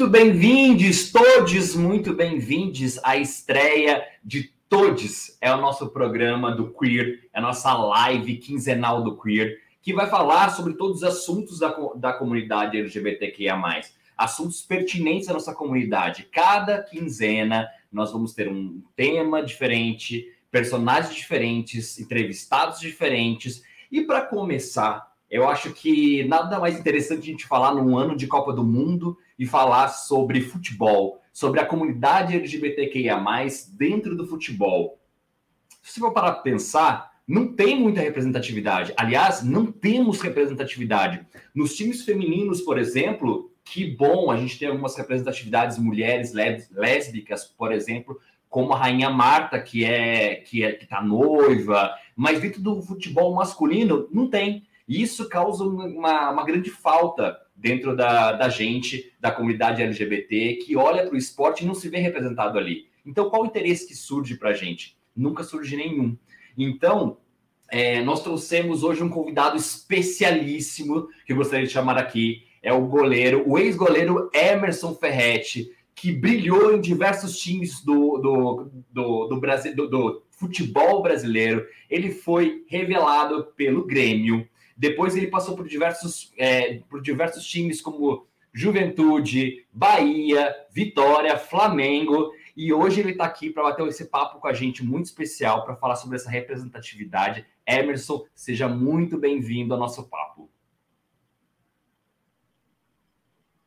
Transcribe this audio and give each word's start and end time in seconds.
Muito 0.00 0.12
bem-vindos, 0.12 1.12
todos 1.12 1.76
muito 1.76 2.14
bem-vindos 2.14 2.98
à 3.04 3.18
estreia 3.18 4.02
de 4.24 4.50
Todes. 4.66 5.36
É 5.42 5.52
o 5.52 5.60
nosso 5.60 5.90
programa 5.90 6.50
do 6.50 6.72
Queer, 6.72 7.28
é 7.34 7.38
a 7.38 7.42
nossa 7.42 7.74
live 7.74 8.38
quinzenal 8.38 9.02
do 9.02 9.20
Queer, 9.20 9.58
que 9.82 9.92
vai 9.92 10.08
falar 10.08 10.52
sobre 10.52 10.72
todos 10.72 10.98
os 10.98 11.04
assuntos 11.04 11.58
da, 11.58 11.76
da 11.96 12.14
comunidade 12.14 12.78
LGBTQIA+. 12.78 13.60
Assuntos 14.16 14.62
pertinentes 14.62 15.28
à 15.28 15.34
nossa 15.34 15.54
comunidade. 15.54 16.26
Cada 16.32 16.82
quinzena 16.82 17.68
nós 17.92 18.10
vamos 18.10 18.32
ter 18.32 18.48
um 18.48 18.82
tema 18.96 19.42
diferente, 19.42 20.32
personagens 20.50 21.14
diferentes, 21.14 22.00
entrevistados 22.00 22.80
diferentes. 22.80 23.62
E 23.92 24.00
para 24.00 24.22
começar, 24.22 25.10
eu 25.30 25.46
acho 25.46 25.74
que 25.74 26.24
nada 26.24 26.58
mais 26.58 26.80
interessante 26.80 27.20
a 27.20 27.32
gente 27.32 27.46
falar 27.46 27.74
num 27.74 27.98
ano 27.98 28.16
de 28.16 28.26
Copa 28.26 28.50
do 28.50 28.64
Mundo 28.64 29.18
e 29.40 29.46
falar 29.46 29.88
sobre 29.88 30.42
futebol, 30.42 31.18
sobre 31.32 31.60
a 31.60 31.64
comunidade 31.64 32.36
LGBTQIA, 32.36 33.16
dentro 33.72 34.14
do 34.14 34.26
futebol. 34.26 35.00
Se 35.82 35.94
você 35.94 36.00
for 36.00 36.12
parar 36.12 36.32
para 36.32 36.42
pensar, 36.42 37.10
não 37.26 37.54
tem 37.54 37.80
muita 37.80 38.02
representatividade. 38.02 38.92
Aliás, 38.98 39.42
não 39.42 39.72
temos 39.72 40.20
representatividade. 40.20 41.26
Nos 41.54 41.74
times 41.74 42.04
femininos, 42.04 42.60
por 42.60 42.78
exemplo, 42.78 43.50
que 43.64 43.86
bom, 43.96 44.30
a 44.30 44.36
gente 44.36 44.58
tem 44.58 44.68
algumas 44.68 44.94
representatividades 44.94 45.78
mulheres 45.78 46.34
lésbicas, 46.70 47.46
por 47.46 47.72
exemplo, 47.72 48.20
como 48.46 48.74
a 48.74 48.78
rainha 48.78 49.08
Marta, 49.08 49.58
que 49.58 49.86
é 49.86 50.34
que 50.34 50.62
é 50.62 50.72
que 50.72 50.86
tá 50.86 51.00
noiva, 51.00 51.94
mas 52.14 52.42
dentro 52.42 52.60
do 52.60 52.82
futebol 52.82 53.34
masculino 53.34 54.06
não 54.12 54.28
tem. 54.28 54.66
E 54.86 55.00
isso 55.00 55.30
causa 55.30 55.64
uma, 55.64 56.30
uma 56.30 56.44
grande 56.44 56.68
falta 56.68 57.38
dentro 57.60 57.94
da, 57.94 58.32
da 58.32 58.48
gente, 58.48 59.12
da 59.20 59.30
comunidade 59.30 59.82
LGBT, 59.82 60.54
que 60.64 60.76
olha 60.76 61.04
para 61.04 61.14
o 61.14 61.18
esporte 61.18 61.62
e 61.62 61.66
não 61.66 61.74
se 61.74 61.88
vê 61.88 61.98
representado 61.98 62.58
ali. 62.58 62.86
Então, 63.04 63.28
qual 63.28 63.42
o 63.42 63.46
interesse 63.46 63.86
que 63.86 63.94
surge 63.94 64.36
para 64.36 64.50
a 64.50 64.54
gente? 64.54 64.96
Nunca 65.14 65.44
surge 65.44 65.76
nenhum. 65.76 66.16
Então, 66.56 67.18
é, 67.70 68.02
nós 68.02 68.22
trouxemos 68.22 68.82
hoje 68.82 69.02
um 69.02 69.10
convidado 69.10 69.56
especialíssimo 69.56 71.08
que 71.26 71.32
eu 71.32 71.36
gostaria 71.36 71.66
de 71.66 71.72
chamar 71.72 71.98
aqui. 71.98 72.44
É 72.62 72.72
o 72.72 72.86
goleiro, 72.86 73.44
o 73.46 73.58
ex-goleiro 73.58 74.30
Emerson 74.34 74.94
Ferretti, 74.94 75.70
que 75.94 76.10
brilhou 76.10 76.74
em 76.74 76.80
diversos 76.80 77.38
times 77.38 77.84
do, 77.84 78.18
do, 78.18 78.70
do, 78.90 79.26
do 79.28 79.40
Brasil, 79.40 79.76
do, 79.76 79.86
do 79.86 80.22
futebol 80.30 81.02
brasileiro. 81.02 81.66
Ele 81.90 82.10
foi 82.10 82.64
revelado 82.68 83.48
pelo 83.54 83.86
Grêmio. 83.86 84.48
Depois 84.80 85.14
ele 85.14 85.26
passou 85.26 85.54
por 85.54 85.68
diversos, 85.68 86.32
é, 86.38 86.78
por 86.88 87.02
diversos 87.02 87.44
times 87.44 87.82
como 87.82 88.26
Juventude, 88.50 89.66
Bahia, 89.70 90.56
Vitória, 90.70 91.36
Flamengo. 91.36 92.32
E 92.56 92.72
hoje 92.72 93.00
ele 93.00 93.10
está 93.10 93.26
aqui 93.26 93.50
para 93.50 93.62
bater 93.62 93.86
esse 93.86 94.06
papo 94.06 94.40
com 94.40 94.48
a 94.48 94.54
gente 94.54 94.82
muito 94.82 95.04
especial 95.04 95.66
para 95.66 95.76
falar 95.76 95.96
sobre 95.96 96.16
essa 96.16 96.30
representatividade. 96.30 97.44
Emerson, 97.66 98.24
seja 98.34 98.68
muito 98.68 99.18
bem-vindo 99.18 99.74
ao 99.74 99.78
nosso 99.78 100.08
papo. 100.08 100.48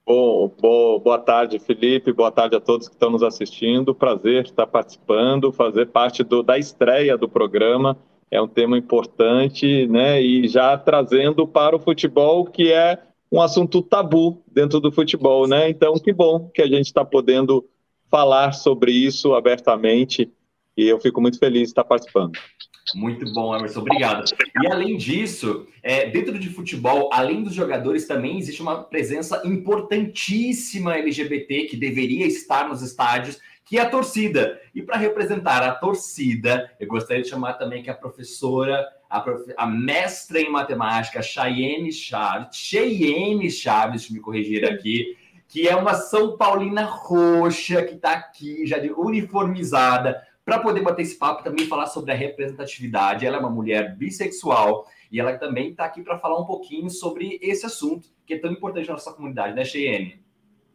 Bom, 0.03 0.52
bom, 0.59 1.00
boa 1.00 1.19
tarde, 1.19 1.59
Felipe. 1.59 2.12
Boa 2.12 2.31
tarde 2.31 2.56
a 2.56 2.59
todos 2.59 2.88
que 2.88 2.96
estão 2.96 3.12
nos 3.12 3.22
assistindo. 3.22 3.94
Prazer 3.94 4.46
estar 4.46 4.66
participando, 4.66 5.53
fazer 5.53 5.90
parte 5.90 6.23
do, 6.23 6.41
da 6.41 6.57
estreia 6.57 7.16
do 7.16 7.29
programa 7.29 7.96
é 8.33 8.41
um 8.41 8.47
tema 8.47 8.75
importante, 8.75 9.85
né? 9.85 10.19
E 10.19 10.47
já 10.47 10.75
trazendo 10.75 11.47
para 11.47 11.75
o 11.75 11.79
futebol, 11.79 12.45
que 12.45 12.71
é 12.71 12.99
um 13.31 13.39
assunto 13.39 13.79
tabu 13.79 14.44
dentro 14.51 14.79
do 14.79 14.91
futebol, 14.91 15.47
né? 15.47 15.69
Então, 15.69 15.94
que 15.94 16.11
bom 16.11 16.49
que 16.51 16.61
a 16.63 16.67
gente 16.67 16.88
está 16.88 17.05
podendo 17.05 17.63
falar 18.09 18.53
sobre 18.53 18.91
isso 18.91 19.35
abertamente 19.35 20.31
e 20.75 20.88
eu 20.88 20.99
fico 20.99 21.22
muito 21.22 21.38
feliz 21.38 21.61
de 21.61 21.67
estar 21.67 21.83
participando. 21.83 22.31
Muito 22.95 23.31
bom, 23.33 23.55
Emerson, 23.55 23.81
obrigado. 23.81 24.25
E 24.61 24.67
além 24.67 24.97
disso, 24.97 25.67
é, 25.81 26.09
dentro 26.09 26.38
de 26.38 26.49
futebol, 26.49 27.09
além 27.13 27.43
dos 27.43 27.53
jogadores, 27.53 28.07
também 28.07 28.39
existe 28.39 28.61
uma 28.61 28.83
presença 28.83 29.41
importantíssima 29.45 30.95
LGBT 30.95 31.66
que 31.66 31.77
deveria 31.77 32.25
estar 32.25 32.67
nos 32.67 32.81
estádios 32.81 33.39
que 33.66 33.78
é 33.78 33.81
a 33.81 33.90
torcida. 33.90 34.59
E 34.74 34.81
para 34.81 34.97
representar 34.97 35.63
a 35.63 35.74
torcida, 35.74 36.72
eu 36.79 36.88
gostaria 36.88 37.24
de 37.24 37.29
chamar 37.29 37.53
também 37.53 37.81
que 37.81 37.90
a 37.90 37.96
professora, 37.96 38.85
a, 39.09 39.19
prof... 39.19 39.53
a 39.57 39.66
mestra 39.66 40.40
em 40.40 40.50
matemática, 40.50 41.22
Cheyenne 41.22 41.91
Chaves, 41.91 42.56
Cheyenne 42.57 43.50
Chaves, 43.50 44.02
deixa 44.02 44.12
eu 44.12 44.16
me 44.16 44.22
corrigir 44.22 44.66
aqui, 44.66 45.18
que 45.47 45.68
é 45.68 45.75
uma 45.75 45.94
São 45.94 46.38
Paulina 46.38 46.84
roxa, 46.84 47.84
que 47.84 47.96
está 47.96 48.13
aqui, 48.13 48.66
já 48.66 48.78
uniformizada, 48.97 50.22
para 50.44 50.59
poder 50.59 50.81
bater 50.81 51.03
esse 51.03 51.18
papo 51.18 51.44
também 51.44 51.68
falar 51.68 51.85
sobre 51.88 52.12
a 52.12 52.16
representatividade. 52.16 53.25
Ela 53.25 53.38
é 53.38 53.40
uma 53.40 53.50
mulher 53.50 53.96
bissexual 53.96 54.85
e 55.12 55.19
ela 55.19 55.38
também 55.38 55.69
está 55.69 55.85
aqui 55.85 56.02
para 56.02 56.19
falar 56.19 56.40
um 56.40 56.46
pouquinho 56.46 56.90
sobre 56.90 57.40
esse 57.41 57.66
assunto 57.66 58.09
que 58.25 58.34
é 58.34 58.40
tão 58.40 58.52
importante 58.52 58.88
na 58.88 58.94
nossa 58.94 59.13
comunidade, 59.13 59.56
né, 59.56 59.63
Cheyenne? 59.63 60.22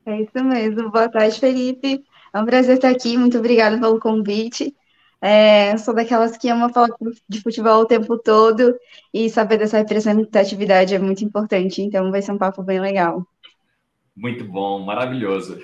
É 0.06 0.22
isso 0.22 0.44
mesmo. 0.44 0.90
Boa 0.90 1.08
tarde, 1.08 1.38
Felipe. 1.38 2.02
É 2.32 2.40
um 2.40 2.44
prazer 2.44 2.76
estar 2.76 2.90
aqui, 2.90 3.16
muito 3.16 3.38
obrigada 3.38 3.78
pelo 3.78 4.00
convite. 4.00 4.74
É, 5.20 5.76
sou 5.78 5.94
daquelas 5.94 6.36
que 6.36 6.48
ama 6.48 6.72
falar 6.72 6.88
de 7.28 7.40
futebol 7.40 7.80
o 7.80 7.86
tempo 7.86 8.16
todo 8.18 8.76
e 9.12 9.28
saber 9.28 9.58
dessa 9.58 9.78
representatividade 9.78 10.94
é 10.94 10.98
muito 10.98 11.24
importante, 11.24 11.82
então 11.82 12.10
vai 12.10 12.22
ser 12.22 12.32
um 12.32 12.38
papo 12.38 12.62
bem 12.62 12.80
legal. 12.80 13.26
Muito 14.14 14.44
bom, 14.44 14.80
maravilhoso. 14.80 15.60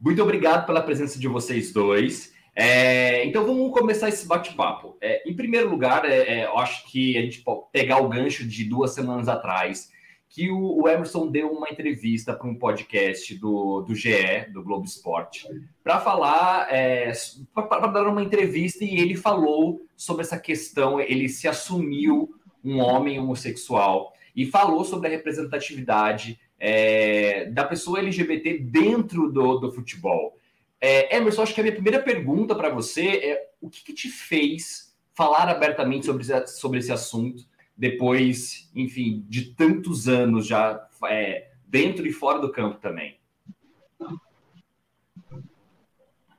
Muito 0.00 0.22
obrigado 0.22 0.66
pela 0.66 0.82
presença 0.82 1.18
de 1.18 1.28
vocês 1.28 1.72
dois. 1.72 2.32
É, 2.56 3.24
então 3.26 3.44
vamos 3.44 3.72
começar 3.72 4.08
esse 4.08 4.26
bate-papo. 4.26 4.96
É, 5.00 5.28
em 5.28 5.34
primeiro 5.34 5.68
lugar, 5.68 6.04
é, 6.04 6.40
é 6.40 6.44
eu 6.46 6.58
acho 6.58 6.86
que 6.90 7.18
a 7.18 7.22
gente 7.22 7.40
pode 7.40 7.62
pegar 7.72 7.98
o 7.98 8.08
gancho 8.08 8.46
de 8.46 8.64
duas 8.64 8.94
semanas 8.94 9.28
atrás 9.28 9.90
que 10.34 10.50
o, 10.50 10.82
o 10.82 10.88
Emerson 10.88 11.28
deu 11.28 11.48
uma 11.52 11.68
entrevista 11.70 12.34
para 12.34 12.48
um 12.48 12.56
podcast 12.56 13.32
do, 13.38 13.82
do 13.82 13.94
GE, 13.94 14.50
do 14.52 14.64
Globo 14.64 14.84
Esporte, 14.84 15.46
para 15.80 16.00
falar, 16.00 16.66
é, 16.74 17.12
para 17.54 17.86
dar 17.86 18.08
uma 18.08 18.20
entrevista 18.20 18.82
e 18.82 18.98
ele 18.98 19.14
falou 19.14 19.86
sobre 19.96 20.22
essa 20.22 20.36
questão, 20.36 21.00
ele 21.00 21.28
se 21.28 21.46
assumiu 21.46 22.34
um 22.64 22.80
homem 22.80 23.16
homossexual 23.16 24.12
e 24.34 24.44
falou 24.44 24.84
sobre 24.84 25.06
a 25.06 25.10
representatividade 25.12 26.40
é, 26.58 27.44
da 27.44 27.62
pessoa 27.62 28.00
LGBT 28.00 28.58
dentro 28.58 29.30
do, 29.30 29.58
do 29.58 29.70
futebol. 29.70 30.36
É, 30.80 31.16
Emerson, 31.16 31.42
acho 31.42 31.54
que 31.54 31.60
a 31.60 31.62
minha 31.62 31.76
primeira 31.76 32.02
pergunta 32.02 32.56
para 32.56 32.70
você 32.70 33.06
é 33.06 33.50
o 33.60 33.70
que, 33.70 33.84
que, 33.84 33.92
te 33.92 34.08
fez 34.08 34.92
falar 35.12 35.48
abertamente 35.48 36.06
sobre, 36.06 36.24
sobre 36.48 36.80
esse 36.80 36.90
assunto 36.90 37.44
depois, 37.76 38.70
enfim, 38.74 39.24
de 39.28 39.54
tantos 39.54 40.08
anos 40.08 40.46
já 40.46 40.86
é, 41.08 41.48
dentro 41.66 42.06
e 42.06 42.12
fora 42.12 42.38
do 42.38 42.52
campo 42.52 42.78
também? 42.80 43.16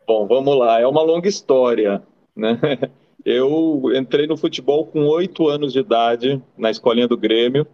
Bom, 0.08 0.28
vamos 0.28 0.58
lá. 0.58 0.80
É 0.80 0.88
uma 0.88 1.02
longa 1.02 1.28
história, 1.28 2.04
né? 2.36 2.60
Eu 3.26 3.82
entrei 3.96 4.28
no 4.28 4.38
futebol 4.38 4.86
com 4.86 5.08
oito 5.08 5.48
anos 5.48 5.74
de 5.74 5.80
idade 5.80 6.40
na 6.56 6.70
escolinha 6.70 7.08
do 7.08 7.18
Grêmio 7.18 7.66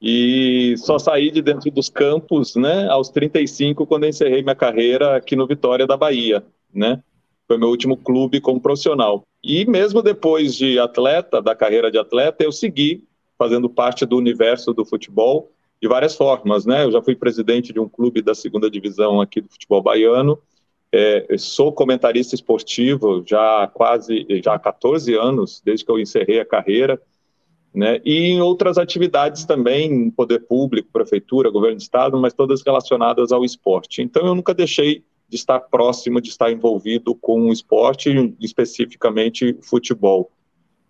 e 0.00 0.74
só 0.78 0.98
saí 0.98 1.30
de 1.30 1.40
dentro 1.40 1.70
dos 1.70 1.88
campos, 1.88 2.56
né, 2.56 2.88
aos 2.88 3.08
35 3.08 3.86
quando 3.86 4.06
encerrei 4.06 4.42
minha 4.42 4.56
carreira 4.56 5.16
aqui 5.16 5.36
no 5.36 5.46
Vitória 5.46 5.86
da 5.86 5.96
Bahia, 5.96 6.44
né? 6.74 7.00
Foi 7.46 7.56
meu 7.56 7.68
último 7.68 7.96
clube 7.96 8.40
como 8.40 8.60
profissional. 8.60 9.22
E 9.42 9.64
mesmo 9.66 10.02
depois 10.02 10.54
de 10.54 10.78
atleta, 10.78 11.42
da 11.42 11.54
carreira 11.54 11.90
de 11.90 11.98
atleta, 11.98 12.44
eu 12.44 12.52
segui 12.52 13.04
fazendo 13.36 13.68
parte 13.68 14.06
do 14.06 14.16
universo 14.16 14.72
do 14.72 14.84
futebol 14.84 15.50
de 15.80 15.88
várias 15.88 16.14
formas, 16.14 16.64
né? 16.64 16.84
Eu 16.84 16.92
já 16.92 17.02
fui 17.02 17.16
presidente 17.16 17.72
de 17.72 17.80
um 17.80 17.88
clube 17.88 18.22
da 18.22 18.34
segunda 18.34 18.70
divisão 18.70 19.20
aqui 19.20 19.40
do 19.40 19.48
futebol 19.48 19.82
baiano, 19.82 20.38
é, 20.92 21.26
sou 21.38 21.72
comentarista 21.72 22.34
esportivo 22.34 23.24
já 23.26 23.62
há 23.62 23.66
quase, 23.66 24.26
já 24.44 24.54
há 24.54 24.58
14 24.58 25.14
anos, 25.14 25.62
desde 25.64 25.86
que 25.86 25.90
eu 25.90 25.98
encerrei 25.98 26.38
a 26.38 26.44
carreira, 26.44 27.00
né? 27.74 28.00
E 28.04 28.26
em 28.26 28.42
outras 28.42 28.76
atividades 28.76 29.46
também, 29.46 30.10
poder 30.10 30.40
público, 30.40 30.90
prefeitura, 30.92 31.50
governo 31.50 31.78
do 31.78 31.82
estado, 31.82 32.20
mas 32.20 32.34
todas 32.34 32.62
relacionadas 32.62 33.32
ao 33.32 33.44
esporte. 33.44 34.02
Então 34.02 34.26
eu 34.26 34.34
nunca 34.34 34.52
deixei 34.52 35.02
de 35.32 35.36
estar 35.36 35.58
próximo, 35.60 36.20
de 36.20 36.28
estar 36.28 36.52
envolvido 36.52 37.14
com 37.14 37.48
o 37.48 37.52
esporte, 37.52 38.10
especificamente 38.38 39.56
futebol. 39.62 40.30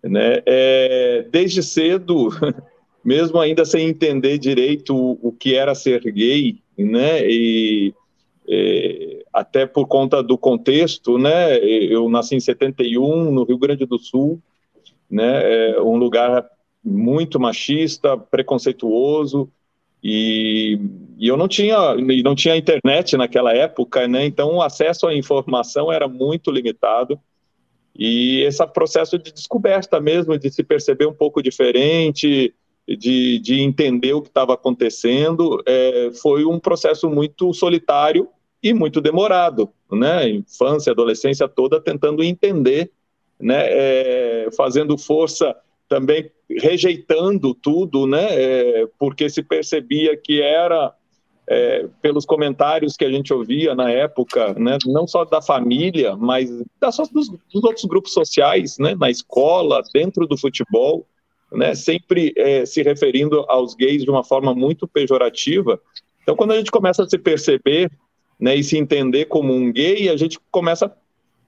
Né? 0.03 0.43
É, 0.45 1.25
desde 1.31 1.63
cedo, 1.63 2.27
mesmo 3.05 3.39
ainda 3.39 3.63
sem 3.63 3.87
entender 3.87 4.37
direito 4.37 4.93
o, 4.93 5.17
o 5.29 5.31
que 5.31 5.55
era 5.55 5.73
ser 5.73 6.01
gay, 6.11 6.59
né? 6.77 7.25
E 7.25 7.93
é, 8.49 9.23
até 9.31 9.65
por 9.65 9.87
conta 9.87 10.21
do 10.21 10.37
contexto, 10.37 11.17
né? 11.17 11.57
Eu 11.59 12.09
nasci 12.09 12.35
em 12.35 12.41
71 12.41 13.31
no 13.31 13.45
Rio 13.45 13.57
Grande 13.57 13.85
do 13.85 13.97
Sul, 13.97 14.41
né? 15.09 15.71
É 15.75 15.81
um 15.81 15.95
lugar 15.95 16.45
muito 16.83 17.39
machista, 17.39 18.17
preconceituoso, 18.17 19.49
e, 20.03 20.77
e, 21.17 21.27
eu 21.27 21.37
não 21.37 21.47
tinha 21.47 21.95
não 22.23 22.35
tinha 22.35 22.57
internet 22.57 23.15
naquela 23.15 23.53
época, 23.53 24.07
né? 24.07 24.25
Então 24.25 24.55
o 24.55 24.61
acesso 24.61 25.07
à 25.07 25.15
informação 25.15 25.91
era 25.91 26.07
muito 26.07 26.51
limitado. 26.51 27.17
E 27.95 28.41
esse 28.41 28.65
processo 28.67 29.17
de 29.17 29.31
descoberta 29.31 30.01
mesmo, 30.01 30.37
de 30.37 30.51
se 30.51 30.63
perceber 30.63 31.05
um 31.05 31.13
pouco 31.13 31.41
diferente, 31.41 32.53
de, 32.87 33.39
de 33.39 33.61
entender 33.61 34.13
o 34.13 34.21
que 34.21 34.27
estava 34.27 34.55
acontecendo, 34.55 35.61
é, 35.65 36.11
foi 36.21 36.43
um 36.43 36.59
processo 36.59 37.09
muito 37.09 37.53
solitário 37.53 38.27
e 38.61 38.73
muito 38.73 38.99
demorado, 38.99 39.69
né? 39.91 40.27
Infância, 40.27 40.91
adolescência 40.91 41.47
toda 41.47 41.79
tentando 41.79 42.23
entender, 42.23 42.91
né? 43.39 43.67
É, 43.67 44.49
fazendo 44.57 44.97
força 44.97 45.55
também 45.87 46.29
rejeitando 46.59 47.53
tudo, 47.53 48.05
né? 48.07 48.27
É, 48.29 48.87
porque 48.99 49.29
se 49.29 49.43
percebia 49.43 50.15
que 50.17 50.41
era 50.41 50.93
é, 51.47 51.87
pelos 52.01 52.25
comentários 52.25 52.95
que 52.95 53.05
a 53.05 53.11
gente 53.11 53.33
ouvia 53.33 53.75
na 53.75 53.89
época, 53.91 54.53
né, 54.53 54.77
não 54.85 55.05
só 55.05 55.25
da 55.25 55.41
família, 55.41 56.15
mas 56.15 56.49
das, 56.79 56.97
dos, 57.09 57.29
dos, 57.29 57.63
outros 57.63 57.85
grupos 57.85 58.13
sociais, 58.13 58.77
né, 58.77 58.95
na 58.95 59.09
escola, 59.09 59.81
dentro 59.93 60.25
do 60.25 60.37
futebol, 60.37 61.05
né, 61.51 61.75
sempre 61.75 62.33
é, 62.37 62.65
se 62.65 62.81
referindo 62.81 63.45
aos 63.47 63.75
gays 63.75 64.03
de 64.03 64.09
uma 64.09 64.23
forma 64.23 64.55
muito 64.55 64.87
pejorativa. 64.87 65.79
Então, 66.21 66.35
quando 66.35 66.51
a 66.51 66.57
gente 66.57 66.71
começa 66.71 67.03
a 67.03 67.09
se 67.09 67.17
perceber 67.17 67.91
né, 68.39 68.55
e 68.55 68.63
se 68.63 68.77
entender 68.77 69.25
como 69.25 69.53
um 69.53 69.71
gay, 69.71 70.09
a 70.09 70.17
gente 70.17 70.39
começa 70.49 70.93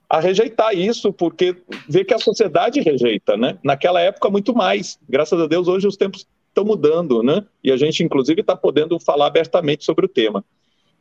a 0.09 0.19
rejeitar 0.19 0.77
isso, 0.77 1.11
porque 1.11 1.55
vê 1.89 2.03
que 2.03 2.13
a 2.13 2.19
sociedade 2.19 2.79
rejeita, 2.79 3.35
né? 3.35 3.57
Naquela 3.63 3.99
época, 3.99 4.29
muito 4.29 4.53
mais. 4.53 4.99
Graças 5.09 5.39
a 5.39 5.47
Deus, 5.47 5.67
hoje 5.67 5.87
os 5.87 5.97
tempos 5.97 6.27
estão 6.47 6.63
mudando, 6.63 7.23
né? 7.23 7.43
E 7.63 7.71
a 7.71 7.77
gente, 7.77 8.03
inclusive, 8.03 8.41
está 8.41 8.55
podendo 8.55 8.99
falar 8.99 9.27
abertamente 9.27 9.83
sobre 9.83 10.05
o 10.05 10.09
tema. 10.09 10.43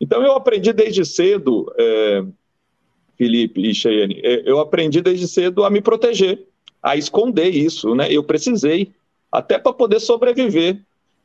Então, 0.00 0.22
eu 0.22 0.32
aprendi 0.32 0.72
desde 0.72 1.04
cedo, 1.04 1.72
é, 1.78 2.24
Felipe 3.16 3.60
e 3.60 3.74
Cheyenne, 3.74 4.20
é, 4.24 4.42
eu 4.44 4.58
aprendi 4.58 5.00
desde 5.00 5.28
cedo 5.28 5.64
a 5.64 5.70
me 5.70 5.80
proteger, 5.80 6.46
a 6.82 6.96
esconder 6.96 7.48
isso, 7.48 7.94
né? 7.94 8.08
Eu 8.10 8.24
precisei, 8.24 8.92
até 9.30 9.58
para 9.58 9.72
poder 9.72 10.00
sobreviver, 10.00 10.80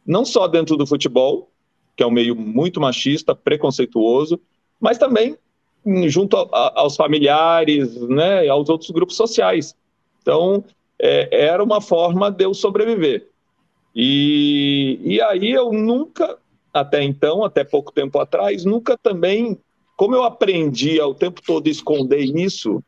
não 0.05 0.23
só 0.23 0.47
dentro 0.47 0.77
do 0.77 0.85
futebol, 0.85 1.49
que 1.95 2.03
é 2.03 2.07
um 2.07 2.11
meio 2.11 2.35
muito 2.35 2.79
machista, 2.79 3.35
preconceituoso, 3.35 4.39
mas 4.79 4.97
também 4.97 5.37
junto 6.07 6.37
a, 6.37 6.41
a, 6.51 6.81
aos 6.81 6.95
familiares, 6.95 7.95
né, 8.01 8.47
aos 8.47 8.69
outros 8.69 8.89
grupos 8.91 9.15
sociais. 9.15 9.75
Então, 10.21 10.63
é, 10.99 11.45
era 11.47 11.63
uma 11.63 11.81
forma 11.81 12.29
de 12.29 12.43
eu 12.43 12.53
sobreviver. 12.53 13.27
E, 13.95 14.99
e 15.03 15.21
aí 15.21 15.51
eu 15.51 15.71
nunca, 15.71 16.37
até 16.73 17.03
então, 17.03 17.43
até 17.43 17.63
pouco 17.63 17.91
tempo 17.91 18.19
atrás, 18.19 18.65
nunca 18.65 18.97
também, 18.97 19.57
como 19.97 20.15
eu 20.15 20.23
aprendi 20.23 20.99
ao 20.99 21.13
tempo 21.13 21.41
todo 21.45 21.67
esconder 21.67 22.23
isso, 22.23 22.83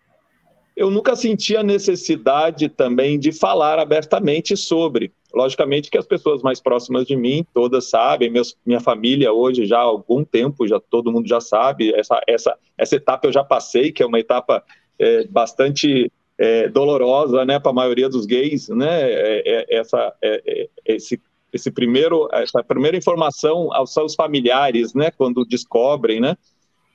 eu 0.76 0.90
nunca 0.90 1.16
senti 1.16 1.56
a 1.56 1.64
necessidade 1.64 2.70
também 2.70 3.20
de 3.20 3.32
falar 3.32 3.80
abertamente 3.80 4.56
sobre. 4.56 5.12
Logicamente 5.34 5.90
que 5.90 5.98
as 5.98 6.06
pessoas 6.06 6.42
mais 6.42 6.60
próximas 6.60 7.06
de 7.06 7.16
mim, 7.16 7.46
todas 7.54 7.90
sabem, 7.90 8.30
meus, 8.30 8.58
minha 8.66 8.80
família 8.80 9.32
hoje 9.32 9.66
já 9.66 9.78
há 9.78 9.84
algum 9.84 10.24
tempo, 10.26 10.68
já 10.68 10.80
todo 10.80 11.12
mundo 11.12 11.28
já 11.28 11.40
sabe, 11.40 11.94
essa, 11.94 12.22
essa, 12.28 12.58
essa 12.78 12.96
etapa 12.96 13.28
eu 13.28 13.32
já 13.32 13.44
passei, 13.44 13.92
que 13.92 14.04
é 14.04 14.06
uma 14.06 14.20
etapa 14.20 14.64
é, 15.00 15.26
bastante 15.28 16.12
é, 16.38 16.68
dolorosa, 16.68 17.46
né, 17.46 17.60
para 17.60 17.72
a 17.72 17.74
maioria 17.74 18.10
dos 18.10 18.26
gays, 18.26 18.68
né, 18.70 19.02
é, 19.02 19.42
é 19.46 19.78
essa, 19.78 20.14
é, 20.22 20.42
é, 20.46 20.70
esse, 20.86 21.22
esse 21.54 21.72
primeiro, 21.72 22.28
essa 22.34 22.62
primeira 22.64 22.98
informação 22.98 23.74
aos 23.74 23.94
seus 23.94 24.16
familiares, 24.16 24.94
né, 24.94 25.12
quando 25.12 25.46
descobrem, 25.46 26.20
né, 26.20 26.36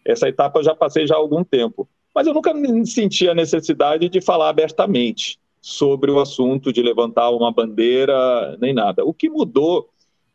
essa 0.05 0.29
etapa 0.29 0.59
eu 0.59 0.65
já 0.65 0.75
passei 0.75 1.06
já 1.06 1.15
há 1.15 1.19
algum 1.19 1.43
tempo, 1.43 1.89
mas 2.15 2.27
eu 2.27 2.35
nunca 2.35 2.53
senti 2.85 3.29
a 3.29 3.35
necessidade 3.35 4.09
de 4.09 4.21
falar 4.21 4.50
abertamente 4.50 5.39
sobre 5.67 6.13
o 6.13 6.21
assunto, 6.21 6.73
de 6.73 6.81
levantar 6.81 7.29
uma 7.31 7.51
bandeira, 7.51 8.57
nem 8.61 8.73
nada. 8.73 9.05
O 9.05 9.13
que 9.13 9.29
mudou 9.29 9.89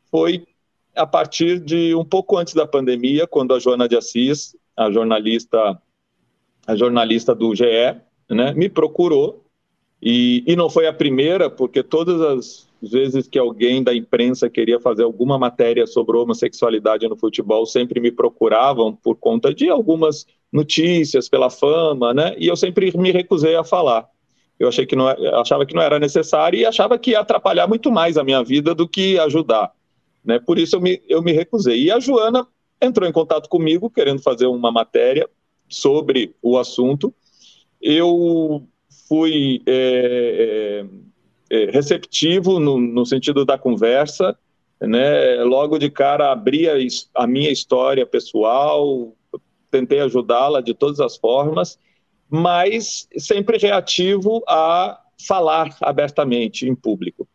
foi 0.10 0.46
a 0.94 1.08
partir 1.08 1.58
de 1.58 1.96
um 1.96 2.04
pouco 2.04 2.38
antes 2.38 2.54
da 2.54 2.68
pandemia, 2.68 3.26
quando 3.26 3.54
a 3.54 3.60
Joana 3.60 3.88
de 3.88 3.96
Assis, 3.96 4.58
a 4.76 4.92
jornalista, 4.92 5.82
a 6.68 6.76
jornalista 6.76 7.34
do 7.34 7.56
GE, 7.56 7.64
né, 8.30 8.54
me 8.54 8.68
procurou 8.68 9.42
e, 10.02 10.44
e 10.46 10.54
não 10.54 10.70
foi 10.70 10.86
a 10.86 10.92
primeira, 10.92 11.50
porque 11.50 11.82
todas 11.82 12.20
as 12.20 12.68
vezes 12.82 13.26
que 13.26 13.40
alguém 13.40 13.82
da 13.82 13.96
imprensa 13.96 14.50
queria 14.50 14.82
fazer 14.82 15.04
alguma 15.04 15.40
matéria 15.40 15.88
sobre 15.88 16.18
homossexualidade 16.18 17.08
no 17.08 17.16
futebol, 17.16 17.66
sempre 17.66 18.02
me 18.02 18.12
procuravam 18.12 18.94
por 18.94 19.16
conta 19.16 19.54
de 19.54 19.70
algumas 19.70 20.28
notícias, 20.52 21.30
pela 21.30 21.50
fama, 21.50 22.14
né? 22.14 22.36
E 22.38 22.48
eu 22.48 22.58
sempre 22.58 22.92
me 22.98 23.12
recusei 23.12 23.56
a 23.56 23.64
falar 23.64 24.10
eu 24.62 24.68
achei 24.68 24.86
que 24.86 24.96
não, 24.96 25.10
é, 25.10 25.16
achava 25.40 25.66
que 25.66 25.74
não 25.74 25.82
era 25.82 25.98
necessário 25.98 26.60
e 26.60 26.66
achava 26.66 26.98
que 27.00 27.12
ia 27.12 27.20
atrapalhar 27.20 27.68
muito 27.68 27.92
mais 27.92 28.16
a 28.16 28.24
minha 28.24 28.44
vida 28.44 28.76
do 28.76 28.88
que 28.88 29.18
ajudar. 29.18 29.72
Né? 30.24 30.40
Por 30.40 30.60
isso 30.60 30.76
eu 30.76 30.82
me, 30.82 31.02
eu 31.10 31.22
me 31.24 31.32
recusei. 31.32 31.82
E 31.84 31.92
a 31.92 32.00
Joana 32.00 32.48
entrou 32.80 33.10
em 33.10 33.12
contato 33.12 33.50
comigo, 33.50 33.90
querendo 33.90 34.22
fazer 34.22 34.46
uma 34.46 34.72
matéria 34.72 35.28
sobre 35.68 36.36
o 36.44 36.60
assunto. 36.60 37.12
Eu 37.82 38.64
fui 39.08 39.64
é, 39.66 40.86
é, 41.50 41.64
é 41.64 41.72
receptivo 41.72 42.60
no, 42.60 42.80
no, 42.80 43.04
sentido 43.04 43.44
da 43.44 43.58
conversa, 43.58 44.38
né? 44.80 45.44
logo 45.44 45.80
de 45.80 45.90
cara 45.90 46.32
abri 46.32 46.70
a, 46.70 46.76
a 47.16 47.26
minha 47.26 47.50
história 47.50 48.06
pessoal, 48.06 49.12
tentei 49.72 50.02
ajudá-la 50.02 50.62
de 50.62 50.76
todas 50.76 51.00
as 51.00 51.18
formas 51.18 51.80
mas 52.32 53.10
sempre 53.18 53.58
reativo 53.58 54.42
a 54.48 54.98
falar 55.28 55.76
abertamente 55.82 56.66
em 56.66 56.74
público. 56.74 57.28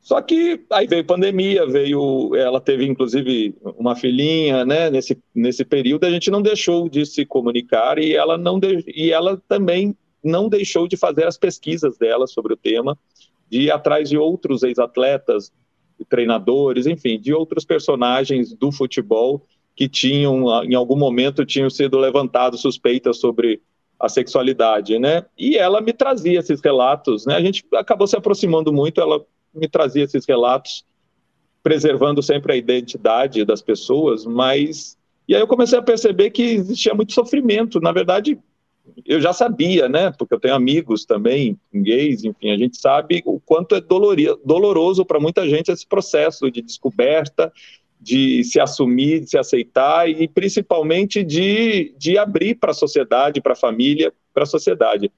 Só 0.00 0.20
que 0.20 0.60
aí 0.70 0.86
veio 0.88 1.04
pandemia, 1.04 1.66
veio, 1.66 2.34
ela 2.34 2.60
teve 2.60 2.84
inclusive 2.84 3.54
uma 3.78 3.94
filhinha, 3.94 4.64
né? 4.64 4.90
Nesse, 4.90 5.16
nesse 5.34 5.64
período 5.64 6.04
a 6.04 6.10
gente 6.10 6.30
não 6.30 6.42
deixou 6.42 6.88
de 6.88 7.06
se 7.06 7.24
comunicar 7.24 7.98
e 7.98 8.14
ela 8.14 8.36
não 8.36 8.58
de, 8.58 8.84
e 8.88 9.12
ela 9.12 9.40
também 9.48 9.96
não 10.22 10.48
deixou 10.48 10.88
de 10.88 10.96
fazer 10.96 11.26
as 11.26 11.38
pesquisas 11.38 11.96
dela 11.96 12.26
sobre 12.26 12.52
o 12.52 12.56
tema, 12.56 12.98
de 13.48 13.62
ir 13.62 13.70
atrás 13.70 14.10
de 14.10 14.18
outros 14.18 14.62
ex-atletas, 14.62 15.52
treinadores, 16.08 16.86
enfim, 16.86 17.20
de 17.20 17.32
outros 17.32 17.64
personagens 17.64 18.52
do 18.52 18.72
futebol 18.72 19.46
que 19.76 19.88
tinham, 19.88 20.64
em 20.64 20.74
algum 20.74 20.96
momento, 20.96 21.46
tinham 21.46 21.70
sido 21.70 21.98
levantados 21.98 22.60
suspeitas 22.60 23.18
sobre 23.18 23.62
a 24.04 24.08
sexualidade, 24.08 24.98
né? 24.98 25.24
E 25.38 25.56
ela 25.56 25.80
me 25.80 25.92
trazia 25.92 26.38
esses 26.38 26.60
relatos, 26.60 27.26
né? 27.26 27.34
A 27.34 27.40
gente 27.40 27.64
acabou 27.74 28.06
se 28.06 28.16
aproximando 28.16 28.72
muito, 28.72 29.00
ela 29.00 29.24
me 29.54 29.68
trazia 29.68 30.04
esses 30.04 30.26
relatos, 30.26 30.84
preservando 31.62 32.22
sempre 32.22 32.52
a 32.52 32.56
identidade 32.56 33.44
das 33.44 33.62
pessoas, 33.62 34.26
mas 34.26 34.98
e 35.26 35.34
aí 35.34 35.40
eu 35.40 35.46
comecei 35.46 35.78
a 35.78 35.82
perceber 35.82 36.30
que 36.30 36.42
existia 36.42 36.94
muito 36.94 37.14
sofrimento. 37.14 37.80
Na 37.80 37.92
verdade, 37.92 38.38
eu 39.06 39.20
já 39.20 39.32
sabia, 39.32 39.88
né? 39.88 40.12
Porque 40.12 40.34
eu 40.34 40.40
tenho 40.40 40.54
amigos 40.54 41.06
também 41.06 41.58
gays, 41.72 42.24
enfim, 42.24 42.50
a 42.50 42.58
gente 42.58 42.76
sabe 42.76 43.22
o 43.24 43.40
quanto 43.40 43.74
é 43.74 43.80
doloroso 43.80 45.04
para 45.04 45.18
muita 45.18 45.48
gente 45.48 45.70
esse 45.70 45.86
processo 45.86 46.50
de 46.50 46.60
descoberta 46.60 47.50
de 48.04 48.44
se 48.44 48.60
assumir, 48.60 49.20
de 49.20 49.30
se 49.30 49.38
aceitar 49.38 50.08
e 50.08 50.28
principalmente 50.28 51.24
de, 51.24 51.94
de 51.96 52.18
abrir 52.18 52.56
para 52.56 52.70
a 52.70 52.74
sociedade, 52.74 53.40
para 53.40 53.54
a 53.54 53.56
família, 53.56 54.12
para 54.32 54.42
a 54.42 54.46
sociedade. 54.46 55.10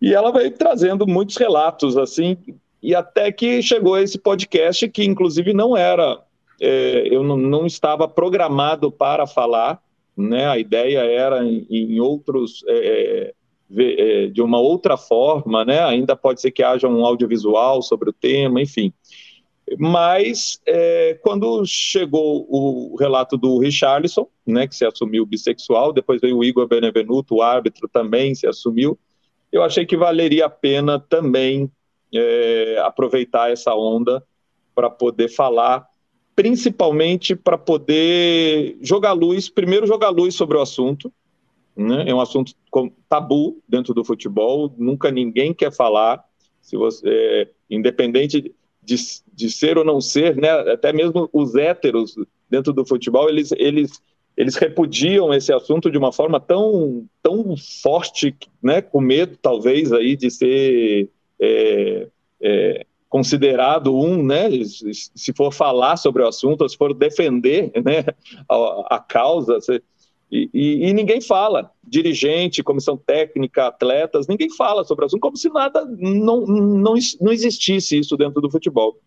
E 0.00 0.12
ela 0.12 0.30
veio 0.30 0.50
trazendo 0.50 1.06
muitos 1.06 1.38
relatos, 1.38 1.96
assim, 1.96 2.36
e 2.82 2.94
até 2.94 3.32
que 3.32 3.62
chegou 3.62 3.96
esse 3.96 4.18
podcast, 4.18 4.86
que 4.90 5.04
inclusive 5.04 5.54
não 5.54 5.74
era, 5.74 6.20
é, 6.60 7.08
eu 7.10 7.24
não, 7.24 7.38
não, 7.38 7.66
estava 7.66 8.06
programado 8.06 8.92
para 8.92 9.26
falar, 9.26 9.82
né? 10.14 10.46
A 10.46 10.58
ideia 10.58 10.98
era 10.98 11.42
em, 11.42 11.66
em 11.70 11.98
outros, 11.98 12.62
é, 12.68 13.32
é, 13.74 14.24
é 14.24 14.26
de 14.26 14.42
uma 14.42 14.60
outra 14.60 14.98
forma, 14.98 15.64
né? 15.64 15.80
Ainda 15.82 16.14
pode 16.14 16.42
ser 16.42 16.50
que 16.50 16.62
haja 16.62 16.86
um 16.86 17.06
audiovisual 17.06 17.80
sobre 17.80 18.10
o 18.10 18.12
tema, 18.12 18.60
enfim. 18.60 18.92
Mas 19.78 20.60
é, 20.64 21.18
quando 21.22 21.64
chegou 21.66 22.46
o 22.48 22.96
relato 22.96 23.36
do 23.36 23.58
Richarlison, 23.58 24.28
né, 24.46 24.66
que 24.66 24.76
se 24.76 24.84
assumiu 24.84 25.26
bissexual, 25.26 25.92
depois 25.92 26.20
veio 26.20 26.38
o 26.38 26.44
Igor 26.44 26.68
Benevenuto, 26.68 27.36
o 27.36 27.42
árbitro 27.42 27.88
também 27.88 28.34
se 28.34 28.46
assumiu, 28.46 28.96
eu 29.50 29.62
achei 29.62 29.84
que 29.84 29.96
valeria 29.96 30.46
a 30.46 30.50
pena 30.50 31.00
também 31.00 31.70
é, 32.14 32.78
aproveitar 32.84 33.50
essa 33.50 33.74
onda 33.74 34.22
para 34.74 34.88
poder 34.88 35.28
falar, 35.28 35.88
principalmente 36.36 37.34
para 37.34 37.58
poder 37.58 38.76
jogar 38.80 39.14
luz, 39.14 39.48
primeiro 39.48 39.86
jogar 39.86 40.10
luz 40.10 40.34
sobre 40.34 40.56
o 40.56 40.60
assunto, 40.60 41.12
né? 41.74 42.04
é 42.06 42.14
um 42.14 42.20
assunto 42.20 42.52
tabu 43.08 43.60
dentro 43.68 43.92
do 43.92 44.04
futebol, 44.04 44.72
nunca 44.78 45.10
ninguém 45.10 45.52
quer 45.52 45.72
falar, 45.72 46.24
se 46.60 46.76
você, 46.76 47.50
independente 47.70 48.40
de, 48.40 48.54
de 48.86 49.50
ser 49.50 49.76
ou 49.76 49.84
não 49.84 50.00
ser, 50.00 50.36
né? 50.36 50.50
até 50.50 50.92
mesmo 50.92 51.28
os 51.32 51.54
héteros 51.54 52.14
dentro 52.48 52.72
do 52.72 52.86
futebol, 52.86 53.28
eles, 53.28 53.52
eles, 53.52 54.00
eles 54.36 54.54
repudiam 54.54 55.34
esse 55.34 55.52
assunto 55.52 55.90
de 55.90 55.98
uma 55.98 56.12
forma 56.12 56.40
tão, 56.40 57.04
tão 57.22 57.54
forte, 57.82 58.36
né? 58.62 58.80
com 58.80 59.00
medo 59.00 59.36
talvez 59.40 59.92
aí 59.92 60.16
de 60.16 60.30
ser 60.30 61.10
é, 61.40 62.08
é, 62.40 62.86
considerado 63.08 63.96
um, 63.96 64.22
né, 64.22 64.48
se 65.14 65.32
for 65.34 65.52
falar 65.52 65.96
sobre 65.96 66.22
o 66.22 66.28
assunto, 66.28 66.68
se 66.68 66.76
for 66.76 66.92
defender 66.92 67.72
né, 67.82 68.04
a, 68.48 68.96
a 68.96 68.98
causa, 68.98 69.60
se, 69.60 69.82
e, 70.30 70.88
e, 70.88 70.92
ninguém 70.92 71.20
fala, 71.20 71.70
dirigente, 71.86 72.62
comissão 72.62 72.96
técnica, 72.96 73.68
atletas, 73.68 74.26
ninguém 74.26 74.50
fala 74.50 74.82
sobre 74.82 75.04
o 75.04 75.06
assunto, 75.06 75.20
como 75.20 75.36
se 75.36 75.48
nada, 75.48 75.84
não, 75.84 76.40
não, 76.44 76.94
não 77.20 77.32
existisse 77.32 77.98
isso 77.98 78.16
dentro 78.16 78.40
do 78.40 78.50
futebol. 78.50 78.98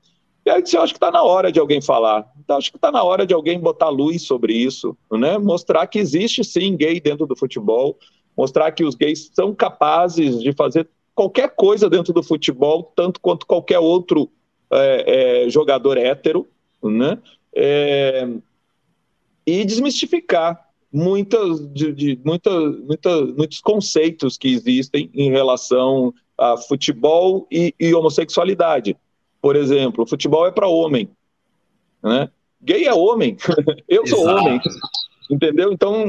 E 0.45 0.49
aí 0.49 0.63
eu 0.73 0.81
acho 0.81 0.93
que 0.93 0.97
está 0.97 1.11
na 1.11 1.21
hora 1.21 1.51
de 1.51 1.59
alguém 1.59 1.81
falar, 1.81 2.25
então, 2.39 2.57
acho 2.57 2.71
que 2.71 2.77
está 2.77 2.89
na 2.89 3.03
hora 3.03 3.25
de 3.25 3.33
alguém 3.33 3.59
botar 3.59 3.89
luz 3.89 4.21
sobre 4.21 4.53
isso, 4.53 4.97
né? 5.11 5.37
mostrar 5.37 5.85
que 5.87 5.99
existe 5.99 6.43
sim 6.43 6.75
gay 6.77 7.01
dentro 7.01 7.27
do 7.27 7.35
futebol, 7.35 7.97
mostrar 8.35 8.71
que 8.71 8.85
os 8.85 8.95
gays 8.95 9.29
são 9.33 9.53
capazes 9.53 10.41
de 10.41 10.53
fazer 10.53 10.87
qualquer 11.13 11.53
coisa 11.53 11.89
dentro 11.89 12.13
do 12.13 12.23
futebol, 12.23 12.93
tanto 12.95 13.19
quanto 13.19 13.45
qualquer 13.45 13.79
outro 13.79 14.31
é, 14.71 15.43
é, 15.45 15.49
jogador 15.49 15.97
hétero, 15.97 16.47
né? 16.81 17.19
É, 17.53 18.27
e 19.45 19.65
desmistificar 19.65 20.68
muitas, 20.91 21.59
de, 21.71 21.93
de, 21.93 22.19
muita, 22.23 22.51
muita, 22.51 23.25
muitos 23.25 23.61
conceitos 23.61 24.37
que 24.37 24.47
existem 24.47 25.09
em 25.13 25.29
relação 25.29 26.13
a 26.37 26.57
futebol 26.57 27.47
e, 27.51 27.73
e 27.79 27.93
homossexualidade. 27.93 28.95
Por 29.41 29.55
exemplo, 29.55 30.07
futebol 30.07 30.45
é 30.45 30.51
para 30.51 30.67
homem, 30.67 31.09
né? 32.03 32.29
Gay 32.61 32.85
é 32.85 32.93
homem, 32.93 33.37
eu 33.87 34.05
sou 34.05 34.19
Exato. 34.19 34.39
homem, 34.39 34.61
entendeu? 35.31 35.71
Então, 35.71 36.03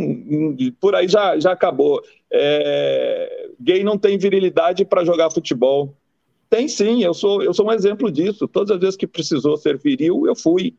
por 0.81 0.95
aí 0.95 1.07
já, 1.07 1.39
já 1.39 1.53
acabou. 1.53 2.03
É, 2.33 3.51
gay 3.61 3.85
não 3.85 3.97
tem 3.97 4.19
virilidade 4.19 4.85
para 4.85 5.05
jogar 5.05 5.31
futebol. 5.31 5.95
Tem 6.49 6.67
sim, 6.67 7.05
eu 7.05 7.15
sou, 7.15 7.43
eu 7.43 7.55
sou 7.55 7.67
um 7.69 7.73
exemplo 7.73 8.11
disso. 8.11 8.49
Todas 8.49 8.73
as 8.73 8.81
vezes 8.81 8.97
que 8.97 9.07
precisou 9.07 9.57
ser 9.57 9.79
viril, 9.79 10.27
eu 10.27 10.35
fui. 10.35 10.75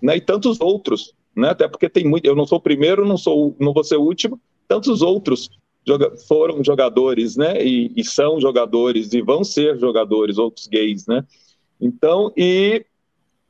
Né? 0.00 0.16
E 0.16 0.20
tantos 0.20 0.60
outros. 0.60 1.12
Né? 1.38 1.50
Até 1.50 1.68
porque 1.68 1.88
tem 1.88 2.04
muito. 2.04 2.26
Eu 2.26 2.34
não 2.34 2.46
sou 2.46 2.58
o 2.58 2.62
primeiro, 2.62 3.06
não, 3.06 3.16
sou, 3.16 3.54
não 3.58 3.72
vou 3.72 3.84
ser 3.84 3.96
o 3.96 4.02
último. 4.02 4.40
Tantos 4.66 5.02
outros 5.02 5.48
joga, 5.86 6.14
foram 6.26 6.62
jogadores, 6.62 7.36
né? 7.36 7.64
E, 7.64 7.92
e 7.96 8.04
são 8.04 8.40
jogadores, 8.40 9.12
e 9.12 9.22
vão 9.22 9.44
ser 9.44 9.78
jogadores, 9.78 10.36
outros 10.36 10.66
gays, 10.66 11.06
né? 11.06 11.24
Então, 11.80 12.32
e 12.36 12.84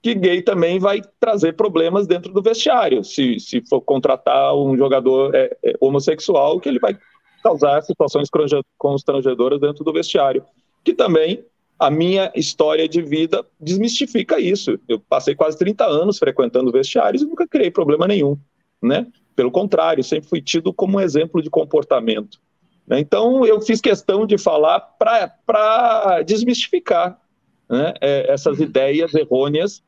que 0.02 0.14
gay 0.14 0.42
também 0.42 0.78
vai 0.78 1.00
trazer 1.18 1.54
problemas 1.54 2.06
dentro 2.06 2.32
do 2.32 2.42
vestiário. 2.42 3.02
Se, 3.02 3.40
se 3.40 3.62
for 3.68 3.80
contratar 3.80 4.54
um 4.54 4.76
jogador 4.76 5.34
é, 5.34 5.56
é, 5.64 5.72
homossexual, 5.80 6.60
que 6.60 6.68
ele 6.68 6.78
vai 6.78 6.96
causar 7.42 7.82
situações 7.82 8.28
constrangedoras 8.76 9.60
dentro 9.60 9.82
do 9.82 9.92
vestiário. 9.92 10.44
Que 10.84 10.92
também 10.92 11.42
a 11.78 11.90
minha 11.90 12.32
história 12.34 12.88
de 12.88 13.00
vida 13.00 13.44
desmistifica 13.60 14.40
isso. 14.40 14.78
Eu 14.88 14.98
passei 14.98 15.34
quase 15.34 15.56
30 15.58 15.84
anos 15.84 16.18
frequentando 16.18 16.72
vestiários 16.72 17.22
e 17.22 17.26
nunca 17.26 17.46
criei 17.46 17.70
problema 17.70 18.06
nenhum, 18.06 18.36
né? 18.82 19.06
Pelo 19.36 19.50
contrário, 19.50 20.02
sempre 20.02 20.28
fui 20.28 20.42
tido 20.42 20.72
como 20.72 20.98
um 20.98 21.00
exemplo 21.00 21.40
de 21.40 21.48
comportamento. 21.48 22.40
Né? 22.84 22.98
Então, 22.98 23.46
eu 23.46 23.60
fiz 23.60 23.80
questão 23.80 24.26
de 24.26 24.36
falar 24.36 24.80
para 24.80 26.22
desmistificar 26.22 27.20
né? 27.68 27.94
é, 28.00 28.32
essas 28.32 28.58
ideias 28.58 29.14
errôneas 29.14 29.82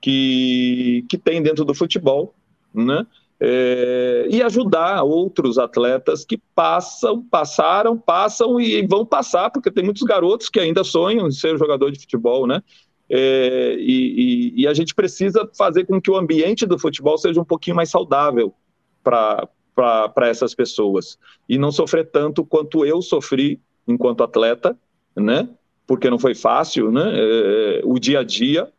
que, 0.00 1.04
que 1.10 1.18
tem 1.18 1.42
dentro 1.42 1.64
do 1.64 1.74
futebol, 1.74 2.34
né? 2.72 3.04
É, 3.38 4.26
e 4.30 4.42
ajudar 4.42 5.02
outros 5.02 5.58
atletas 5.58 6.24
que 6.24 6.38
passam, 6.54 7.22
passaram, 7.22 7.98
passam 7.98 8.58
e 8.58 8.86
vão 8.86 9.04
passar, 9.04 9.50
porque 9.50 9.70
tem 9.70 9.84
muitos 9.84 10.02
garotos 10.04 10.48
que 10.48 10.58
ainda 10.58 10.82
sonham 10.82 11.28
em 11.28 11.30
ser 11.30 11.58
jogador 11.58 11.90
de 11.90 12.00
futebol, 12.00 12.46
né? 12.46 12.62
É, 13.08 13.76
e, 13.78 14.52
e, 14.56 14.62
e, 14.62 14.66
a 14.66 14.74
gente 14.74 14.94
precisa 14.94 15.48
fazer 15.56 15.84
com 15.84 16.00
que 16.00 16.10
o 16.10 16.16
ambiente 16.16 16.66
do 16.66 16.78
futebol 16.78 17.16
seja 17.16 17.40
um 17.40 17.44
pouquinho 17.44 17.76
mais 17.76 17.88
saudável 17.88 18.52
para 19.04 20.28
essas 20.28 20.54
pessoas 20.54 21.16
e 21.48 21.56
não 21.56 21.70
sofrer 21.70 22.10
tanto 22.10 22.44
quanto 22.44 22.84
eu 22.84 23.00
sofri 23.00 23.60
enquanto 23.86 24.24
atleta, 24.24 24.76
né? 25.14 25.48
Porque 25.86 26.10
não 26.10 26.18
foi 26.18 26.34
fácil, 26.34 26.90
né? 26.90 27.12
É, 27.14 27.80
o 27.84 27.98
dia 27.98 28.20
a 28.20 28.24
dia 28.24 28.72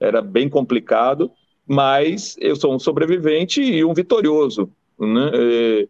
era 0.00 0.22
bem 0.22 0.48
complicado 0.48 1.30
mas 1.66 2.36
eu 2.38 2.54
sou 2.54 2.74
um 2.74 2.78
sobrevivente 2.78 3.60
e 3.60 3.84
um 3.84 3.92
vitorioso, 3.92 4.70
né? 4.98 5.30
É, 5.34 5.88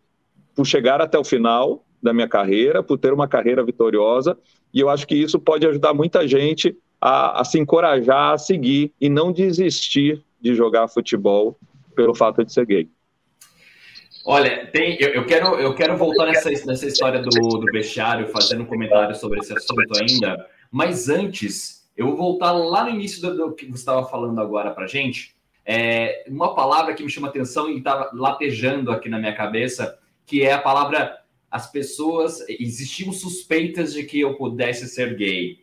por 0.54 0.66
chegar 0.66 1.02
até 1.02 1.18
o 1.18 1.24
final 1.24 1.84
da 2.02 2.12
minha 2.14 2.28
carreira, 2.28 2.82
por 2.82 2.96
ter 2.96 3.12
uma 3.12 3.28
carreira 3.28 3.62
vitoriosa, 3.62 4.38
e 4.72 4.80
eu 4.80 4.88
acho 4.88 5.06
que 5.06 5.14
isso 5.14 5.38
pode 5.38 5.66
ajudar 5.66 5.92
muita 5.92 6.26
gente 6.26 6.76
a, 7.00 7.40
a 7.40 7.44
se 7.44 7.58
encorajar 7.58 8.32
a 8.32 8.38
seguir 8.38 8.92
e 9.00 9.08
não 9.08 9.32
desistir 9.32 10.24
de 10.40 10.54
jogar 10.54 10.88
futebol 10.88 11.58
pelo 11.94 12.14
fato 12.14 12.44
de 12.44 12.52
ser 12.52 12.66
gay. 12.66 12.88
Olha, 14.24 14.66
tem, 14.72 14.96
eu, 15.00 15.10
eu, 15.10 15.24
quero, 15.24 15.54
eu 15.54 15.74
quero 15.74 15.96
voltar 15.96 16.26
nessa, 16.26 16.50
nessa 16.50 16.86
história 16.86 17.20
do, 17.20 17.30
do 17.30 17.66
vestiário, 17.70 18.26
fazendo 18.28 18.62
um 18.62 18.66
comentário 18.66 19.14
sobre 19.14 19.38
esse 19.38 19.52
assunto 19.52 19.92
ainda, 20.00 20.46
mas 20.70 21.08
antes, 21.08 21.88
eu 21.96 22.08
vou 22.08 22.16
voltar 22.16 22.50
lá 22.50 22.84
no 22.84 22.90
início 22.90 23.22
do, 23.22 23.36
do 23.36 23.54
que 23.54 23.66
você 23.66 23.76
estava 23.76 24.04
falando 24.04 24.40
agora 24.40 24.72
para 24.72 24.88
gente, 24.88 25.35
é, 25.66 26.24
uma 26.28 26.54
palavra 26.54 26.94
que 26.94 27.02
me 27.02 27.10
chama 27.10 27.26
atenção 27.26 27.68
e 27.68 27.78
estava 27.78 28.10
latejando 28.14 28.92
aqui 28.92 29.08
na 29.08 29.18
minha 29.18 29.34
cabeça, 29.34 29.98
que 30.24 30.42
é 30.42 30.52
a 30.52 30.62
palavra 30.62 31.18
as 31.50 31.70
pessoas 31.70 32.44
existiam 32.48 33.12
suspeitas 33.12 33.92
de 33.92 34.04
que 34.04 34.20
eu 34.20 34.34
pudesse 34.34 34.86
ser 34.88 35.16
gay. 35.16 35.58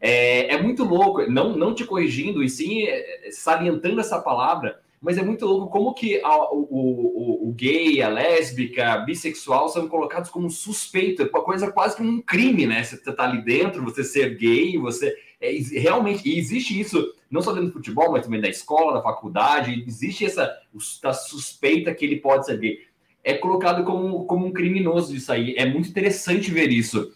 É, 0.00 0.54
é, 0.54 0.62
muito 0.62 0.84
louco, 0.84 1.30
não, 1.30 1.56
não 1.56 1.74
te 1.74 1.84
corrigindo, 1.84 2.42
e 2.42 2.48
sim 2.48 2.84
é, 2.84 3.28
salientando 3.30 4.00
essa 4.00 4.20
palavra, 4.20 4.80
mas 5.00 5.18
é 5.18 5.22
muito 5.22 5.44
louco 5.44 5.70
como 5.70 5.94
que 5.94 6.20
a, 6.22 6.52
o, 6.52 6.66
o, 6.70 7.48
o, 7.48 7.52
gay, 7.52 8.00
a 8.02 8.08
lésbica, 8.08 8.92
a 8.92 8.98
bissexual 8.98 9.68
são 9.68 9.88
colocados 9.88 10.30
como 10.30 10.50
suspeito, 10.50 11.22
uma 11.24 11.42
coisa 11.42 11.70
quase 11.70 11.96
como 11.96 12.08
um 12.08 12.22
crime, 12.22 12.66
né? 12.66 12.82
Você 12.82 12.98
tá 13.12 13.24
ali 13.24 13.44
dentro, 13.44 13.82
você 13.82 14.04
ser 14.04 14.36
gay, 14.36 14.78
você 14.78 15.14
é, 15.42 15.80
realmente, 15.80 16.28
e 16.28 16.38
existe 16.38 16.78
isso 16.78 17.12
não 17.32 17.40
só 17.40 17.52
dentro 17.52 17.68
do 17.68 17.72
futebol, 17.72 18.12
mas 18.12 18.24
também 18.24 18.42
da 18.42 18.48
escola, 18.48 18.92
da 18.92 19.02
faculdade, 19.02 19.82
existe 19.86 20.24
essa, 20.24 20.54
essa 20.74 21.12
suspeita 21.14 21.94
que 21.94 22.04
ele 22.04 22.16
pode 22.16 22.44
ser 22.44 22.58
gay. 22.58 22.78
É 23.24 23.34
colocado 23.34 23.84
como, 23.84 24.26
como 24.26 24.46
um 24.46 24.52
criminoso 24.52 25.16
isso 25.16 25.32
aí. 25.32 25.54
É 25.56 25.64
muito 25.64 25.88
interessante 25.88 26.50
ver 26.50 26.70
isso. 26.70 27.14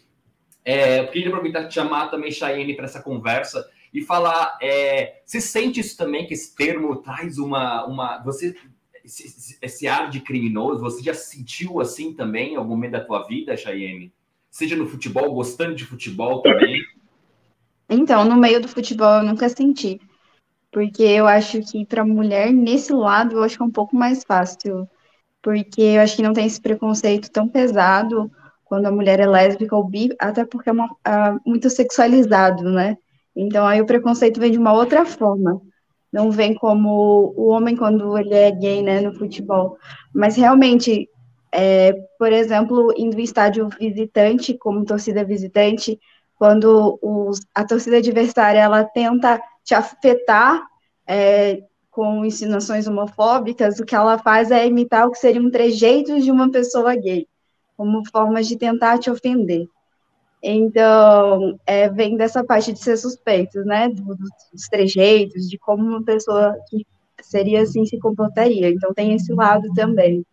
É, 0.65 1.01
eu 1.01 1.09
queria 1.09 1.29
aproveitar 1.29 1.65
de 1.65 1.75
chamar 1.75 2.09
também 2.09 2.33
Chayenne 2.33 2.75
para 2.75 2.87
essa 2.87 3.03
conversa 3.03 3.69
e 3.93 4.01
falar. 4.01 4.57
É, 4.63 5.21
você 5.25 5.41
sente 5.41 5.81
isso 5.81 5.97
também, 5.97 6.27
que 6.27 6.33
esse 6.33 6.55
termo 6.57 6.97
traz 6.97 7.39
uma. 7.39 7.85
uma 7.87 8.19
você 8.23 8.57
esse, 9.05 9.59
esse, 9.63 9.87
ar 9.87 10.11
de 10.11 10.21
criminoso, 10.21 10.81
você 10.81 11.01
já 11.01 11.15
sentiu 11.15 11.81
assim 11.81 12.13
também 12.13 12.55
em 12.55 12.57
algum 12.57 12.71
momento 12.71 12.93
da 12.93 13.05
tua 13.05 13.25
vida, 13.25 13.57
Chayenne? 13.57 14.13
Seja 14.51 14.75
no 14.75 14.89
futebol, 14.89 15.33
gostando 15.33 15.77
de 15.77 15.85
futebol 15.85 16.43
também? 16.43 16.83
Então, 17.89 18.25
no 18.25 18.37
meio 18.37 18.61
do 18.61 18.69
futebol 18.69 19.19
eu 19.19 19.23
nunca 19.23 19.49
senti. 19.49 20.01
Porque 20.73 21.03
eu 21.03 21.27
acho 21.27 21.61
que 21.63 21.87
para 21.87 22.05
mulher, 22.05 22.53
nesse 22.53 22.93
lado, 22.93 23.37
eu 23.37 23.43
acho 23.43 23.57
que 23.57 23.63
é 23.63 23.67
um 23.67 23.71
pouco 23.71 23.97
mais 23.97 24.23
fácil. 24.25 24.89
Porque 25.43 25.81
eu 25.81 26.03
acho 26.03 26.17
que 26.17 26.23
não 26.23 26.33
tem 26.33 26.47
esse 26.47 26.61
preconceito 26.61 27.31
tão 27.31 27.49
pesado 27.49 28.31
quando 28.65 28.87
a 28.87 28.91
mulher 28.93 29.21
é 29.21 29.27
lésbica 29.27 29.77
ou 29.77 29.85
bi, 29.85 30.09
até 30.19 30.45
porque 30.45 30.69
é 30.69 30.73
uma, 30.73 30.87
uh, 30.87 31.41
muito 31.47 31.71
sexualizado, 31.71 32.65
né? 32.65 32.97
Então 33.35 33.67
aí 33.67 33.81
o 33.81 33.87
preconceito 33.87 34.41
vem 34.41 34.51
de 34.51 34.59
uma 34.59 34.73
outra 34.73 35.07
forma. 35.07 35.61
Não 36.13 36.31
vem 36.31 36.55
como 36.55 37.33
o 37.37 37.49
homem 37.49 37.77
quando 37.77 38.17
ele 38.19 38.35
é 38.35 38.51
gay, 38.51 38.83
né, 38.83 39.01
no 39.01 39.15
futebol. 39.15 39.77
Mas 40.15 40.37
realmente, 40.37 41.09
é, 41.53 41.93
por 42.19 42.33
exemplo, 42.33 42.93
indo 42.97 43.19
em 43.21 43.23
estádio 43.25 43.69
visitante, 43.79 44.57
como 44.59 44.85
torcida 44.85 45.25
visitante, 45.25 45.99
quando 46.39 46.99
os, 47.03 47.41
a 47.55 47.65
torcida 47.65 47.97
adversária 47.99 48.61
ela 48.61 48.85
tenta 48.85 49.41
te 49.65 49.75
afetar 49.75 50.63
é, 51.07 51.63
com 51.91 52.25
insinuações 52.25 52.87
homofóbicas, 52.87 53.81
o 53.81 53.85
que 53.85 53.95
ela 53.95 54.19
faz 54.19 54.51
é 54.51 54.67
imitar 54.67 55.07
o 55.07 55.11
que 55.11 55.19
seriam 55.19 55.51
trejeitos 55.51 56.25
de 56.25 56.31
uma 56.31 56.51
pessoa 56.51 56.95
gay, 56.95 57.27
como 57.77 58.07
formas 58.11 58.47
de 58.47 58.57
tentar 58.57 58.99
te 58.99 59.11
ofender. 59.11 59.67
Então, 60.43 61.59
é, 61.67 61.89
vem 61.89 62.17
dessa 62.17 62.45
parte 62.45 62.73
de 62.73 62.79
ser 62.79 62.97
suspeito, 62.99 63.65
né, 63.65 63.89
dos, 63.89 64.17
dos 64.53 64.69
trejeitos, 64.71 65.49
de 65.49 65.59
como 65.59 65.83
uma 65.83 66.05
pessoa 66.05 66.55
que 66.69 66.87
seria 67.23 67.63
assim 67.63 67.85
se 67.87 67.99
comportaria. 67.99 68.69
Então, 68.69 68.93
tem 68.93 69.15
esse 69.15 69.33
lado 69.33 69.67
também. 69.75 70.25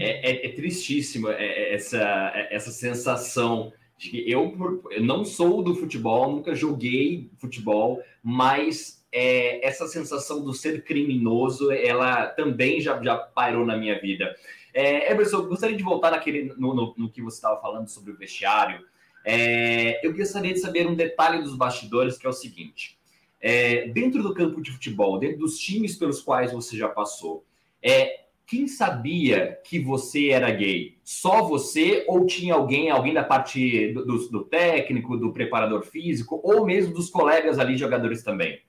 É, 0.00 0.30
é, 0.30 0.46
é 0.46 0.52
tristíssimo 0.52 1.28
é, 1.28 1.44
é, 1.44 1.74
essa, 1.74 2.32
é, 2.34 2.54
essa 2.54 2.70
sensação 2.70 3.72
de 3.96 4.10
que 4.10 4.30
eu, 4.30 4.82
eu, 4.90 5.02
não 5.02 5.24
sou 5.24 5.62
do 5.62 5.74
futebol, 5.74 6.30
nunca 6.30 6.54
joguei 6.54 7.30
futebol, 7.38 8.02
mas 8.22 9.04
é, 9.10 9.66
essa 9.66 9.86
sensação 9.86 10.44
do 10.44 10.52
ser 10.52 10.84
criminoso, 10.84 11.72
ela 11.72 12.26
também 12.26 12.80
já, 12.80 13.02
já 13.02 13.16
pairou 13.16 13.64
na 13.64 13.76
minha 13.76 13.98
vida. 13.98 14.36
É, 14.74 15.10
Emerson, 15.10 15.46
gostaria 15.46 15.76
de 15.76 15.82
voltar 15.82 16.10
naquele, 16.10 16.52
no, 16.58 16.74
no, 16.74 16.94
no 16.96 17.10
que 17.10 17.22
você 17.22 17.36
estava 17.36 17.58
falando 17.60 17.88
sobre 17.88 18.12
o 18.12 18.16
vestiário. 18.16 18.84
É, 19.24 20.06
eu 20.06 20.14
gostaria 20.14 20.52
de 20.52 20.60
saber 20.60 20.86
um 20.86 20.94
detalhe 20.94 21.42
dos 21.42 21.56
bastidores, 21.56 22.18
que 22.18 22.26
é 22.26 22.28
o 22.28 22.32
seguinte. 22.34 22.98
É, 23.40 23.88
dentro 23.88 24.22
do 24.22 24.34
campo 24.34 24.60
de 24.60 24.70
futebol, 24.70 25.18
dentro 25.18 25.38
dos 25.38 25.58
times 25.58 25.96
pelos 25.96 26.20
quais 26.20 26.52
você 26.52 26.76
já 26.76 26.88
passou, 26.88 27.44
é, 27.82 28.25
quem 28.46 28.68
sabia 28.68 29.58
que 29.64 29.80
você 29.80 30.28
era 30.28 30.50
gay? 30.52 30.96
Só 31.02 31.42
você 31.42 32.04
ou 32.06 32.24
tinha 32.26 32.54
alguém, 32.54 32.90
alguém 32.90 33.12
da 33.12 33.24
parte 33.24 33.92
do, 33.92 34.06
do, 34.06 34.28
do, 34.28 34.44
técnico, 34.44 35.16
do 35.16 35.32
preparador 35.32 35.82
físico, 35.82 36.40
ou 36.44 36.64
mesmo 36.64 36.94
dos 36.94 37.10
colegas 37.10 37.58
ali, 37.58 37.76
jogadores 37.76 38.22
também? 38.22 38.60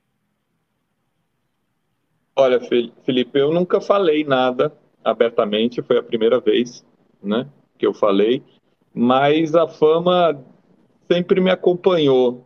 Olha, 2.36 2.60
Felipe, 2.60 3.40
eu 3.40 3.54
nunca 3.54 3.80
falei 3.80 4.24
nada 4.24 4.76
abertamente, 5.04 5.82
foi 5.82 5.98
a 5.98 6.04
primeira 6.04 6.40
vez 6.40 6.86
né, 7.22 7.48
que 7.78 7.86
eu 7.86 7.94
falei, 7.94 8.44
mas 8.94 9.56
a 9.56 9.68
fama 9.68 10.44
sempre 11.10 11.40
me 11.40 11.52
acompanhou, 11.52 12.46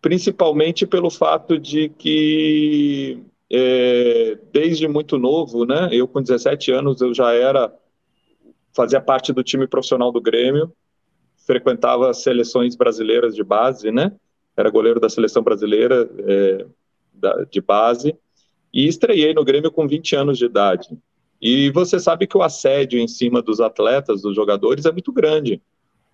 principalmente 0.00 0.86
pelo 0.86 1.10
fato 1.10 1.58
de 1.58 1.88
que 1.88 3.22
é, 3.52 4.38
desde 4.52 4.86
muito 4.86 5.18
novo, 5.18 5.64
né? 5.64 5.88
Eu 5.92 6.06
com 6.06 6.22
17 6.22 6.70
anos 6.70 7.00
eu 7.00 7.12
já 7.12 7.32
era 7.32 7.72
fazia 8.72 9.00
parte 9.00 9.32
do 9.32 9.42
time 9.42 9.66
profissional 9.66 10.12
do 10.12 10.20
Grêmio, 10.20 10.72
frequentava 11.44 12.14
seleções 12.14 12.76
brasileiras 12.76 13.34
de 13.34 13.42
base, 13.42 13.90
né? 13.90 14.12
Era 14.56 14.70
goleiro 14.70 15.00
da 15.00 15.08
seleção 15.08 15.42
brasileira 15.42 16.08
é, 16.18 16.66
da, 17.12 17.44
de 17.44 17.60
base 17.60 18.16
e 18.72 18.86
estreiei 18.86 19.34
no 19.34 19.44
Grêmio 19.44 19.72
com 19.72 19.88
20 19.88 20.14
anos 20.14 20.38
de 20.38 20.44
idade. 20.44 20.88
E 21.40 21.70
você 21.70 21.98
sabe 21.98 22.26
que 22.26 22.36
o 22.36 22.42
assédio 22.42 23.00
em 23.00 23.08
cima 23.08 23.40
dos 23.42 23.60
atletas, 23.60 24.22
dos 24.22 24.36
jogadores, 24.36 24.84
é 24.84 24.92
muito 24.92 25.12
grande, 25.12 25.60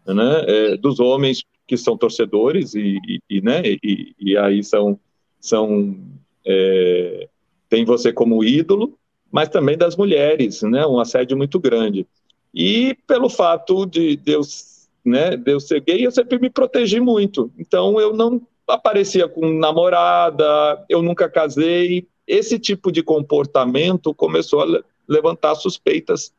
né? 0.06 0.44
É, 0.46 0.76
dos 0.76 1.00
homens 1.00 1.44
que 1.66 1.76
são 1.76 1.98
torcedores 1.98 2.74
e, 2.74 2.98
e, 3.06 3.20
e 3.28 3.40
né? 3.42 3.62
E, 3.66 4.14
e, 4.18 4.36
aí 4.36 4.62
são 4.62 4.98
são 5.40 5.98
é, 6.46 7.28
tem 7.68 7.84
você 7.84 8.12
como 8.12 8.44
ídolo, 8.44 8.98
mas 9.30 9.48
também 9.48 9.76
das 9.76 9.96
mulheres, 9.96 10.62
né? 10.62 10.86
Um 10.86 11.00
assédio 11.00 11.36
muito 11.36 11.58
grande. 11.58 12.06
E 12.54 12.96
pelo 13.06 13.28
fato 13.28 13.84
de 13.84 14.16
Deus, 14.16 14.88
né, 15.04 15.36
de 15.36 15.52
eu 15.52 15.60
ser 15.60 15.80
gay, 15.80 16.06
eu 16.06 16.10
sempre 16.10 16.38
me 16.38 16.48
protegi 16.48 17.00
muito. 17.00 17.52
Então 17.58 18.00
eu 18.00 18.14
não 18.14 18.40
aparecia 18.66 19.28
com 19.28 19.52
namorada, 19.52 20.84
eu 20.88 21.02
nunca 21.02 21.28
casei. 21.28 22.08
Esse 22.26 22.58
tipo 22.58 22.90
de 22.90 23.02
comportamento 23.02 24.14
começou 24.14 24.62
a 24.62 24.82
levantar 25.06 25.54
suspeitas, 25.56 26.32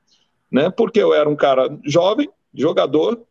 né? 0.51 0.69
Porque 0.69 0.99
eu 0.99 1.13
era 1.13 1.29
um 1.29 1.35
cara 1.35 1.77
jovem, 1.85 2.29
jogador, 2.53 3.21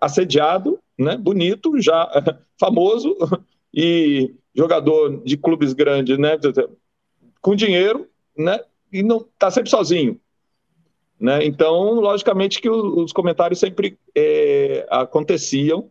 assediado, 0.00 0.78
né? 0.98 1.16
Bonito, 1.16 1.80
já 1.80 2.10
famoso 2.58 3.16
e 3.72 4.34
jogador 4.54 5.22
de 5.24 5.36
clubes 5.36 5.72
grandes, 5.72 6.18
né? 6.18 6.38
Com 7.40 7.54
dinheiro, 7.54 8.08
né? 8.36 8.60
E 8.92 9.02
não 9.02 9.18
está 9.18 9.50
sempre 9.50 9.70
sozinho. 9.70 10.20
Né? 11.18 11.44
Então, 11.44 11.94
logicamente 11.94 12.60
que 12.60 12.68
os 12.68 13.12
comentários 13.12 13.58
sempre 13.58 13.98
é, 14.14 14.86
aconteciam, 14.90 15.90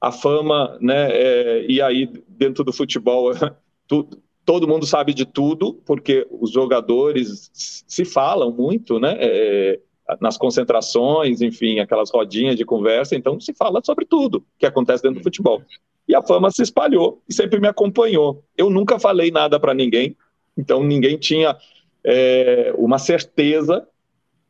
a 0.00 0.10
fama, 0.10 0.78
né? 0.80 1.10
É, 1.10 1.66
e 1.68 1.82
aí 1.82 2.10
dentro 2.28 2.64
do 2.64 2.72
futebol, 2.72 3.32
tudo, 3.86 4.22
todo 4.44 4.68
mundo 4.68 4.86
sabe 4.86 5.12
de 5.12 5.26
tudo, 5.26 5.74
porque 5.84 6.26
os 6.30 6.50
jogadores 6.50 7.50
se 7.52 8.04
falam 8.04 8.50
muito, 8.50 8.98
né? 8.98 9.16
É, 9.18 9.80
nas 10.20 10.36
concentrações, 10.36 11.40
enfim, 11.40 11.78
aquelas 11.78 12.10
rodinhas 12.10 12.56
de 12.56 12.64
conversa, 12.64 13.14
então 13.14 13.38
se 13.38 13.52
fala 13.54 13.80
sobre 13.84 14.04
tudo 14.04 14.44
que 14.58 14.66
acontece 14.66 15.02
dentro 15.02 15.20
do 15.20 15.24
futebol. 15.24 15.62
E 16.08 16.14
a 16.14 16.22
fama 16.22 16.50
se 16.50 16.62
espalhou 16.62 17.22
e 17.28 17.34
sempre 17.34 17.60
me 17.60 17.68
acompanhou. 17.68 18.42
Eu 18.56 18.70
nunca 18.70 18.98
falei 18.98 19.30
nada 19.30 19.60
para 19.60 19.74
ninguém, 19.74 20.16
então 20.56 20.82
ninguém 20.82 21.16
tinha 21.16 21.56
é, 22.04 22.72
uma 22.76 22.98
certeza 22.98 23.86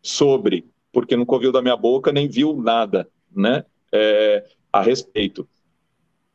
sobre, 0.03 0.64
porque 0.92 1.16
nunca 1.16 1.35
ouviu 1.35 1.53
da 1.53 1.61
minha 1.61 1.77
boca 1.77 2.12
nem 2.12 2.29
viu 2.29 2.57
nada, 2.57 3.09
né, 3.35 3.64
é, 3.92 4.44
a 4.73 4.81
respeito. 4.81 5.46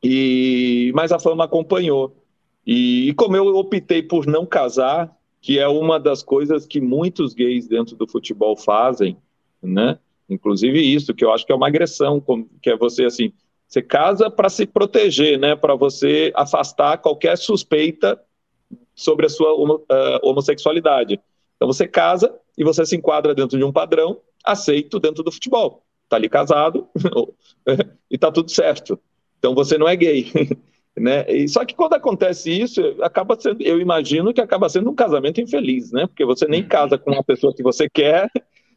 E 0.04 0.92
mas 0.94 1.12
a 1.12 1.20
fama 1.20 1.46
acompanhou. 1.46 2.16
E, 2.66 3.10
e 3.10 3.14
como 3.14 3.36
eu 3.36 3.48
optei 3.56 4.04
por 4.04 4.26
não 4.26 4.46
casar, 4.46 5.16
que 5.45 5.60
é 5.60 5.67
uma 5.67 5.99
das 5.99 6.23
coisas 6.23 6.65
que 6.65 6.81
muitos 6.81 7.36
gays 7.36 7.67
dentro 7.67 7.95
do 7.95 8.08
futebol 8.08 8.58
fazem, 8.58 9.15
né? 9.62 9.99
Inclusive 10.27 10.81
isso, 10.81 11.13
que 11.13 11.23
eu 11.23 11.31
acho 11.31 11.45
que 11.45 11.51
é 11.51 11.55
uma 11.55 11.67
agressão, 11.67 12.19
que 12.60 12.71
é 12.71 12.75
você 12.75 13.05
assim, 13.05 13.31
você 13.67 13.79
casa 13.79 14.27
para 14.27 14.49
se 14.49 14.65
proteger, 14.65 15.38
né? 15.38 15.55
Para 15.55 15.75
você 15.75 16.34
afastar 16.36 16.97
qualquer 16.97 17.38
suspeita 17.38 18.19
sobre 18.95 19.27
a 19.27 19.29
sua 19.29 19.53
uh, 19.53 19.79
homossexualidade. 20.23 21.21
Então 21.58 21.67
você 21.67 21.88
casa 21.88 22.36
e 22.58 22.63
você 22.63 22.84
se 22.84 22.95
enquadra 22.95 23.36
dentro 23.36 23.55
de 23.55 23.63
um 23.63 23.71
padrão 23.71 24.19
aceito 24.43 24.99
dentro 24.99 25.21
do 25.21 25.31
futebol. 25.31 25.84
Está 26.05 26.15
ali 26.15 26.27
casado 26.27 26.88
e 28.10 28.15
está 28.15 28.31
tudo 28.31 28.49
certo. 28.49 28.99
Então 29.38 29.53
você 29.53 29.77
não 29.77 29.88
é 29.88 29.95
gay. 29.95 30.25
Né? 30.97 31.25
E, 31.29 31.47
só 31.47 31.65
que 31.65 31.75
quando 31.75 31.93
acontece 31.93 32.49
isso, 32.49 32.81
acaba 33.01 33.38
sendo, 33.39 33.62
eu 33.62 33.81
imagino 33.81 34.34
que 34.34 34.39
acaba 34.39 34.69
sendo 34.69 34.89
um 34.89 34.95
casamento 34.95 35.41
infeliz, 35.41 35.91
né? 35.91 36.08
Porque 36.08 36.23
você 36.23 36.47
nem 36.47 36.63
casa 36.63 36.97
com 36.97 37.12
uma 37.12 37.23
pessoa 37.23 37.53
que 37.53 37.62
você 37.62 37.89
quer, 37.89 38.31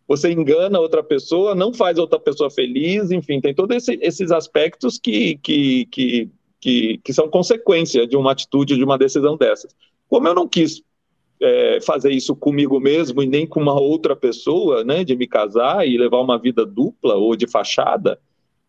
você 0.07 0.33
engana 0.33 0.81
outra 0.81 1.03
pessoa, 1.03 1.55
não 1.55 1.73
faz 1.73 1.97
outra 1.97 2.19
pessoa 2.19 2.51
feliz, 2.51 3.13
enfim, 3.13 3.41
tem 3.41 3.55
todos 3.55 3.77
esse, 3.77 3.99
esses 4.03 4.33
aspectos 4.33 4.99
que, 4.99 5.37
que, 5.37 5.87
que, 5.87 6.31
que, 6.61 6.99
que 7.05 7.13
são 7.13 7.29
consequência 7.29 8.05
de 8.05 8.17
uma 8.17 8.33
atitude, 8.33 8.77
de 8.77 8.83
uma 8.83 8.99
decisão 8.99 9.37
dessas. 9.37 9.73
Como 10.09 10.27
eu 10.27 10.35
não 10.35 10.49
quis 10.49 10.83
é, 11.41 11.79
fazer 11.83 12.11
isso 12.11 12.35
comigo 12.35 12.81
mesmo 12.81 13.23
e 13.23 13.27
nem 13.27 13.47
com 13.47 13.61
uma 13.61 13.79
outra 13.79 14.17
pessoa, 14.17 14.83
né, 14.83 15.05
de 15.05 15.15
me 15.15 15.27
casar 15.27 15.87
e 15.87 15.97
levar 15.97 16.21
uma 16.21 16.39
vida 16.39 16.67
dupla 16.67 17.15
ou 17.15 17.37
de 17.37 17.47
fachada, 17.47 18.19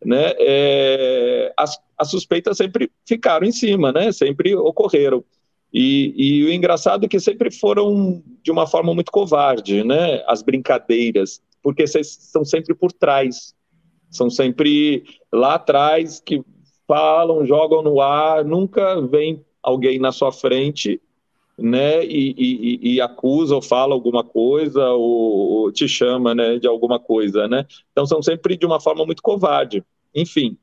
né, 0.04 0.34
é, 0.40 1.54
as, 1.58 1.78
as 1.98 2.10
suspeitas 2.10 2.58
sempre 2.58 2.92
ficaram 3.06 3.46
em 3.46 3.52
cima, 3.52 3.92
né, 3.92 4.12
sempre 4.12 4.56
ocorreram. 4.56 5.24
E, 5.72 6.14
e, 6.18 6.44
o 6.46 6.52
engraçado 6.52 7.06
é 7.06 7.08
que 7.08 7.20
sempre 7.20 7.52
foram 7.52 8.24
de 8.42 8.52
uma 8.52 8.66
forma 8.66 8.94
muito 8.94 9.12
covarde, 9.12 9.84
né, 9.84 10.24
as 10.28 10.42
brincadeiras, 10.42 11.42
porque 11.62 11.86
são 11.88 12.44
sempre 12.44 12.74
por 12.74 12.92
trás, 12.92 13.54
são 14.10 14.30
sempre 14.30 15.04
lá 15.32 15.56
atrás 15.56 16.20
que 16.20 16.44
falam, 16.88 17.46
jogam 17.46 17.84
no 17.84 18.02
ar, 18.02 18.44
nunca 18.44 19.00
vem 19.02 19.46
alguém 19.62 20.00
na 20.00 20.12
sua 20.12 20.32
frente 20.32 21.00
né, 21.62 22.06
e, 22.06 22.36
e, 22.38 22.94
e, 22.94 23.02
acusa 23.02 23.56
ou 23.56 23.62
fala 23.62 23.94
alguma 23.94 24.24
coisa 24.24 24.90
ou, 24.90 25.02
ou, 25.02 25.72
te 25.72 25.88
chama, 25.88 26.34
né, 26.34 26.58
de 26.58 26.68
alguma 26.68 27.00
coisa, 27.00 27.48
né? 27.48 27.66
Então 27.92 28.06
são 28.06 28.22
sempre 28.22 28.58
de 28.58 28.66
uma 28.66 28.80
forma 28.80 29.06
muito 29.06 29.22
covarde. 29.22 29.84
Enfim, 30.14 30.58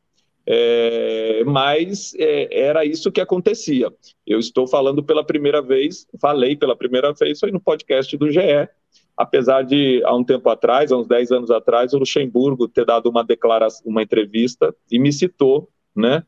é, 0.47 1.43
mas 1.45 2.15
é, 2.17 2.67
era 2.67 2.85
isso 2.85 3.11
que 3.11 3.21
acontecia. 3.21 3.93
Eu 4.27 4.39
estou 4.39 4.67
falando 4.67 5.03
pela 5.03 5.25
primeira 5.25 5.61
vez, 5.61 6.07
falei 6.21 6.57
pela 6.57 6.77
primeira 6.77 7.13
vez, 7.13 7.41
foi 7.41 7.51
no 7.51 7.61
podcast 7.61 8.17
do 8.17 8.31
GE, 8.31 8.69
apesar 9.17 9.63
de, 9.63 10.03
há 10.05 10.15
um 10.15 10.23
tempo 10.23 10.49
atrás, 10.49 10.93
há 10.93 10.97
uns 10.97 11.09
10 11.09 11.33
anos 11.33 11.51
atrás, 11.51 11.93
o 11.93 11.99
Luxemburgo 11.99 12.69
ter 12.69 12.85
dado 12.85 13.09
uma 13.09 13.25
declaração, 13.25 13.83
uma 13.87 14.03
entrevista 14.03 14.75
e 14.91 14.99
me 14.99 15.13
citou, 15.13 15.69
né, 15.95 16.23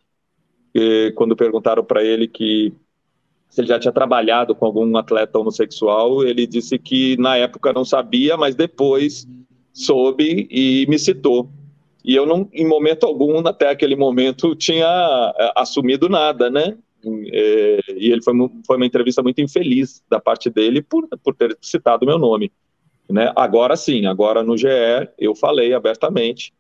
e, 0.75 1.13
quando 1.15 1.37
perguntaram 1.37 1.85
para 1.85 2.03
ele 2.03 2.27
que 2.27 2.73
se 3.49 3.61
ele 3.61 3.69
já 3.69 3.79
tinha 3.79 3.93
trabalhado 3.93 4.55
com 4.55 4.67
algum 4.67 4.97
atleta 4.97 5.39
homossexual, 5.39 6.25
ele 6.25 6.47
disse 6.47 6.79
que 6.79 7.17
na 7.17 7.37
época 7.37 7.73
não 7.73 7.85
sabia, 7.85 8.37
mas 8.37 8.55
depois 8.55 9.27
soube 9.73 10.47
e 10.51 10.87
me 10.89 10.99
citou. 10.99 11.51
E 12.05 12.15
eu 12.15 12.27
não, 12.27 12.49
em 12.53 12.67
momento 12.67 13.05
algum, 13.05 13.47
até 13.47 13.71
aquele 13.71 13.97
momento, 13.97 14.55
tinha 14.55 14.87
é, 15.39 15.53
assumido 15.57 16.09
nada, 16.09 16.51
né? 16.51 16.77
É, 17.33 17.81
e 17.97 18.11
ele 18.11 18.23
foi, 18.23 18.35
foi 18.67 18.77
uma 18.77 18.87
entrevista 18.87 19.23
muito 19.23 19.41
infeliz 19.41 20.03
da 20.11 20.21
parte 20.21 20.51
dele 20.51 20.83
por, 20.83 21.09
por 21.23 21.35
ter 21.35 21.57
citado 21.61 22.07
meu 22.07 22.19
nome. 22.19 22.53
Né? 23.09 23.33
Agora 23.37 23.77
sim, 23.77 24.07
agora 24.07 24.43
no 24.43 24.57
GE 24.57 24.69
eu 25.19 25.35
falei 25.35 25.73
abertamente. 25.73 26.53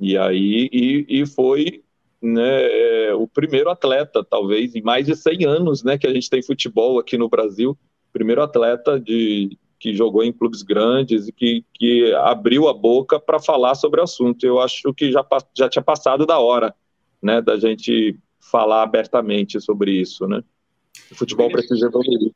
E 0.00 0.16
aí 0.16 0.68
e, 0.72 1.06
e 1.08 1.26
foi 1.26 1.82
né, 2.22 3.08
é, 3.08 3.14
o 3.14 3.26
primeiro 3.26 3.70
atleta, 3.70 4.24
talvez, 4.24 4.74
em 4.74 4.82
mais 4.82 5.06
de 5.06 5.14
100 5.14 5.44
anos 5.44 5.82
né, 5.82 5.98
que 5.98 6.06
a 6.06 6.12
gente 6.12 6.30
tem 6.30 6.42
futebol 6.42 6.98
aqui 6.98 7.16
no 7.18 7.28
Brasil, 7.28 7.76
primeiro 8.12 8.42
atleta 8.42 8.98
de, 8.98 9.58
que 9.78 9.94
jogou 9.94 10.22
em 10.24 10.32
clubes 10.32 10.62
grandes 10.62 11.28
e 11.28 11.32
que, 11.32 11.64
que 11.74 12.12
abriu 12.14 12.68
a 12.68 12.74
boca 12.74 13.20
para 13.20 13.38
falar 13.38 13.74
sobre 13.74 14.00
o 14.00 14.04
assunto. 14.04 14.44
Eu 14.44 14.60
acho 14.60 14.92
que 14.94 15.12
já, 15.12 15.24
já 15.56 15.68
tinha 15.68 15.82
passado 15.82 16.24
da 16.24 16.38
hora 16.38 16.74
né, 17.22 17.40
da 17.40 17.58
gente 17.58 18.18
falar 18.40 18.82
abertamente 18.82 19.60
sobre 19.60 19.92
isso. 19.92 20.26
Né? 20.26 20.42
O 21.10 21.14
futebol 21.14 21.50
precisa 21.50 21.86
evoluir. 21.86 22.32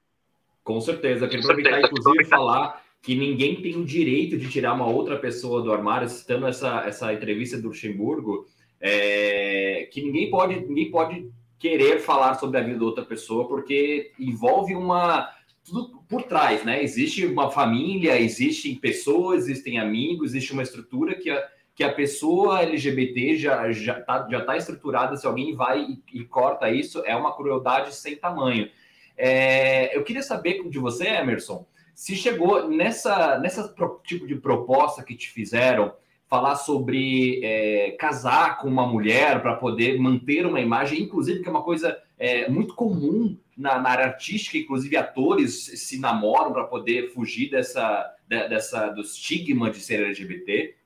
Com 0.62 0.80
certeza. 0.80 1.26
Quero 1.26 1.42
aproveitar, 1.42 1.80
inclusive, 1.80 2.24
falar 2.26 2.82
que 3.02 3.14
ninguém 3.14 3.62
tem 3.62 3.76
o 3.76 3.84
direito 3.84 4.36
de 4.36 4.48
tirar 4.50 4.74
uma 4.74 4.86
outra 4.86 5.18
pessoa 5.18 5.62
do 5.62 5.72
armário, 5.72 6.08
citando 6.08 6.46
essa, 6.46 6.84
essa 6.86 7.12
entrevista 7.12 7.56
do 7.56 7.68
Luxemburgo, 7.68 8.46
é, 8.80 9.88
que 9.92 10.02
ninguém 10.02 10.30
pode, 10.30 10.60
ninguém 10.66 10.90
pode 10.90 11.30
querer 11.58 12.00
falar 12.00 12.34
sobre 12.34 12.58
a 12.58 12.62
vida 12.62 12.78
de 12.78 12.84
outra 12.84 13.04
pessoa, 13.04 13.46
porque 13.46 14.12
envolve 14.18 14.74
uma. 14.74 15.30
Tudo 15.62 16.02
por 16.08 16.22
trás, 16.22 16.64
né? 16.64 16.82
Existe 16.82 17.26
uma 17.26 17.50
família, 17.50 18.18
existem 18.18 18.74
pessoas, 18.74 19.42
existem 19.44 19.78
amigos, 19.78 20.30
existe 20.30 20.52
uma 20.52 20.62
estrutura 20.62 21.14
que 21.14 21.28
a, 21.30 21.46
que 21.74 21.84
a 21.84 21.92
pessoa 21.92 22.62
LGBT 22.62 23.36
já 23.36 23.70
já 23.70 23.98
está 23.98 24.26
já 24.28 24.44
tá 24.44 24.56
estruturada. 24.56 25.16
Se 25.16 25.26
alguém 25.26 25.54
vai 25.54 25.82
e, 25.82 26.20
e, 26.20 26.24
corta 26.24 26.70
isso, 26.70 27.02
é 27.04 27.14
uma 27.14 27.36
crueldade 27.36 27.94
sem 27.94 28.16
tamanho. 28.16 28.70
É, 29.16 29.94
eu 29.94 30.02
queria 30.02 30.22
saber 30.22 30.66
de 30.68 30.78
você, 30.78 31.06
Emerson, 31.06 31.66
se 31.94 32.16
chegou 32.16 32.66
nessa, 32.66 33.38
nessa 33.38 33.74
tipo 34.02 34.26
de 34.26 34.34
proposta 34.34 35.04
que 35.04 35.14
te 35.14 35.28
fizeram, 35.28 35.92
falar 36.30 36.54
sobre 36.54 37.44
é, 37.44 37.90
casar 37.98 38.58
com 38.58 38.68
uma 38.68 38.86
mulher 38.86 39.42
para 39.42 39.56
poder 39.56 39.98
manter 39.98 40.46
uma 40.46 40.60
imagem, 40.60 41.02
inclusive 41.02 41.42
que 41.42 41.48
é 41.48 41.50
uma 41.50 41.64
coisa 41.64 42.00
é, 42.16 42.48
muito 42.48 42.72
comum 42.76 43.36
na, 43.56 43.80
na, 43.80 43.90
área 43.90 44.04
artística, 44.04 44.56
inclusive 44.56 44.96
atores 44.96 45.64
se 45.74 45.98
namoram 45.98 46.52
para 46.52 46.62
poder 46.62 47.12
fugir 47.12 47.50
dessa, 47.50 48.14
dessa 48.28 48.90
do 48.90 49.00
estigma 49.00 49.72
de 49.72 49.80
ser 49.80 50.04
LGBT. 50.04 50.76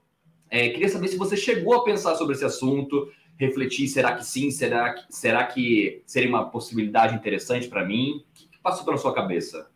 É, 0.49 0.71
queria 0.71 0.89
saber 0.89 1.09
se 1.09 1.19
você 1.19 1.37
chegou 1.37 1.75
a 1.75 1.85
pensar 1.85 2.15
sobre 2.15 2.35
esse 2.35 2.45
assunto, 2.47 3.13
refletir, 3.37 3.87
será 3.89 4.15
que 4.15 4.25
sim, 4.25 4.51
será 4.51 4.95
que, 4.95 5.05
será 5.11 5.45
que 5.45 6.03
seria 6.07 6.31
uma 6.31 6.49
possibilidade 6.49 7.15
interessante 7.15 7.69
para 7.69 7.85
mim? 7.85 8.25
O 8.31 8.51
que 8.51 8.59
passou 8.63 8.83
pela 8.83 8.97
sua 8.97 9.15
cabeça? 9.15 9.69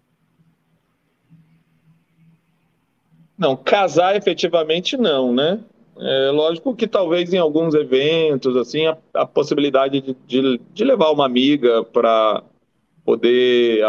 Não, 3.39 3.57
casar 3.57 4.17
efetivamente 4.17 4.97
não, 4.97 5.33
né? 5.33 5.61
É 6.01 6.31
lógico 6.31 6.75
que 6.77 6.87
talvez 6.87 7.33
em 7.33 7.39
alguns 7.39 7.75
eventos, 7.75 8.57
assim, 8.57 8.87
a, 8.87 8.97
a 9.15 9.27
possibilidade 9.27 10.01
de, 10.01 10.17
de, 10.27 10.61
de, 10.73 10.85
levar 10.85 11.11
uma 11.11 11.27
amiga 11.27 11.83
para 11.85 12.43
poder 13.05 13.83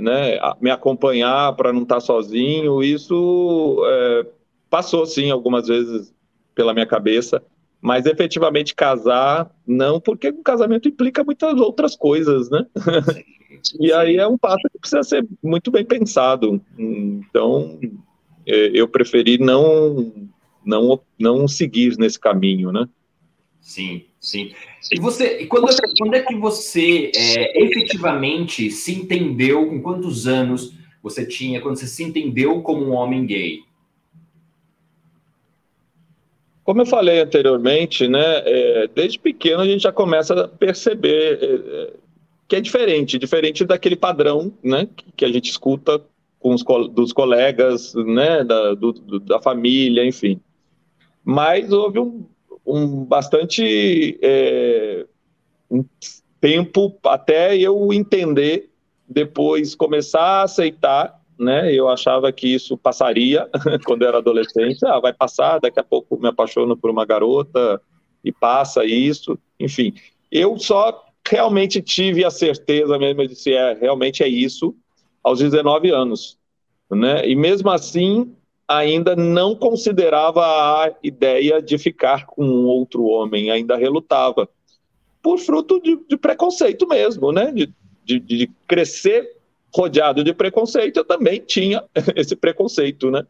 né, 0.00 0.38
me 0.60 0.70
acompanhar, 0.70 1.54
para 1.54 1.72
não 1.72 1.82
estar 1.82 2.00
sozinho, 2.00 2.82
isso 2.82 3.82
é, 3.86 4.26
passou, 4.70 5.04
sim, 5.04 5.30
algumas 5.30 5.66
vezes 5.66 6.14
pela 6.54 6.72
minha 6.72 6.86
cabeça, 6.86 7.42
mas 7.80 8.06
efetivamente 8.06 8.74
casar, 8.74 9.50
não, 9.66 10.00
porque 10.00 10.28
o 10.28 10.42
casamento 10.42 10.88
implica 10.88 11.24
muitas 11.24 11.58
outras 11.60 11.96
coisas, 11.96 12.48
né? 12.48 12.66
e 13.80 13.92
aí 13.92 14.16
é 14.16 14.26
um 14.26 14.38
passo 14.38 14.62
que 14.72 14.78
precisa 14.78 15.02
ser 15.02 15.26
muito 15.42 15.70
bem 15.70 15.84
pensado. 15.84 16.60
Então, 16.78 17.78
eu 18.46 18.88
preferi 18.88 19.38
não, 19.38 20.12
não, 20.64 21.00
não 21.18 21.48
seguir 21.48 21.96
nesse 21.98 22.18
caminho, 22.18 22.72
né? 22.72 22.88
Sim, 23.60 24.04
sim. 24.18 24.52
E 24.90 24.98
você, 24.98 25.46
quando, 25.46 25.68
quando 25.98 26.14
é 26.14 26.22
que 26.22 26.34
você 26.34 27.12
é, 27.14 27.64
efetivamente 27.64 28.70
se 28.70 28.92
entendeu, 28.92 29.66
com 29.66 29.80
quantos 29.80 30.26
anos 30.26 30.72
você 31.02 31.26
tinha, 31.26 31.60
quando 31.60 31.76
você 31.76 31.86
se 31.86 32.02
entendeu 32.02 32.62
como 32.62 32.84
um 32.84 32.92
homem 32.92 33.26
gay? 33.26 33.60
Como 36.64 36.80
eu 36.80 36.86
falei 36.86 37.20
anteriormente, 37.20 38.06
né, 38.06 38.42
é, 38.44 38.88
desde 38.94 39.18
pequeno 39.18 39.60
a 39.60 39.66
gente 39.66 39.82
já 39.82 39.92
começa 39.92 40.44
a 40.44 40.48
perceber 40.48 41.38
é, 41.40 41.44
é 41.44 41.92
que 42.48 42.56
é 42.56 42.60
diferente, 42.60 43.16
diferente 43.16 43.64
daquele 43.64 43.94
padrão 43.94 44.52
né, 44.62 44.88
que 45.16 45.24
a 45.24 45.30
gente 45.30 45.50
escuta 45.50 46.02
com 46.40 46.54
os 46.54 46.64
dos 46.90 47.12
colegas, 47.12 47.94
né, 47.94 48.42
da, 48.42 48.74
do, 48.74 49.20
da 49.20 49.40
família, 49.40 50.04
enfim. 50.04 50.40
Mas 51.22 51.70
houve 51.70 52.00
um, 52.00 52.24
um 52.66 53.04
bastante 53.04 54.18
é, 54.22 55.06
um 55.70 55.84
tempo 56.40 56.98
até 57.04 57.56
eu 57.56 57.92
entender, 57.92 58.70
depois 59.06 59.74
começar 59.74 60.22
a 60.22 60.42
aceitar, 60.44 61.20
né? 61.38 61.72
Eu 61.72 61.88
achava 61.88 62.32
que 62.32 62.48
isso 62.48 62.76
passaria 62.76 63.48
quando 63.84 64.02
eu 64.02 64.08
era 64.08 64.18
adolescente. 64.18 64.84
Ah, 64.84 64.98
vai 64.98 65.12
passar, 65.12 65.58
daqui 65.58 65.78
a 65.78 65.84
pouco 65.84 66.18
me 66.18 66.28
apaixono 66.28 66.76
por 66.76 66.90
uma 66.90 67.04
garota 67.04 67.80
e 68.24 68.32
passa 68.32 68.84
isso, 68.84 69.38
enfim. 69.58 69.92
Eu 70.32 70.58
só 70.58 71.04
realmente 71.28 71.82
tive 71.82 72.24
a 72.24 72.30
certeza 72.30 72.98
mesmo 72.98 73.26
de 73.26 73.34
se 73.34 73.52
é 73.52 73.74
realmente 73.74 74.22
é 74.22 74.28
isso 74.28 74.74
aos 75.22 75.38
19 75.38 75.90
anos. 75.90 76.38
Né? 76.90 77.28
E 77.28 77.36
mesmo 77.36 77.70
assim, 77.70 78.34
ainda 78.70 79.16
não 79.16 79.54
considerava 79.54 80.42
a 80.42 80.92
ideia 81.02 81.60
de 81.60 81.76
ficar 81.76 82.26
com 82.26 82.44
um 82.44 82.66
outro 82.66 83.04
homem, 83.04 83.50
ainda 83.50 83.76
relutava. 83.76 84.48
Por 85.20 85.38
fruto 85.38 85.80
de, 85.80 85.98
de 86.08 86.16
preconceito 86.16 86.86
mesmo, 86.86 87.32
né? 87.32 87.52
De, 87.52 87.72
de, 88.04 88.20
de, 88.20 88.50
crescer 88.66 89.36
rodeado 89.74 90.24
de 90.24 90.32
preconceito, 90.32 90.98
eu 90.98 91.04
também 91.04 91.40
tinha 91.40 91.84
esse 92.16 92.34
preconceito, 92.36 93.10
né? 93.10 93.26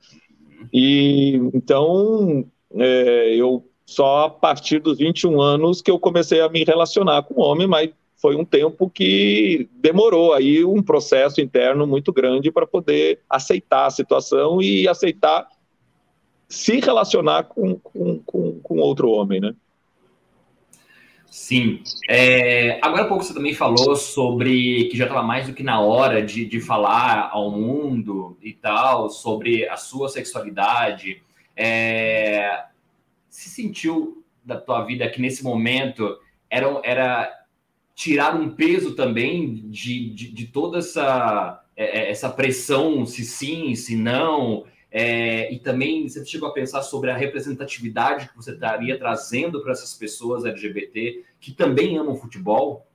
E 0.72 1.40
então 1.54 2.44
é, 2.74 3.34
eu 3.34 3.64
só 3.86 4.26
a 4.26 4.30
partir 4.30 4.78
dos 4.78 4.98
21 4.98 5.40
anos 5.40 5.82
que 5.82 5.90
eu 5.90 5.98
comecei 5.98 6.40
a 6.40 6.48
me 6.48 6.64
relacionar 6.64 7.22
com 7.22 7.40
homem, 7.40 7.66
mas 7.66 7.90
foi 8.20 8.36
um 8.36 8.44
tempo 8.44 8.90
que 8.90 9.68
demorou 9.72 10.34
aí 10.34 10.62
um 10.64 10.82
processo 10.82 11.40
interno 11.40 11.86
muito 11.86 12.12
grande 12.12 12.52
para 12.52 12.66
poder 12.66 13.20
aceitar 13.28 13.86
a 13.86 13.90
situação 13.90 14.60
e 14.60 14.86
aceitar 14.86 15.48
se 16.46 16.80
relacionar 16.80 17.44
com, 17.44 17.76
com, 17.76 18.18
com, 18.18 18.60
com 18.60 18.78
outro 18.78 19.08
homem, 19.10 19.40
né? 19.40 19.54
Sim. 21.30 21.82
É, 22.08 22.78
agora 22.82 23.04
há 23.04 23.08
pouco 23.08 23.24
você 23.24 23.32
também 23.32 23.54
falou 23.54 23.94
sobre 23.94 24.86
que 24.86 24.96
já 24.96 25.04
estava 25.04 25.22
mais 25.22 25.46
do 25.46 25.54
que 25.54 25.62
na 25.62 25.80
hora 25.80 26.20
de, 26.20 26.44
de 26.44 26.60
falar 26.60 27.30
ao 27.32 27.52
mundo 27.52 28.36
e 28.42 28.52
tal, 28.52 29.08
sobre 29.08 29.66
a 29.68 29.76
sua 29.76 30.08
sexualidade. 30.08 31.22
É, 31.56 32.64
se 33.28 33.48
sentiu 33.48 34.24
da 34.44 34.60
tua 34.60 34.84
vida 34.84 35.08
que 35.08 35.20
nesse 35.20 35.44
momento 35.44 36.18
era, 36.50 36.80
era 36.82 37.39
tirar 38.00 38.34
um 38.34 38.48
peso 38.48 38.94
também 38.94 39.68
de, 39.68 40.08
de, 40.14 40.32
de 40.32 40.46
toda 40.46 40.78
essa, 40.78 41.62
é, 41.76 41.98
é, 41.98 42.10
essa 42.10 42.30
pressão, 42.30 43.04
se 43.04 43.22
sim, 43.26 43.74
se 43.74 43.94
não, 43.94 44.64
é, 44.90 45.52
e 45.52 45.58
também 45.58 46.08
você 46.08 46.24
chegou 46.24 46.48
a 46.48 46.52
pensar 46.54 46.80
sobre 46.80 47.10
a 47.10 47.16
representatividade 47.16 48.30
que 48.30 48.34
você 48.34 48.52
estaria 48.52 48.98
trazendo 48.98 49.60
para 49.60 49.72
essas 49.72 49.92
pessoas 49.92 50.46
LGBT 50.46 51.22
que 51.38 51.52
também 51.52 51.98
amam 51.98 52.16
futebol? 52.16 52.86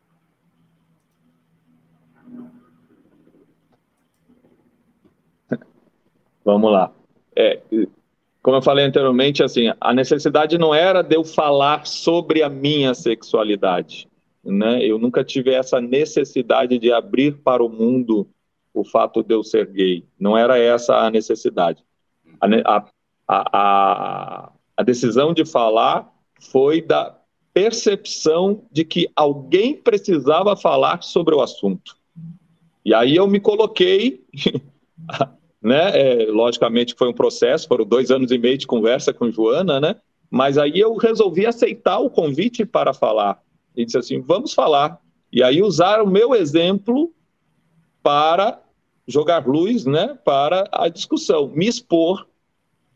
Vamos 6.44 6.72
lá. 6.72 6.92
É, 7.36 7.62
como 8.42 8.58
eu 8.58 8.62
falei 8.64 8.86
anteriormente, 8.86 9.44
assim, 9.44 9.72
a 9.80 9.94
necessidade 9.94 10.58
não 10.58 10.74
era 10.74 11.04
de 11.04 11.16
eu 11.16 11.24
falar 11.24 11.86
sobre 11.86 12.42
a 12.42 12.50
minha 12.50 12.96
sexualidade 12.96 14.08
né? 14.46 14.86
Eu 14.86 15.00
nunca 15.00 15.24
tive 15.24 15.52
essa 15.52 15.82
necessidade 15.82 16.78
de 16.78 16.92
abrir 16.92 17.38
para 17.38 17.64
o 17.64 17.70
mundo 17.70 18.28
o 18.74 18.84
fato 18.84 19.24
de 19.24 19.34
eu 19.34 19.44
ser 19.44 19.68
gay. 19.72 20.06
Não 20.20 20.38
era 20.38 20.58
essa 20.60 20.98
a 20.98 21.10
necessidade. 21.10 21.84
A, 22.40 22.78
a, 22.78 22.88
a, 23.28 24.52
a 24.78 24.84
decisão 24.84 25.34
de 25.34 25.46
falar 25.46 26.14
foi 26.40 26.82
da 26.82 27.18
percepção 27.54 28.64
de 28.72 28.84
que 28.84 29.10
alguém 29.16 29.74
precisava 29.74 30.56
falar 30.56 31.02
sobre 31.02 31.34
o 31.34 31.42
assunto. 31.42 31.98
E 32.84 32.94
aí 32.94 33.16
eu 33.16 33.28
me 33.28 33.40
coloquei, 33.40 34.26
né? 35.64 36.24
É, 36.24 36.26
logicamente 36.26 36.94
foi 36.96 37.08
um 37.08 37.14
processo, 37.14 37.68
foram 37.68 37.86
dois 37.86 38.12
anos 38.12 38.30
e 38.30 38.38
meio 38.38 38.58
de 38.58 38.68
conversa 38.68 39.14
com 39.14 39.32
Joana, 39.32 39.80
né? 39.80 39.96
Mas 40.30 40.58
aí 40.58 40.78
eu 40.78 40.96
resolvi 40.96 41.46
aceitar 41.46 42.00
o 42.00 42.10
convite 42.10 42.66
para 42.66 42.94
falar 42.94 43.42
e 43.76 43.86
disse 43.86 43.98
assim: 43.98 44.22
vamos 44.22 44.54
falar. 44.54 45.00
E 45.32 45.44
aí 45.44 45.62
usar 45.62 46.02
o 46.02 46.08
meu 46.08 46.34
exemplo 46.34 47.12
para 48.02 48.62
jogar 49.08 49.46
luz, 49.46 49.86
né, 49.86 50.18
para 50.24 50.68
a 50.72 50.88
discussão, 50.88 51.48
me 51.48 51.68
expor 51.68 52.28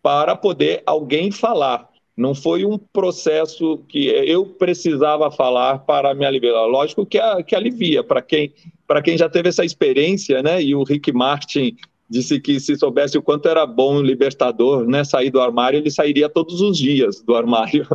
para 0.01 0.35
poder 0.35 0.81
alguém 0.85 1.31
falar. 1.31 1.89
Não 2.15 2.35
foi 2.35 2.65
um 2.65 2.77
processo 2.77 3.79
que 3.87 4.07
eu 4.07 4.45
precisava 4.45 5.31
falar 5.31 5.79
para 5.79 6.13
me 6.13 6.25
aliviar. 6.25 6.65
Lógico 6.65 7.05
que, 7.05 7.19
que 7.43 7.55
alivia 7.55 8.03
para 8.03 8.21
quem, 8.21 8.53
para 8.85 9.01
quem 9.01 9.17
já 9.17 9.29
teve 9.29 9.49
essa 9.49 9.63
experiência, 9.63 10.43
né? 10.43 10.61
E 10.61 10.75
o 10.75 10.83
Rick 10.83 11.13
Martin 11.13 11.77
disse 12.09 12.39
que 12.39 12.59
se 12.59 12.75
soubesse 12.75 13.17
o 13.17 13.21
quanto 13.21 13.47
era 13.47 13.65
bom 13.65 13.97
o 13.97 14.01
Libertador, 14.01 14.85
né, 14.85 15.03
sair 15.03 15.29
do 15.29 15.39
armário, 15.39 15.77
ele 15.77 15.91
sairia 15.91 16.27
todos 16.27 16.59
os 16.59 16.77
dias 16.77 17.21
do 17.21 17.35
armário, 17.35 17.87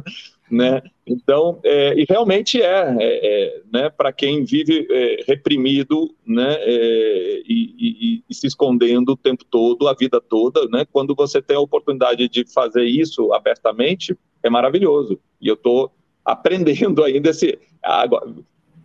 né? 0.51 0.83
Então, 1.07 1.61
é, 1.65 1.95
e 1.95 2.05
realmente 2.09 2.61
é, 2.61 2.97
é, 2.99 2.99
é 3.01 3.63
né, 3.73 3.91
para 3.91 4.13
quem 4.13 4.45
vive 4.45 4.87
é, 4.91 5.25
reprimido, 5.27 6.15
né, 6.27 6.55
é, 6.61 7.43
e, 7.47 7.75
e, 7.79 8.25
e, 8.29 8.35
se 8.35 8.47
escondendo 8.47 9.13
o 9.13 9.17
tempo 9.17 9.45
todo, 9.45 9.89
a 9.89 9.95
vida 9.95 10.21
toda, 10.21 10.67
né? 10.69 10.87
Quando 10.91 11.15
você 11.15 11.41
tem 11.41 11.57
a 11.57 11.61
oportunidade 11.61 12.29
de 12.29 12.45
fazer 12.53 12.85
isso 12.85 13.33
abertamente, 13.33 14.17
é 14.43 14.51
maravilhoso. 14.51 15.19
E 15.41 15.49
eu 15.49 15.55
estou 15.55 15.93
aprendendo 16.25 17.03
ainda 17.05 17.31
esse, 17.31 17.59
agora, 17.83 18.33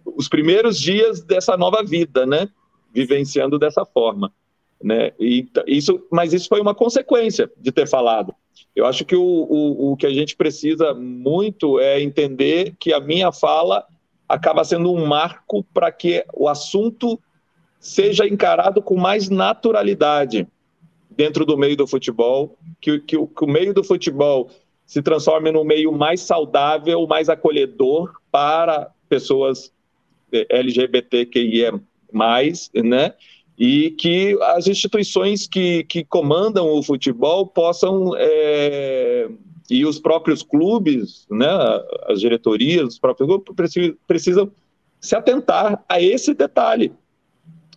os 0.05 0.27
primeiros 0.27 0.79
dias 0.79 1.21
dessa 1.21 1.57
nova 1.57 1.83
vida, 1.83 2.25
né? 2.25 2.49
Vivenciando 2.93 3.59
dessa 3.59 3.85
forma 3.85 4.33
né? 4.83 5.11
E 5.19 5.47
isso, 5.67 6.01
mas 6.11 6.33
isso 6.33 6.47
foi 6.47 6.61
uma 6.61 6.73
consequência 6.73 7.51
de 7.57 7.71
ter 7.71 7.87
falado. 7.87 8.33
Eu 8.75 8.85
acho 8.85 9.05
que 9.05 9.15
o, 9.15 9.21
o, 9.21 9.91
o 9.91 9.97
que 9.97 10.05
a 10.05 10.13
gente 10.13 10.35
precisa 10.35 10.93
muito 10.93 11.79
é 11.79 12.01
entender 12.01 12.75
que 12.79 12.93
a 12.93 12.99
minha 12.99 13.31
fala 13.31 13.85
acaba 14.27 14.63
sendo 14.63 14.91
um 14.91 15.05
marco 15.05 15.63
para 15.73 15.91
que 15.91 16.23
o 16.33 16.47
assunto 16.47 17.19
seja 17.79 18.27
encarado 18.27 18.81
com 18.81 18.95
mais 18.95 19.29
naturalidade 19.29 20.47
dentro 21.09 21.45
do 21.45 21.57
meio 21.57 21.75
do 21.75 21.87
futebol, 21.87 22.57
que, 22.79 22.99
que, 22.99 23.17
que 23.17 23.43
o 23.43 23.47
meio 23.47 23.73
do 23.73 23.83
futebol 23.83 24.49
se 24.85 25.01
transforme 25.01 25.51
no 25.51 25.63
meio 25.63 25.91
mais 25.91 26.21
saudável, 26.21 27.05
mais 27.07 27.29
acolhedor 27.29 28.11
para 28.31 28.89
pessoas 29.07 29.71
eh, 30.31 30.47
LGBTQIA+, 30.49 31.79
né? 32.73 33.13
E 33.59 33.91
que 33.91 34.37
as 34.41 34.67
instituições 34.67 35.45
que, 35.45 35.83
que 35.83 36.05
comandam 36.05 36.71
o 36.71 36.81
futebol 36.81 37.45
possam 37.45 38.13
é, 38.15 39.29
e 39.69 39.85
os 39.85 39.99
próprios 39.99 40.41
clubes, 40.41 41.27
né, 41.29 41.47
as 42.07 42.21
diretorias, 42.21 42.93
os 42.93 42.99
próprios 42.99 43.41
precisam, 43.53 43.95
precisam 44.07 44.51
se 45.01 45.13
atentar 45.13 45.83
a 45.89 46.01
esse 46.01 46.33
detalhe. 46.33 46.93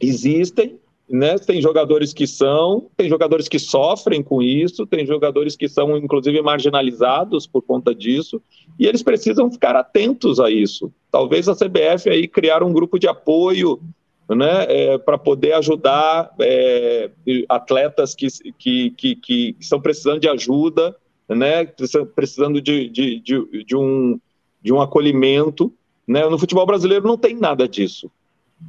Existem, 0.01 0.79
né, 1.11 1.37
tem 1.37 1.61
jogadores 1.61 2.15
que 2.15 2.29
são, 2.29 2.89
tem 2.97 3.09
jogadores 3.09 3.49
que 3.49 3.59
sofrem 3.59 4.23
com 4.23 4.41
isso, 4.41 4.87
tem 4.87 5.05
jogadores 5.05 5.57
que 5.57 5.69
são 5.69 5.97
inclusive 5.97 6.41
marginalizados 6.41 7.45
por 7.45 7.61
conta 7.61 7.93
disso, 7.93 8.41
e 8.79 8.87
eles 8.87 9.03
precisam 9.03 9.51
ficar 9.51 9.75
atentos 9.75 10.39
a 10.39 10.49
isso. 10.49 10.93
Talvez 11.11 11.49
a 11.49 11.57
CBF 11.57 12.09
aí 12.09 12.29
criar 12.29 12.63
um 12.63 12.73
grupo 12.73 13.01
de 13.01 13.09
apoio 13.09 13.81
né, 14.35 14.67
é, 14.69 14.99
para 14.99 15.19
poder 15.19 15.53
ajudar 15.55 16.33
é, 16.41 17.11
atletas 17.49 18.15
que, 18.15 18.29
que, 18.59 18.91
que, 18.91 19.17
que, 19.17 19.57
estão 19.59 19.81
precisando 19.81 20.21
de 20.21 20.29
ajuda, 20.29 20.97
né, 21.29 21.65
precisando 22.15 22.61
de, 22.61 22.89
de, 22.89 23.21
de, 23.21 23.65
de, 23.65 23.77
um, 23.77 24.21
de 24.61 24.73
um 24.73 24.81
acolhimento. 24.81 25.73
Né? 26.07 26.27
No 26.29 26.39
futebol 26.39 26.67
brasileiro 26.67 27.07
não 27.07 27.17
tem 27.17 27.35
nada 27.35 27.69
disso. 27.69 28.11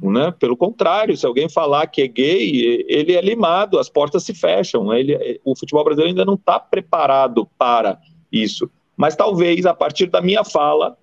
Né? 0.02 0.32
Pelo 0.38 0.56
contrário, 0.56 1.16
se 1.16 1.26
alguém 1.26 1.48
falar 1.48 1.86
que 1.86 2.02
é 2.02 2.08
gay, 2.08 2.84
ele 2.88 3.12
é 3.12 3.20
limado, 3.20 3.78
as 3.78 3.88
portas 3.88 4.24
se 4.24 4.34
fecham. 4.34 4.92
Ele, 4.92 5.40
o 5.44 5.56
futebol 5.56 5.84
brasileiro 5.84 6.10
ainda 6.10 6.24
não 6.24 6.34
está 6.34 6.58
preparado 6.58 7.48
para 7.58 7.98
isso. 8.30 8.68
Mas 8.96 9.16
talvez, 9.16 9.66
a 9.66 9.74
partir 9.74 10.06
da 10.06 10.20
minha 10.20 10.44
fala, 10.44 10.96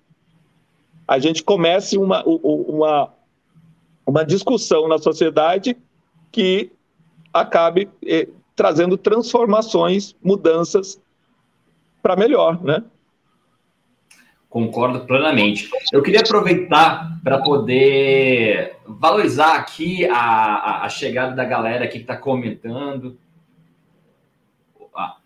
a 1.06 1.18
gente 1.18 1.42
comece 1.42 1.98
uma, 1.98 2.22
uma, 2.24 3.12
uma 4.06 4.24
discussão 4.24 4.88
na 4.88 4.98
sociedade 4.98 5.76
que 6.30 6.72
acabe 7.32 7.88
eh, 8.04 8.28
trazendo 8.54 8.96
transformações, 8.96 10.14
mudanças 10.22 11.00
para 12.02 12.16
melhor, 12.16 12.62
né? 12.62 12.82
Concordo 14.52 15.06
plenamente. 15.06 15.70
Eu 15.90 16.02
queria 16.02 16.20
aproveitar 16.20 17.18
para 17.24 17.38
poder 17.38 18.76
valorizar 18.86 19.54
aqui 19.54 20.04
a, 20.04 20.84
a, 20.84 20.88
chegada 20.90 21.34
da 21.34 21.42
galera 21.42 21.86
aqui 21.86 21.94
que 21.94 22.04
está 22.04 22.16
comentando. 22.18 23.18
A, 24.94 25.16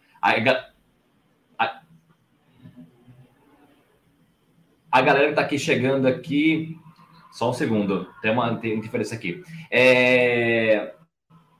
a, 1.58 1.80
a 4.92 5.02
galera 5.02 5.24
que 5.24 5.30
está 5.30 5.42
aqui 5.42 5.58
chegando 5.58 6.06
aqui. 6.06 6.78
Só 7.36 7.50
um 7.50 7.52
segundo, 7.52 8.08
tem 8.22 8.30
uma, 8.30 8.56
tem 8.56 8.80
diferença 8.80 9.14
aqui. 9.14 9.42
É... 9.70 10.94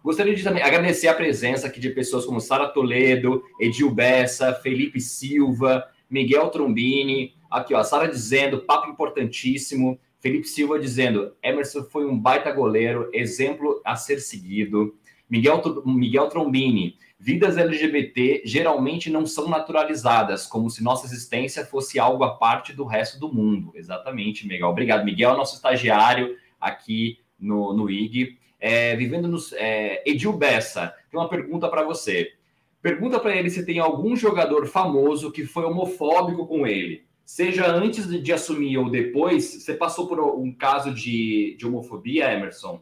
Gostaria 0.03 0.35
de 0.35 0.43
também 0.43 0.63
agradecer 0.63 1.07
a 1.07 1.13
presença 1.13 1.67
aqui 1.67 1.79
de 1.79 1.91
pessoas 1.91 2.25
como 2.25 2.41
Sara 2.41 2.67
Toledo, 2.67 3.43
Edil 3.61 3.91
Bessa, 3.91 4.55
Felipe 4.55 4.99
Silva, 5.03 5.85
Miguel 6.09 6.49
Trombini. 6.49 7.35
Aqui, 7.51 7.75
ó, 7.75 7.83
Sara 7.83 8.09
dizendo, 8.09 8.63
papo 8.63 8.89
importantíssimo. 8.89 10.01
Felipe 10.19 10.49
Silva 10.49 10.79
dizendo, 10.79 11.35
Emerson 11.43 11.85
foi 11.85 12.07
um 12.07 12.19
baita 12.19 12.51
goleiro, 12.53 13.11
exemplo 13.13 13.83
a 13.85 13.97
ser 13.97 14.19
seguido. 14.21 14.95
Miguel, 15.29 15.61
Miguel 15.85 16.31
Trombini, 16.31 16.97
Vidas 17.27 17.59
LGBT 17.59 18.43
geralmente 18.45 19.11
não 19.11 19.27
são 19.27 19.49
naturalizadas, 19.49 20.47
como 20.47 20.71
se 20.71 20.81
nossa 20.81 21.07
existência 21.07 21.67
fosse 21.67 21.99
algo 21.99 22.23
à 22.23 22.37
parte 22.37 22.73
do 22.73 22.85
resto 22.85 23.19
do 23.19 23.35
mundo. 23.35 23.73
Exatamente, 23.75 24.47
Miguel. 24.47 24.69
Obrigado. 24.69 25.05
Miguel 25.05 25.37
nosso 25.37 25.57
estagiário 25.57 26.37
aqui 26.61 27.19
no, 27.37 27.73
no 27.73 27.91
IG. 27.91 28.39
É, 28.61 28.95
vivendo 28.95 29.27
nos. 29.27 29.53
É, 29.55 30.09
Edil 30.09 30.35
Bessa, 30.35 30.95
tem 31.11 31.19
uma 31.19 31.29
pergunta 31.29 31.69
para 31.69 31.83
você. 31.83 32.33
Pergunta 32.81 33.19
para 33.19 33.35
ele 33.35 33.51
se 33.51 33.67
tem 33.67 33.81
algum 33.81 34.15
jogador 34.15 34.65
famoso 34.69 35.33
que 35.33 35.45
foi 35.45 35.65
homofóbico 35.65 36.47
com 36.47 36.65
ele. 36.65 37.09
Seja 37.25 37.67
antes 37.67 38.07
de 38.23 38.33
assumir 38.33 38.79
ou 38.79 38.89
depois, 38.89 39.65
você 39.65 39.75
passou 39.75 40.07
por 40.07 40.21
um 40.21 40.55
caso 40.55 40.95
de, 40.95 41.57
de 41.59 41.67
homofobia, 41.67 42.33
Emerson? 42.33 42.81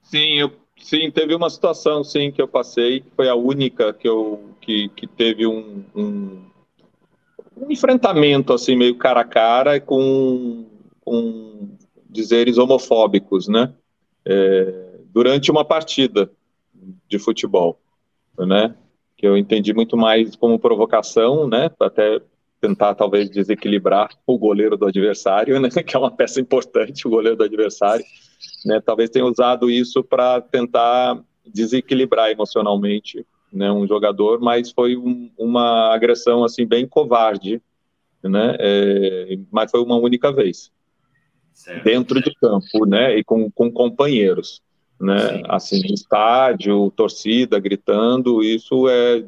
Sim, 0.00 0.38
eu 0.38 0.67
Sim, 0.80 1.10
teve 1.10 1.34
uma 1.34 1.50
situação, 1.50 2.02
sim, 2.02 2.30
que 2.30 2.40
eu 2.40 2.48
passei, 2.48 3.00
que 3.00 3.10
foi 3.10 3.28
a 3.28 3.34
única 3.34 3.92
que 3.92 4.08
eu 4.08 4.54
que, 4.60 4.88
que 4.90 5.06
teve 5.06 5.46
um, 5.46 5.84
um, 5.94 6.42
um 7.56 7.70
enfrentamento 7.70 8.52
assim 8.52 8.76
meio 8.76 8.96
cara 8.96 9.20
a 9.20 9.24
cara 9.24 9.80
com, 9.80 10.66
com 11.04 11.68
dizeres 12.08 12.58
homofóbicos, 12.58 13.48
né? 13.48 13.72
É, 14.24 15.00
durante 15.06 15.50
uma 15.50 15.64
partida 15.64 16.30
de 17.08 17.18
futebol, 17.18 17.80
né? 18.38 18.74
Que 19.16 19.26
eu 19.26 19.36
entendi 19.36 19.74
muito 19.74 19.96
mais 19.96 20.36
como 20.36 20.58
provocação, 20.58 21.48
né? 21.48 21.70
Até 21.80 22.20
tentar 22.60 22.94
talvez 22.94 23.30
desequilibrar 23.30 24.10
o 24.26 24.38
goleiro 24.38 24.76
do 24.76 24.86
adversário, 24.86 25.58
né? 25.60 25.68
Que 25.84 25.96
é 25.96 25.98
uma 25.98 26.10
peça 26.10 26.40
importante, 26.40 27.06
o 27.06 27.10
goleiro 27.10 27.36
do 27.36 27.44
adversário 27.44 28.04
né, 28.64 28.80
talvez 28.80 29.10
tenha 29.10 29.24
usado 29.24 29.70
isso 29.70 30.02
para 30.02 30.40
tentar 30.40 31.22
desequilibrar 31.46 32.30
emocionalmente 32.30 33.26
né, 33.52 33.70
um 33.72 33.86
jogador, 33.86 34.40
mas 34.40 34.70
foi 34.70 34.96
um, 34.96 35.30
uma 35.38 35.94
agressão 35.94 36.44
assim 36.44 36.66
bem 36.66 36.86
covarde, 36.86 37.62
né, 38.22 38.56
é, 38.58 39.38
mas 39.50 39.70
foi 39.70 39.82
uma 39.82 39.96
única 39.96 40.32
vez. 40.32 40.70
Certo, 41.52 41.84
dentro 41.84 42.14
certo. 42.22 42.30
de 42.30 42.36
campo, 42.36 42.86
né, 42.86 43.18
e 43.18 43.24
com, 43.24 43.50
com 43.50 43.70
companheiros, 43.70 44.62
né, 45.00 45.18
Sim. 45.18 45.42
assim, 45.48 45.80
estádio, 45.92 46.90
torcida 46.94 47.58
gritando, 47.58 48.42
isso 48.42 48.88
é 48.88 49.24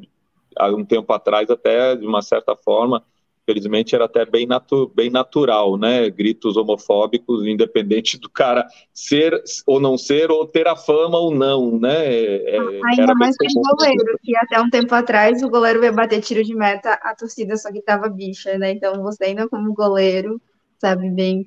há 0.57 0.69
um 0.69 0.85
tempo 0.85 1.13
atrás 1.13 1.49
até 1.51 1.97
de 1.97 2.07
uma 2.07 2.23
certa 2.23 2.57
forma 2.57 3.03
Felizmente 3.51 3.97
era 3.97 4.05
até 4.05 4.25
bem, 4.25 4.47
natu 4.47 4.93
bem 4.95 5.11
natural, 5.11 5.77
né? 5.77 6.09
Gritos 6.09 6.57
homofóbicos, 6.57 7.45
independente 7.45 8.17
do 8.17 8.31
cara 8.31 8.65
ser 8.95 9.43
ou 9.67 9.81
não 9.81 9.99
ser, 9.99 10.31
ou 10.31 10.47
ter 10.47 10.69
a 10.69 10.77
fama 10.77 11.19
ou 11.19 11.35
não, 11.35 11.77
né? 11.77 12.07
É, 12.07 12.59
Ainda 12.93 13.13
mais 13.17 13.37
que 13.37 13.47
o 13.47 13.77
goleiro, 13.77 14.19
que 14.23 14.37
até 14.37 14.61
um 14.61 14.71
tempo 14.71 14.95
atrás 14.95 15.43
o 15.43 15.51
goleiro 15.51 15.83
ia 15.83 15.91
bater 15.91 16.21
tiro 16.21 16.45
de 16.45 16.55
meta, 16.55 16.93
a 17.03 17.13
torcida 17.13 17.57
só 17.57 17.73
que 17.73 17.83
tava 17.83 18.09
bicha, 18.09 18.57
né? 18.57 18.71
Então 18.71 19.03
você 19.03 19.25
ainda 19.25 19.49
como 19.49 19.75
goleiro 19.75 20.41
sabe 20.79 21.11
bem 21.11 21.45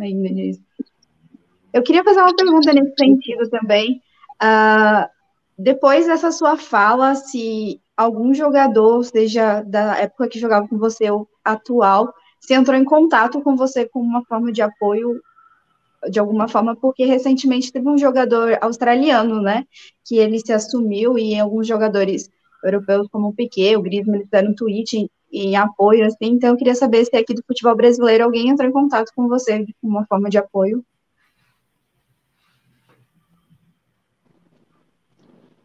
ainda 0.00 0.30
disso. 0.30 0.62
Eu 1.70 1.82
queria 1.82 2.02
fazer 2.02 2.20
uma 2.20 2.34
pergunta 2.34 2.72
nesse 2.72 2.94
sentido 2.98 3.50
também. 3.50 4.00
Uh, 4.42 5.06
depois 5.58 6.06
dessa 6.06 6.32
sua 6.32 6.56
fala, 6.56 7.14
se 7.14 7.78
algum 7.96 8.32
jogador, 8.34 9.04
seja 9.04 9.62
da 9.62 9.98
época 9.98 10.28
que 10.28 10.38
jogava 10.38 10.66
com 10.68 10.78
você 10.78 11.10
ou 11.10 11.28
atual, 11.44 12.12
se 12.40 12.54
entrou 12.54 12.76
em 12.76 12.84
contato 12.84 13.40
com 13.42 13.56
você 13.56 13.88
com 13.88 14.00
uma 14.00 14.24
forma 14.24 14.52
de 14.52 14.62
apoio 14.62 15.20
de 16.10 16.18
alguma 16.18 16.48
forma, 16.48 16.74
porque 16.74 17.04
recentemente 17.04 17.72
teve 17.72 17.88
um 17.88 17.96
jogador 17.96 18.58
australiano, 18.60 19.40
né, 19.40 19.64
que 20.04 20.16
ele 20.16 20.40
se 20.40 20.52
assumiu 20.52 21.18
e 21.18 21.38
alguns 21.38 21.66
jogadores 21.66 22.28
europeus 22.64 23.08
como 23.08 23.28
o 23.28 23.34
Piquet, 23.34 23.76
o 23.76 23.82
Griezmann, 23.82 24.16
eles 24.16 24.26
fizeram 24.26 24.50
um 24.50 24.54
tweet 24.54 24.96
em, 24.96 25.10
em, 25.32 25.56
apoio, 25.56 26.04
assim, 26.04 26.26
então 26.26 26.50
eu 26.50 26.56
queria 26.56 26.74
saber 26.74 27.04
se 27.04 27.16
aqui 27.16 27.34
do 27.34 27.42
futebol 27.46 27.76
brasileiro 27.76 28.24
alguém 28.24 28.48
entrou 28.48 28.68
em 28.68 28.72
contato 28.72 29.12
com 29.14 29.28
você 29.28 29.64
de 29.64 29.74
uma 29.82 30.04
forma 30.06 30.28
de 30.28 30.38
apoio. 30.38 30.84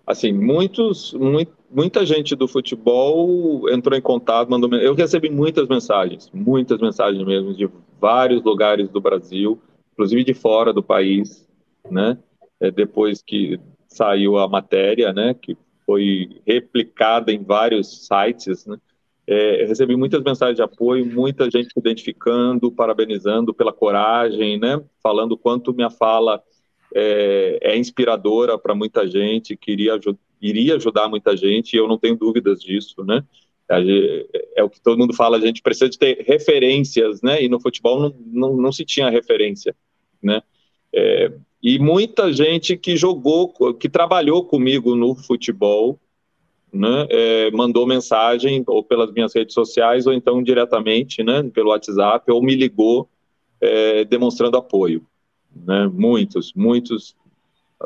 Assim, 0.06 0.32
muitos, 0.32 1.14
muito, 1.14 1.57
muita 1.78 2.04
gente 2.04 2.36
do 2.36 2.48
futebol 2.48 3.70
entrou 3.70 3.96
em 3.96 4.02
contato, 4.02 4.50
mandou, 4.50 4.74
eu 4.80 4.96
recebi 4.96 5.30
muitas 5.30 5.68
mensagens, 5.68 6.28
muitas 6.34 6.80
mensagens 6.80 7.24
mesmo 7.24 7.54
de 7.54 7.70
vários 8.02 8.44
lugares 8.44 8.90
do 8.90 9.00
Brasil, 9.00 9.62
inclusive 9.94 10.24
de 10.24 10.34
fora 10.34 10.74
do 10.74 10.82
país, 10.82 11.48
né? 11.88 12.18
É, 12.60 12.72
depois 12.72 13.22
que 13.22 13.60
saiu 13.88 14.40
a 14.40 14.48
matéria, 14.48 15.14
né? 15.14 15.36
Que 15.36 15.56
foi 15.86 16.42
replicada 16.48 17.32
em 17.32 17.44
vários 17.44 18.08
sites, 18.08 18.66
né? 18.66 18.78
É, 19.28 19.66
recebi 19.66 19.96
muitas 19.96 20.24
mensagens 20.24 20.56
de 20.56 20.64
apoio, 20.64 21.06
muita 21.06 21.44
gente 21.46 21.68
se 21.72 21.80
identificando, 21.80 22.72
parabenizando 22.72 23.54
pela 23.54 23.72
coragem, 23.72 24.60
né? 24.60 24.82
Falando 25.04 25.38
quanto 25.38 25.76
minha 25.76 25.92
fala 25.92 26.42
é, 26.96 27.60
é 27.62 27.78
inspiradora 27.78 28.58
para 28.58 28.74
muita 28.74 29.06
gente, 29.08 29.56
queria 29.56 30.00
iria 30.42 30.76
ajudar 30.76 31.10
muita 31.10 31.36
gente, 31.36 31.74
e 31.74 31.78
eu 31.78 31.88
não 31.88 31.98
tenho 31.98 32.16
dúvidas 32.16 32.60
disso, 32.62 33.04
né? 33.04 33.24
É 34.56 34.64
o 34.64 34.70
que 34.70 34.80
todo 34.82 34.98
mundo 34.98 35.14
fala, 35.14 35.38
a 35.38 35.42
gente 35.42 35.62
precisa 35.62 35.90
de 35.90 35.98
ter 35.98 36.24
referências, 36.26 37.22
né? 37.22 37.44
E 37.44 37.50
no 37.50 37.60
futebol 37.60 38.00
não, 38.00 38.16
não, 38.26 38.58
não 38.58 38.72
se 38.72 38.86
tinha 38.86 39.10
referência 39.10 39.76
né? 40.22 40.42
É, 40.94 41.32
e 41.62 41.80
muita 41.80 42.32
gente 42.32 42.78
que 42.78 42.96
jogou, 42.96 43.74
que 43.74 43.90
trabalhou 43.90 44.44
comigo 44.46 44.96
no 44.96 45.16
futebol, 45.16 46.00
né, 46.72 47.08
é, 47.10 47.52
mandou 47.52 47.88
mensagem 47.88 48.64
ou 48.68 48.84
pelas 48.84 49.12
minhas 49.12 49.34
redes 49.34 49.54
sociais 49.54 50.06
ou 50.06 50.14
então 50.14 50.44
diretamente, 50.44 51.24
né, 51.24 51.44
pelo 51.44 51.70
WhatsApp 51.70 52.30
ou 52.32 52.42
me 52.42 52.56
ligou 52.56 53.10
é, 53.60 54.06
demonstrando 54.06 54.58
apoio, 54.58 55.06
né? 55.56 55.88
Muitos, 55.92 56.54
muitos 56.54 57.16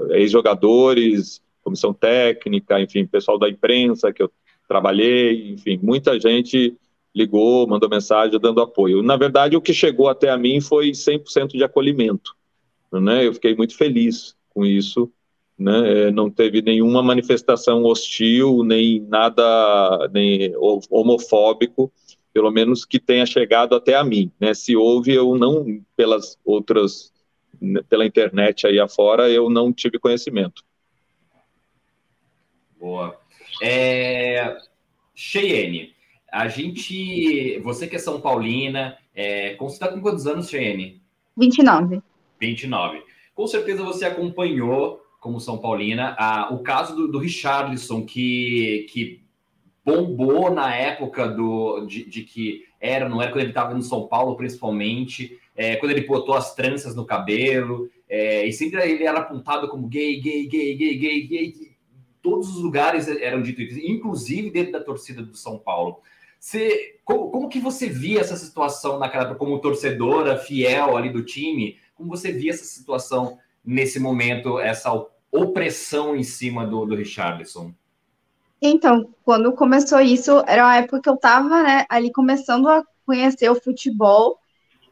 ex-jogadores, 0.09 1.41
comissão 1.63 1.93
técnica, 1.93 2.80
enfim, 2.80 3.06
pessoal 3.06 3.38
da 3.38 3.50
imprensa 3.50 4.12
que 4.12 4.24
eu 4.24 4.32
trabalhei, 4.67 5.52
enfim, 5.52 5.80
muita 5.82 6.19
gente 6.19 6.76
ligou, 7.13 7.67
mandou 7.67 7.89
mensagem 7.89 8.39
dando 8.39 8.62
apoio. 8.62 9.04
Na 9.04 9.17
verdade, 9.17 9.56
o 9.58 9.62
que 9.62 9.74
chegou 9.74 10.08
até 10.08 10.30
a 10.30 10.38
mim 10.38 10.62
foi 10.62 10.91
100% 10.91 11.50
de 11.50 11.63
acolhimento. 11.63 12.36
Né? 12.91 13.28
Eu 13.28 13.34
fiquei 13.34 13.56
muito 13.56 13.76
feliz 13.76 14.36
com 14.50 14.65
isso. 14.65 15.12
Né? 15.58 16.08
É, 16.08 16.12
não 16.12 16.30
teve 16.30 16.62
nenhuma 16.62 17.04
manifestação 17.04 17.84
hostil, 17.84 18.63
nem 18.63 19.02
nada 19.02 20.10
nem 20.12 20.54
homofóbico, 20.89 21.91
pelo 22.34 22.50
menos 22.50 22.86
que 22.86 23.00
tenha 23.00 23.26
chegado 23.26 23.76
até 23.76 23.95
a 23.95 24.04
mim. 24.04 24.32
Né? 24.39 24.54
Se 24.54 24.76
houve, 24.76 25.13
eu 25.13 25.38
não, 25.38 25.82
pelas 25.95 26.39
outras, 26.43 27.12
né, 27.60 27.82
pela 27.88 28.06
internet 28.06 28.65
aí 28.65 28.80
afora, 28.80 29.30
eu 29.30 29.50
não 29.50 29.71
tive 29.71 30.00
conhecimento. 30.00 30.63
Boa. 32.82 33.15
É... 33.62 34.58
Cheyenne, 35.13 35.94
a 36.32 36.48
gente. 36.48 37.60
Você 37.60 37.88
que 37.88 37.96
é 37.96 38.00
São 38.00 38.20
Paulina, 38.20 38.98
é, 39.13 39.56
você 39.58 39.76
está 39.76 39.88
com 39.88 40.02
quantos 40.02 40.26
anos, 40.26 40.50
Cheyenne? 40.50 41.00
29. 41.38 42.02
29. 42.39 43.04
Com 43.36 43.46
certeza 43.46 43.84
você 43.84 44.06
acompanhou, 44.06 45.00
como 45.20 45.39
São 45.39 45.60
Paulina, 45.60 46.15
a, 46.17 46.52
o 46.52 46.60
caso 46.60 46.96
do, 46.96 47.08
do 47.08 47.20
Richarlison, 47.20 48.04
que, 48.04 48.88
que 48.89 49.22
bombou 49.86 50.52
na 50.52 50.74
época 50.76 51.28
do, 51.28 51.86
de, 51.86 52.06
de 52.06 52.24
que 52.24 52.65
era, 52.80 53.08
não 53.08 53.22
era 53.22 53.32
quando 53.32 53.41
ele 53.41 53.52
estava 53.52 53.76
no 53.76 53.84
São 53.84 54.08
Paulo, 54.08 54.36
principalmente, 54.36 55.38
é, 55.56 55.76
quando 55.76 55.91
ele 55.91 56.08
botou 56.08 56.34
as 56.34 56.56
tranças 56.56 56.96
no 56.96 57.06
cabelo, 57.06 57.89
é, 58.10 58.46
e 58.46 58.52
sempre 58.52 58.82
ele 58.89 59.04
era 59.04 59.20
apontado 59.20 59.70
como 59.70 59.88
gay, 59.88 60.20
gay, 60.20 60.48
gay, 60.48 60.76
gay, 60.76 60.98
gay, 60.98 61.28
gay. 61.28 61.70
Todos 62.21 62.49
os 62.49 62.62
lugares 62.62 63.07
eram 63.07 63.41
dito 63.41 63.62
inclusive 63.62 64.49
dentro 64.51 64.73
da 64.73 64.84
torcida 64.84 65.21
do 65.21 65.36
São 65.36 65.57
Paulo. 65.57 66.01
Você, 66.39 66.99
como, 67.05 67.29
como 67.29 67.49
que 67.49 67.60
você 67.60 67.88
via 67.88 68.19
essa 68.19 68.36
situação 68.36 68.97
naquela 68.97 69.36
como 69.36 69.60
torcedora 69.60 70.38
fiel 70.38 70.97
ali 70.97 71.10
do 71.12 71.23
time? 71.23 71.77
Como 71.95 72.10
você 72.10 72.31
via 72.31 72.51
essa 72.51 72.65
situação 72.65 73.38
nesse 73.63 73.99
momento, 73.99 74.60
essa 74.60 74.91
opressão 75.31 76.15
em 76.15 76.23
cima 76.23 76.65
do, 76.65 76.86
do 76.86 76.95
Richardson? 76.95 77.73
Então, 78.62 79.13
quando 79.23 79.53
começou 79.53 79.99
isso, 80.01 80.43
era 80.47 80.63
uma 80.63 80.77
época 80.77 81.01
que 81.01 81.10
eu 81.10 81.15
estava 81.15 81.63
né, 81.63 81.86
ali 81.89 82.12
começando 82.12 82.67
a 82.67 82.84
conhecer 83.05 83.49
o 83.49 83.60
futebol 83.60 84.39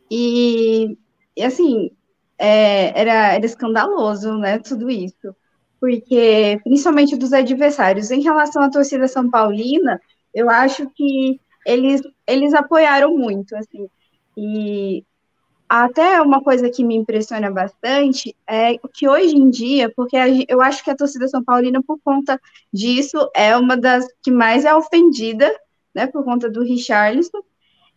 e, 0.10 0.98
e 1.36 1.44
assim, 1.44 1.92
é, 2.38 3.00
era, 3.00 3.34
era 3.34 3.46
escandaloso, 3.46 4.38
né, 4.38 4.58
tudo 4.60 4.90
isso. 4.90 5.36
Porque, 5.80 6.60
principalmente 6.64 7.16
dos 7.16 7.32
adversários, 7.32 8.12
em 8.12 8.22
relação 8.22 8.62
à 8.62 8.70
torcida 8.70 9.08
São 9.08 9.30
Paulina, 9.30 10.02
eu 10.34 10.50
acho 10.50 10.90
que 10.90 11.40
eles, 11.66 12.02
eles 12.28 12.54
apoiaram 12.54 13.18
muito, 13.18 13.56
assim, 13.56 13.90
e 14.36 15.04
até 15.68 16.20
uma 16.22 16.42
coisa 16.42 16.70
que 16.70 16.84
me 16.84 16.96
impressiona 16.96 17.52
bastante 17.52 18.36
é 18.48 18.76
que 18.94 19.08
hoje 19.08 19.36
em 19.36 19.50
dia, 19.50 19.92
porque 19.96 20.18
eu 20.48 20.62
acho 20.62 20.84
que 20.84 20.90
a 20.90 20.96
torcida 20.96 21.28
São 21.28 21.44
Paulina, 21.44 21.82
por 21.84 22.00
conta 22.04 22.42
disso, 22.74 23.30
é 23.36 23.56
uma 23.56 23.78
das 23.78 24.08
que 24.24 24.32
mais 24.32 24.66
é 24.66 24.74
ofendida, 24.74 25.54
né, 25.94 26.08
por 26.08 26.24
conta 26.24 26.50
do 26.50 26.64
Richarlison, 26.64 27.40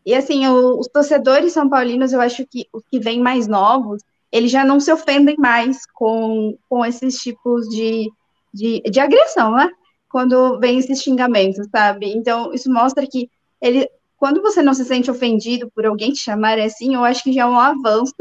e 0.05 0.15
assim, 0.15 0.47
os 0.49 0.89
torcedores 0.89 1.53
são 1.53 1.69
paulinos, 1.69 2.13
eu 2.13 2.21
acho 2.21 2.45
que 2.47 2.67
os 2.73 2.83
que 2.91 2.99
vêm 2.99 3.21
mais 3.21 3.47
novos, 3.47 4.03
eles 4.33 4.51
já 4.51 4.65
não 4.65 4.81
se 4.81 4.91
ofendem 4.91 5.37
mais 5.39 5.85
com, 5.95 6.57
com 6.69 6.85
esses 6.85 7.17
tipos 7.19 7.69
de, 7.69 8.11
de, 8.53 8.81
de 8.81 8.99
agressão, 8.99 9.53
né? 9.53 9.71
quando 10.13 10.61
vem 10.61 10.79
esses 10.79 11.03
xingamentos, 11.03 11.67
sabe? 11.71 12.13
Então, 12.15 12.53
isso 12.53 12.71
mostra 12.71 13.07
que 13.07 13.31
ele, 13.61 13.89
quando 14.19 14.43
você 14.43 14.63
não 14.63 14.75
se 14.75 14.85
sente 14.85 15.11
ofendido 15.11 15.71
por 15.75 15.87
alguém 15.87 16.13
te 16.13 16.21
chamar 16.21 16.59
assim, 16.59 16.95
eu 16.95 17.03
acho 17.03 17.25
que 17.25 17.33
já 17.33 17.43
é 17.43 17.47
um 17.47 17.59
avanço, 17.59 18.15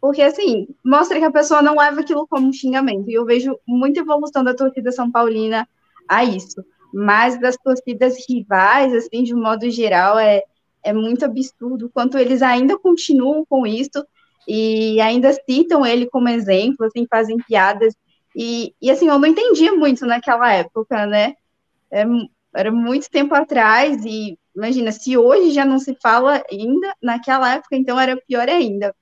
porque 0.00 0.22
assim, 0.22 0.68
mostra 0.84 1.18
que 1.18 1.24
a 1.24 1.32
pessoa 1.32 1.60
não 1.60 1.76
leva 1.76 2.00
aquilo 2.00 2.26
como 2.28 2.46
um 2.46 2.52
xingamento. 2.52 3.10
E 3.10 3.14
eu 3.14 3.24
vejo 3.24 3.58
muita 3.66 3.98
evolução 3.98 4.44
da 4.44 4.54
torcida 4.54 4.92
São 4.92 5.10
Paulina 5.10 5.68
a 6.08 6.22
isso. 6.24 6.64
Mas 6.92 7.40
das 7.40 7.56
torcidas 7.56 8.16
rivais, 8.28 8.94
assim, 8.94 9.24
de 9.24 9.34
um 9.34 9.42
modo 9.42 9.68
geral, 9.68 10.16
é, 10.16 10.40
é 10.84 10.92
muito 10.92 11.24
absurdo 11.24 11.90
quanto 11.92 12.16
eles 12.16 12.42
ainda 12.42 12.78
continuam 12.78 13.44
com 13.44 13.66
isso 13.66 14.06
e 14.46 15.00
ainda 15.00 15.32
citam 15.32 15.84
ele 15.84 16.06
como 16.06 16.28
exemplo, 16.28 16.86
assim, 16.86 17.06
fazem 17.08 17.36
piadas 17.38 17.94
e, 18.34 18.74
e 18.82 18.90
assim, 18.90 19.08
eu 19.08 19.18
não 19.18 19.28
entendia 19.28 19.72
muito 19.72 20.04
naquela 20.04 20.52
época, 20.52 21.06
né? 21.06 21.34
É, 21.90 22.04
era 22.54 22.72
muito 22.72 23.10
tempo 23.10 23.34
atrás, 23.34 24.04
e 24.04 24.38
imagina, 24.54 24.90
se 24.92 25.16
hoje 25.16 25.52
já 25.52 25.64
não 25.64 25.78
se 25.78 25.96
fala 26.00 26.42
ainda, 26.50 26.94
naquela 27.02 27.54
época, 27.54 27.76
então 27.76 27.98
era 27.98 28.16
pior 28.16 28.48
ainda. 28.48 28.94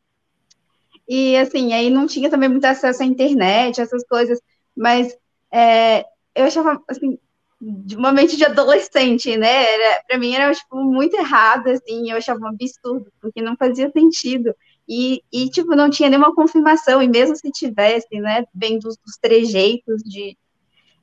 E 1.09 1.37
assim, 1.37 1.73
aí 1.73 1.91
não 1.91 2.07
tinha 2.07 2.31
também 2.31 2.49
muito 2.49 2.65
acesso 2.65 3.03
à 3.03 3.07
internet, 3.07 3.81
essas 3.81 4.05
coisas, 4.07 4.41
mas 4.77 5.17
é, 5.51 6.05
eu 6.35 6.45
achava, 6.45 6.83
assim, 6.89 7.19
de 7.61 7.97
uma 7.97 8.13
mente 8.13 8.37
de 8.37 8.45
adolescente, 8.45 9.37
né? 9.37 9.75
Era, 9.75 10.03
pra 10.07 10.19
mim 10.19 10.35
era, 10.35 10.53
tipo, 10.53 10.77
muito 10.83 11.15
errado, 11.17 11.69
assim, 11.69 12.11
eu 12.11 12.17
achava 12.17 12.41
um 12.41 12.49
absurdo, 12.49 13.13
porque 13.21 13.41
não 13.41 13.57
fazia 13.57 13.91
sentido. 13.91 14.55
E, 14.89 15.23
e, 15.33 15.49
tipo, 15.49 15.75
não 15.75 15.89
tinha 15.89 16.09
nenhuma 16.09 16.35
confirmação, 16.35 17.03
e 17.03 17.09
mesmo 17.09 17.37
se 17.37 17.51
tivesse, 17.51 18.21
né, 18.21 18.45
vem 18.55 18.79
dos, 18.79 18.97
dos 18.97 19.17
trejeitos 19.21 20.03
de... 20.03 20.37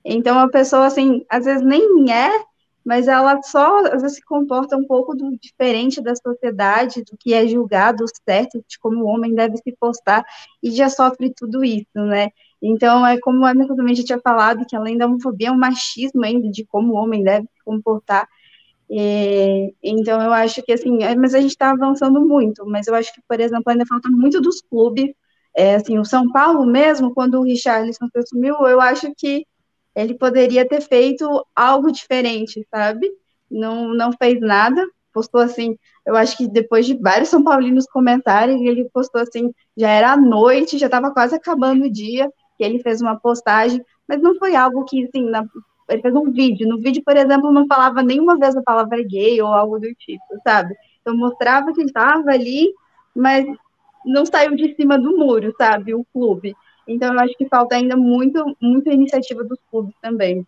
Então, 0.03 0.39
a 0.39 0.49
pessoa, 0.49 0.85
assim, 0.85 1.25
às 1.29 1.45
vezes 1.45 1.61
nem 1.61 2.11
é, 2.11 2.29
mas 2.85 3.07
ela 3.07 3.41
só, 3.43 3.85
às 3.85 4.01
vezes, 4.01 4.17
se 4.17 4.25
comporta 4.25 4.75
um 4.77 4.85
pouco 4.85 5.15
do, 5.15 5.37
diferente 5.37 6.01
da 6.01 6.15
sociedade, 6.15 7.03
do 7.03 7.17
que 7.17 7.33
é 7.33 7.47
julgado 7.47 8.05
certo, 8.25 8.63
de 8.67 8.79
como 8.79 9.03
o 9.03 9.07
homem 9.07 9.35
deve 9.35 9.57
se 9.57 9.71
postar, 9.79 10.25
e 10.63 10.71
já 10.71 10.89
sofre 10.89 11.33
tudo 11.33 11.63
isso, 11.63 11.85
né? 11.95 12.29
Então, 12.61 13.05
é 13.05 13.19
como 13.19 13.45
a 13.45 13.51
Emerson 13.51 13.75
também 13.75 13.95
já 13.95 14.03
tinha 14.03 14.19
falado, 14.19 14.65
que 14.65 14.75
além 14.75 14.97
da 14.97 15.05
homofobia, 15.05 15.49
é 15.49 15.51
um 15.51 15.57
machismo 15.57 16.23
ainda 16.23 16.49
de 16.49 16.65
como 16.65 16.93
o 16.93 16.95
homem 16.95 17.23
deve 17.23 17.45
se 17.45 17.63
comportar, 17.63 18.27
é, 18.91 19.71
então, 19.83 20.21
eu 20.21 20.33
acho 20.33 20.63
que, 20.63 20.71
assim, 20.71 21.03
é, 21.03 21.15
mas 21.15 21.35
a 21.35 21.41
gente 21.41 21.51
está 21.51 21.71
avançando 21.71 22.21
muito, 22.25 22.65
mas 22.65 22.87
eu 22.87 22.95
acho 22.95 23.13
que, 23.13 23.21
por 23.27 23.39
exemplo, 23.39 23.63
ainda 23.67 23.85
falta 23.85 24.09
muito 24.09 24.41
dos 24.41 24.61
clubes, 24.61 25.11
é, 25.55 25.75
assim, 25.75 25.99
o 25.99 26.05
São 26.05 26.31
Paulo 26.31 26.65
mesmo, 26.65 27.13
quando 27.13 27.39
o 27.39 27.43
Richarlison 27.43 28.07
se 28.07 28.19
assumiu, 28.19 28.55
eu 28.67 28.81
acho 28.81 29.13
que 29.15 29.45
ele 29.95 30.15
poderia 30.15 30.67
ter 30.67 30.81
feito 30.81 31.45
algo 31.55 31.91
diferente, 31.91 32.65
sabe? 32.73 33.11
Não, 33.49 33.93
não 33.93 34.11
fez 34.13 34.39
nada, 34.39 34.83
postou 35.13 35.41
assim, 35.41 35.77
eu 36.05 36.15
acho 36.15 36.37
que 36.37 36.47
depois 36.47 36.85
de 36.85 36.95
vários 36.95 37.29
São 37.29 37.43
Paulinos 37.43 37.85
comentarem, 37.85 38.67
ele 38.67 38.89
postou 38.91 39.21
assim, 39.21 39.53
já 39.77 39.89
era 39.89 40.17
noite, 40.17 40.77
já 40.77 40.85
estava 40.87 41.11
quase 41.11 41.35
acabando 41.35 41.85
o 41.85 41.91
dia, 41.91 42.31
que 42.57 42.63
ele 42.63 42.79
fez 42.79 43.01
uma 43.01 43.19
postagem, 43.19 43.83
mas 44.07 44.21
não 44.21 44.35
foi 44.35 44.55
algo 44.55 44.85
que, 44.85 45.03
assim, 45.05 45.29
na, 45.29 45.45
ele 45.89 46.01
fez 46.01 46.15
um 46.15 46.31
vídeo, 46.31 46.67
no 46.67 46.79
vídeo, 46.79 47.01
por 47.03 47.15
exemplo, 47.17 47.51
não 47.51 47.67
falava 47.67 48.01
nenhuma 48.03 48.37
vez 48.37 48.55
a 48.55 48.61
palavra 48.61 49.03
gay 49.03 49.41
ou 49.41 49.47
algo 49.47 49.79
do 49.79 49.93
tipo, 49.95 50.23
sabe? 50.43 50.75
Então 51.01 51.15
mostrava 51.15 51.73
que 51.73 51.81
ele 51.81 51.89
estava 51.89 52.29
ali, 52.31 52.73
mas 53.15 53.45
não 54.05 54.25
saiu 54.25 54.55
de 54.55 54.75
cima 54.75 54.97
do 54.97 55.17
muro, 55.17 55.53
sabe, 55.57 55.93
o 55.93 56.05
clube. 56.13 56.55
Então 56.87 57.13
eu 57.13 57.19
acho 57.19 57.35
que 57.37 57.47
falta 57.47 57.75
ainda 57.75 57.95
muito, 57.95 58.55
muita 58.61 58.91
iniciativa 58.91 59.43
dos 59.43 59.59
clubes 59.69 59.93
também 60.01 60.45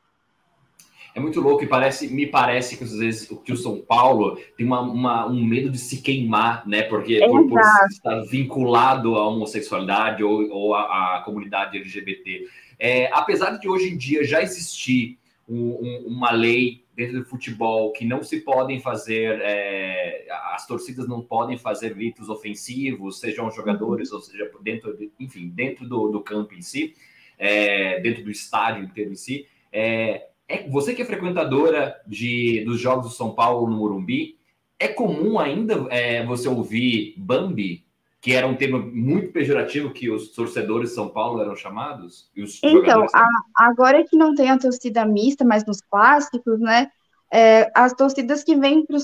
é 1.13 1.19
muito 1.19 1.41
louco 1.41 1.63
e 1.63 1.67
parece, 1.67 2.07
me 2.07 2.25
parece 2.25 2.77
que 2.77 2.83
às 2.83 2.93
vezes 2.93 3.27
que 3.43 3.51
o 3.51 3.57
São 3.57 3.79
Paulo 3.79 4.39
tem 4.55 4.65
uma, 4.65 4.81
uma, 4.81 5.27
um 5.27 5.43
medo 5.43 5.69
de 5.69 5.77
se 5.77 6.01
queimar, 6.01 6.65
né? 6.67 6.83
Porque 6.83 7.19
por, 7.25 7.47
por, 7.47 7.59
estar 7.89 8.21
vinculado 8.21 9.15
à 9.15 9.27
homossexualidade 9.27 10.23
ou, 10.23 10.49
ou 10.49 10.73
à, 10.73 11.17
à 11.17 11.21
comunidade 11.21 11.77
LGBT. 11.77 12.47
É, 12.79 13.09
apesar 13.13 13.57
de 13.57 13.67
hoje 13.67 13.89
em 13.89 13.97
dia 13.97 14.23
já 14.23 14.41
existir 14.41 15.17
um, 15.47 15.71
um, 15.71 16.07
uma 16.07 16.31
lei 16.31 16.85
dentro 16.95 17.19
do 17.19 17.25
futebol 17.25 17.91
que 17.91 18.05
não 18.05 18.23
se 18.23 18.41
podem 18.41 18.79
fazer, 18.79 19.39
é, 19.41 20.27
as 20.53 20.67
torcidas 20.67 21.07
não 21.07 21.21
podem 21.21 21.57
fazer 21.57 21.93
gritos 21.93 22.29
ofensivos, 22.29 23.19
sejam 23.19 23.49
jogadores, 23.49 24.11
ou 24.11 24.21
seja, 24.21 24.49
dentro, 24.61 24.95
de, 24.95 25.11
enfim, 25.19 25.49
dentro 25.49 25.87
do, 25.87 26.09
do 26.09 26.21
campo 26.21 26.53
em 26.53 26.61
si, 26.61 26.93
é, 27.37 27.99
dentro 28.01 28.23
do 28.23 28.31
estádio 28.31 28.83
inteiro 28.83 29.11
em 29.11 29.15
si. 29.15 29.47
É, 29.71 30.27
é, 30.47 30.67
você 30.69 30.93
que 30.93 31.01
é 31.01 31.05
frequentadora 31.05 31.99
de, 32.05 32.63
dos 32.65 32.79
Jogos 32.79 33.07
do 33.07 33.13
São 33.13 33.33
Paulo 33.33 33.69
no 33.69 33.77
Morumbi, 33.77 34.37
é 34.77 34.87
comum 34.87 35.39
ainda 35.39 35.87
é, 35.89 36.25
você 36.25 36.47
ouvir 36.47 37.13
Bambi, 37.17 37.85
que 38.21 38.33
era 38.33 38.45
um 38.45 38.55
termo 38.55 38.79
muito 38.79 39.33
pejorativo 39.33 39.91
que 39.91 40.09
os 40.09 40.29
torcedores 40.29 40.89
de 40.89 40.95
São 40.95 41.09
Paulo 41.09 41.41
eram 41.41 41.55
chamados? 41.55 42.29
então, 42.63 43.07
a, 43.15 43.27
agora 43.55 44.05
que 44.05 44.15
não 44.15 44.35
tem 44.35 44.51
a 44.51 44.59
torcida 44.59 45.03
mista, 45.03 45.43
mas 45.43 45.65
nos 45.65 45.81
clássicos, 45.81 46.59
né? 46.59 46.89
É, 47.33 47.71
as 47.73 47.93
torcidas 47.93 48.43
que 48.43 48.55
vêm 48.55 48.85
para 48.85 48.97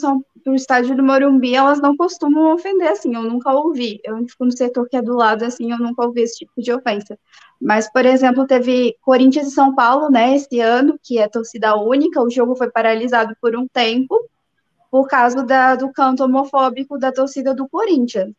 o 0.46 0.54
estádio 0.54 0.96
do 0.96 1.02
Morumbi, 1.02 1.56
elas 1.56 1.80
não 1.80 1.96
costumam 1.96 2.54
ofender, 2.54 2.90
assim, 2.90 3.16
eu 3.16 3.24
nunca 3.24 3.52
ouvi. 3.54 4.00
Eu 4.04 4.18
fico 4.28 4.46
no 4.46 4.52
setor 4.52 4.88
que 4.88 4.98
é 4.98 5.02
do 5.02 5.16
lado, 5.16 5.46
assim, 5.46 5.72
eu 5.72 5.80
nunca 5.80 6.06
ouvi 6.06 6.22
esse 6.22 6.40
tipo 6.40 6.62
de 6.62 6.72
ofensa. 6.72 7.18
Mas, 7.60 7.92
por 7.92 8.06
exemplo, 8.06 8.46
teve 8.46 8.96
Corinthians 9.02 9.48
e 9.48 9.52
São 9.52 9.74
Paulo, 9.74 10.12
né, 10.12 10.36
esse 10.36 10.60
ano, 10.60 11.00
que 11.02 11.18
é 11.18 11.28
torcida 11.28 11.76
única, 11.76 12.22
o 12.22 12.30
jogo 12.30 12.56
foi 12.56 12.70
paralisado 12.70 13.34
por 13.42 13.56
um 13.56 13.66
tempo, 13.66 14.20
por 14.92 15.08
causa 15.08 15.42
da, 15.44 15.76
do 15.76 15.92
canto 15.92 16.24
homofóbico 16.24 17.00
da 17.00 17.12
torcida 17.12 17.56
do 17.56 17.68
Corinthians. 17.68 18.32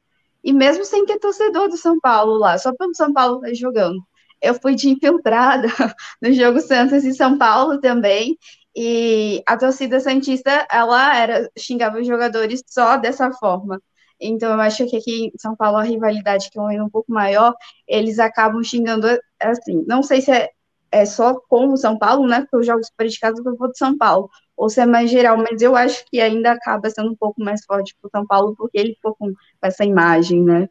E 0.44 0.52
mesmo 0.52 0.84
sem 0.84 1.04
ter 1.06 1.18
torcedor 1.18 1.68
do 1.68 1.76
São 1.76 1.98
Paulo 2.00 2.38
lá, 2.38 2.58
só 2.58 2.72
pelo 2.74 2.94
São 2.94 3.12
Paulo 3.12 3.40
tá 3.40 3.52
jogando. 3.54 3.98
Eu 4.40 4.54
fui 4.54 4.74
de 4.74 4.88
infiltrada 4.88 5.68
no 6.22 6.32
jogo 6.32 6.60
Santos 6.60 7.04
e 7.04 7.12
São 7.12 7.36
Paulo 7.38 7.80
também, 7.80 8.38
e 8.74 9.42
a 9.46 9.56
torcida 9.56 9.98
Santista, 9.98 10.66
ela 10.70 11.16
era, 11.16 11.50
xingava 11.58 11.98
os 11.98 12.06
jogadores 12.06 12.62
só 12.66 12.96
dessa 12.96 13.32
forma. 13.32 13.82
Então, 14.20 14.52
eu 14.52 14.60
acho 14.60 14.86
que 14.88 14.96
aqui 14.96 15.26
em 15.26 15.38
São 15.38 15.56
Paulo 15.56 15.78
a 15.78 15.82
rivalidade 15.82 16.50
que 16.50 16.58
é 16.58 16.82
um 16.82 16.88
pouco 16.90 17.12
maior, 17.12 17.54
eles 17.86 18.18
acabam 18.20 18.62
xingando 18.62 19.06
assim. 19.40 19.84
Não 19.86 20.02
sei 20.02 20.20
se 20.20 20.30
é, 20.30 20.50
é 20.92 21.04
só 21.06 21.34
com 21.48 21.68
o 21.72 21.76
São 21.76 21.98
Paulo, 21.98 22.26
né? 22.28 22.40
Porque 22.42 22.56
eu 22.56 22.62
jogo 22.62 22.84
super 22.84 23.08
de 23.08 23.18
casa 23.18 23.42
eu 23.44 23.56
vou 23.56 23.70
de 23.70 23.78
São 23.78 23.96
Paulo, 23.98 24.30
ou 24.58 24.68
se 24.68 24.80
é 24.80 24.86
mais 24.86 25.08
geral, 25.08 25.36
mas 25.38 25.62
eu 25.62 25.76
acho 25.76 26.04
que 26.10 26.20
ainda 26.20 26.50
acaba 26.50 26.90
sendo 26.90 27.12
um 27.12 27.16
pouco 27.16 27.40
mais 27.40 27.64
forte 27.64 27.94
para 27.94 28.08
o 28.08 28.10
São 28.10 28.26
Paulo, 28.26 28.56
porque 28.56 28.76
ele 28.76 28.94
ficou 28.94 29.14
com 29.14 29.32
essa 29.62 29.84
imagem, 29.84 30.42
né? 30.42 30.68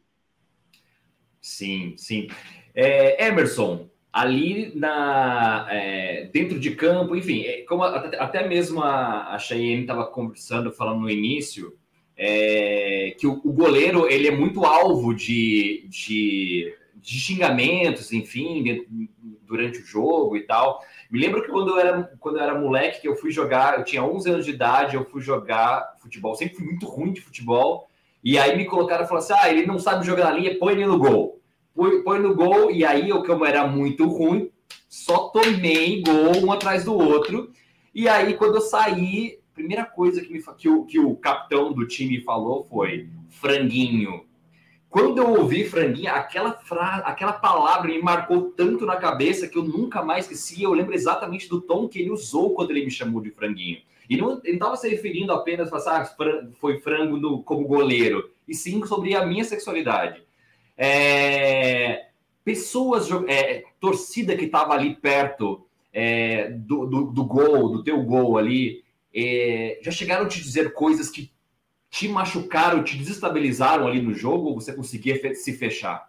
Sim, 1.40 1.94
sim. 1.96 2.28
É, 2.74 3.26
Emerson, 3.26 3.88
ali 4.12 4.72
na 4.74 5.66
é, 5.70 6.28
dentro 6.30 6.60
de 6.60 6.74
campo, 6.74 7.16
enfim, 7.16 7.44
é, 7.44 7.62
como 7.62 7.82
até, 7.82 8.20
até 8.20 8.46
mesmo 8.46 8.82
a, 8.82 9.34
a 9.34 9.38
Cheyenne 9.38 9.82
estava 9.82 10.04
conversando, 10.04 10.70
falando 10.70 11.00
no 11.00 11.10
início, 11.10 11.74
é, 12.14 13.14
que 13.18 13.26
o, 13.26 13.40
o, 13.42 13.52
goleiro 13.52 14.06
ele 14.06 14.28
é 14.28 14.32
muito 14.32 14.66
alvo 14.66 15.14
de, 15.14 15.86
de, 15.88 16.74
de 16.96 17.18
xingamentos, 17.18 18.12
enfim, 18.12 18.84
durante 19.48 19.80
o 19.80 19.84
jogo 19.84 20.36
e 20.36 20.42
tal. 20.42 20.80
Me 21.10 21.18
lembro 21.18 21.42
que 21.42 21.48
quando 21.48 21.70
eu, 21.70 21.78
era, 21.78 22.02
quando 22.20 22.36
eu 22.36 22.42
era 22.42 22.58
moleque, 22.58 23.00
que 23.00 23.08
eu 23.08 23.16
fui 23.16 23.30
jogar, 23.30 23.78
eu 23.78 23.84
tinha 23.84 24.04
11 24.04 24.30
anos 24.30 24.44
de 24.44 24.52
idade, 24.52 24.94
eu 24.94 25.04
fui 25.06 25.22
jogar 25.22 25.94
futebol, 26.00 26.36
sempre 26.36 26.56
fui 26.56 26.66
muito 26.66 26.86
ruim 26.86 27.12
de 27.12 27.22
futebol, 27.22 27.88
e 28.22 28.38
aí 28.38 28.56
me 28.56 28.66
colocaram 28.66 29.04
e 29.04 29.08
falaram 29.08 29.24
assim, 29.24 29.34
ah, 29.40 29.50
ele 29.50 29.66
não 29.66 29.78
sabe 29.78 30.06
jogar 30.06 30.26
na 30.26 30.32
linha, 30.32 30.58
põe 30.58 30.74
ele 30.74 30.86
no 30.86 30.98
gol. 30.98 31.40
Põe, 31.74 32.02
põe 32.02 32.18
no 32.18 32.34
gol, 32.34 32.70
e 32.70 32.84
aí 32.84 33.08
eu, 33.08 33.24
como 33.24 33.44
era 33.44 33.66
muito 33.66 34.06
ruim, 34.06 34.50
só 34.88 35.28
tomei 35.30 36.02
gol 36.02 36.44
um 36.44 36.52
atrás 36.52 36.84
do 36.84 36.94
outro, 36.94 37.50
e 37.94 38.08
aí 38.08 38.34
quando 38.34 38.56
eu 38.56 38.60
saí, 38.60 39.38
primeira 39.54 39.84
coisa 39.84 40.20
que, 40.20 40.32
me, 40.32 40.40
que, 40.56 40.68
o, 40.68 40.84
que 40.84 40.98
o 41.00 41.16
capitão 41.16 41.72
do 41.72 41.86
time 41.86 42.20
falou 42.20 42.66
foi 42.70 43.08
franguinho. 43.28 44.27
Quando 44.90 45.18
eu 45.18 45.28
ouvi 45.28 45.64
franguinho, 45.64 46.10
aquela, 46.10 46.52
fra... 46.52 46.96
aquela 47.04 47.34
palavra 47.34 47.88
me 47.88 48.00
marcou 48.00 48.50
tanto 48.52 48.86
na 48.86 48.96
cabeça 48.96 49.46
que 49.46 49.58
eu 49.58 49.62
nunca 49.62 50.02
mais 50.02 50.24
esqueci. 50.24 50.62
Eu 50.62 50.72
lembro 50.72 50.94
exatamente 50.94 51.48
do 51.48 51.60
tom 51.60 51.86
que 51.86 52.00
ele 52.00 52.10
usou 52.10 52.54
quando 52.54 52.70
ele 52.70 52.84
me 52.84 52.90
chamou 52.90 53.20
de 53.20 53.30
franguinho. 53.30 53.82
E 54.08 54.16
não 54.16 54.40
estava 54.42 54.76
se 54.76 54.88
referindo 54.88 55.32
apenas 55.32 55.70
a 55.70 56.00
ah, 56.00 56.04
foi 56.58 56.78
frango 56.78 57.18
no, 57.18 57.42
como 57.42 57.66
goleiro, 57.66 58.30
e 58.48 58.54
sim 58.54 58.82
sobre 58.86 59.14
a 59.14 59.26
minha 59.26 59.44
sexualidade. 59.44 60.22
É... 60.76 62.06
Pessoas, 62.42 63.10
é, 63.28 63.64
torcida 63.78 64.34
que 64.34 64.46
estava 64.46 64.72
ali 64.72 64.94
perto 64.96 65.66
é, 65.92 66.48
do, 66.50 66.86
do, 66.86 67.04
do 67.12 67.24
gol, 67.24 67.68
do 67.68 67.84
teu 67.84 68.02
gol 68.02 68.38
ali, 68.38 68.82
é, 69.14 69.78
já 69.82 69.90
chegaram 69.90 70.24
a 70.24 70.28
te 70.28 70.40
dizer 70.40 70.72
coisas 70.72 71.10
que 71.10 71.30
te 71.90 72.08
machucaram, 72.08 72.82
te 72.82 72.96
desestabilizaram 72.96 73.86
ali 73.86 74.00
no 74.00 74.12
jogo, 74.12 74.48
ou 74.48 74.60
você 74.60 74.72
conseguia 74.72 75.34
se 75.34 75.52
fechar? 75.54 76.08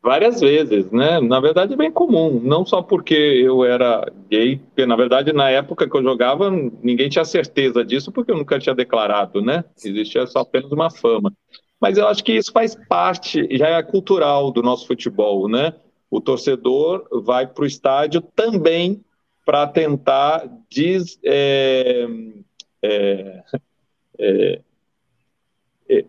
Várias 0.00 0.40
vezes, 0.40 0.90
né? 0.90 1.20
Na 1.20 1.40
verdade 1.40 1.74
é 1.74 1.76
bem 1.76 1.90
comum, 1.90 2.40
não 2.42 2.64
só 2.64 2.80
porque 2.80 3.14
eu 3.14 3.64
era 3.64 4.10
gay, 4.30 4.56
porque 4.56 4.86
na 4.86 4.96
verdade 4.96 5.32
na 5.32 5.50
época 5.50 5.88
que 5.88 5.96
eu 5.96 6.02
jogava 6.02 6.50
ninguém 6.50 7.08
tinha 7.08 7.24
certeza 7.24 7.84
disso, 7.84 8.12
porque 8.12 8.30
eu 8.30 8.36
nunca 8.36 8.58
tinha 8.58 8.74
declarado, 8.74 9.42
né? 9.42 9.64
Existia 9.76 10.26
só 10.26 10.40
apenas 10.40 10.70
uma 10.70 10.88
fama. 10.88 11.32
Mas 11.80 11.98
eu 11.98 12.06
acho 12.06 12.22
que 12.22 12.32
isso 12.32 12.52
faz 12.52 12.76
parte, 12.88 13.48
já 13.56 13.68
é 13.68 13.82
cultural 13.82 14.50
do 14.52 14.62
nosso 14.62 14.86
futebol, 14.86 15.48
né? 15.48 15.74
O 16.10 16.20
torcedor 16.20 17.06
vai 17.24 17.46
para 17.46 17.64
o 17.64 17.66
estádio 17.66 18.22
também 18.22 19.04
para 19.44 19.66
tentar 19.66 20.46
des, 20.70 21.18
é, 21.24 22.06
é, 22.82 23.42
é, 24.18 24.60
é 25.88 26.04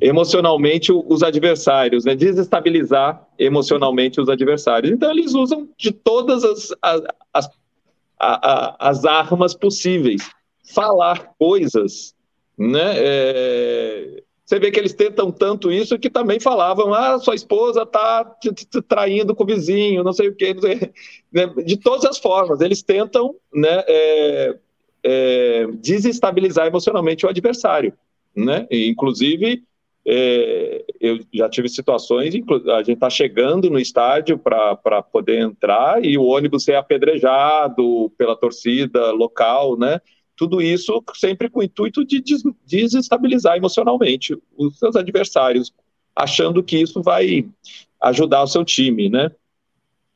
emocionalmente 0.00 0.92
os 0.92 1.22
adversários, 1.22 2.04
né? 2.04 2.14
desestabilizar 2.14 3.26
emocionalmente 3.38 4.20
os 4.20 4.28
adversários. 4.28 4.92
Então, 4.92 5.10
eles 5.10 5.34
usam 5.34 5.68
de 5.78 5.92
todas 5.92 6.44
as, 6.44 6.74
as, 6.82 7.02
as, 7.32 7.50
as 8.78 9.04
armas 9.04 9.54
possíveis. 9.54 10.30
Falar 10.62 11.34
coisas 11.38 12.14
né? 12.56 12.94
É, 12.96 14.22
você 14.44 14.58
vê 14.58 14.70
que 14.70 14.78
eles 14.78 14.94
tentam 14.94 15.32
tanto 15.32 15.72
isso 15.72 15.98
que 15.98 16.08
também 16.08 16.38
falavam: 16.38 16.94
ah, 16.94 17.18
sua 17.18 17.34
esposa 17.34 17.82
está 17.82 18.24
te, 18.40 18.52
te, 18.52 18.82
traindo 18.82 19.34
com 19.34 19.42
o 19.42 19.46
vizinho, 19.46 20.04
não 20.04 20.12
sei 20.12 20.28
o 20.28 20.34
quê. 20.34 20.54
Sei, 20.60 20.92
né? 21.32 21.46
De 21.64 21.76
todas 21.76 22.04
as 22.04 22.18
formas, 22.18 22.60
eles 22.60 22.82
tentam 22.82 23.34
né, 23.52 23.84
é, 23.88 24.58
é, 25.04 25.66
desestabilizar 25.74 26.66
emocionalmente 26.66 27.26
o 27.26 27.28
adversário. 27.28 27.92
Né? 28.34 28.66
E, 28.70 28.88
inclusive, 28.88 29.62
é, 30.06 30.84
eu 31.00 31.20
já 31.32 31.48
tive 31.48 31.68
situações, 31.68 32.34
a 32.34 32.78
gente 32.78 32.92
está 32.94 33.08
chegando 33.08 33.70
no 33.70 33.78
estádio 33.78 34.38
para 34.38 35.02
poder 35.02 35.40
entrar 35.40 36.04
e 36.04 36.18
o 36.18 36.24
ônibus 36.24 36.68
é 36.68 36.76
apedrejado 36.76 38.10
pela 38.18 38.36
torcida 38.36 39.12
local, 39.12 39.78
né? 39.78 40.00
Tudo 40.36 40.60
isso 40.60 41.02
sempre 41.14 41.48
com 41.48 41.60
o 41.60 41.62
intuito 41.62 42.04
de 42.04 42.22
desestabilizar 42.66 43.56
emocionalmente 43.56 44.36
os 44.58 44.78
seus 44.78 44.96
adversários, 44.96 45.72
achando 46.14 46.62
que 46.62 46.76
isso 46.76 47.00
vai 47.00 47.48
ajudar 48.02 48.42
o 48.42 48.48
seu 48.48 48.64
time, 48.64 49.08
né? 49.08 49.30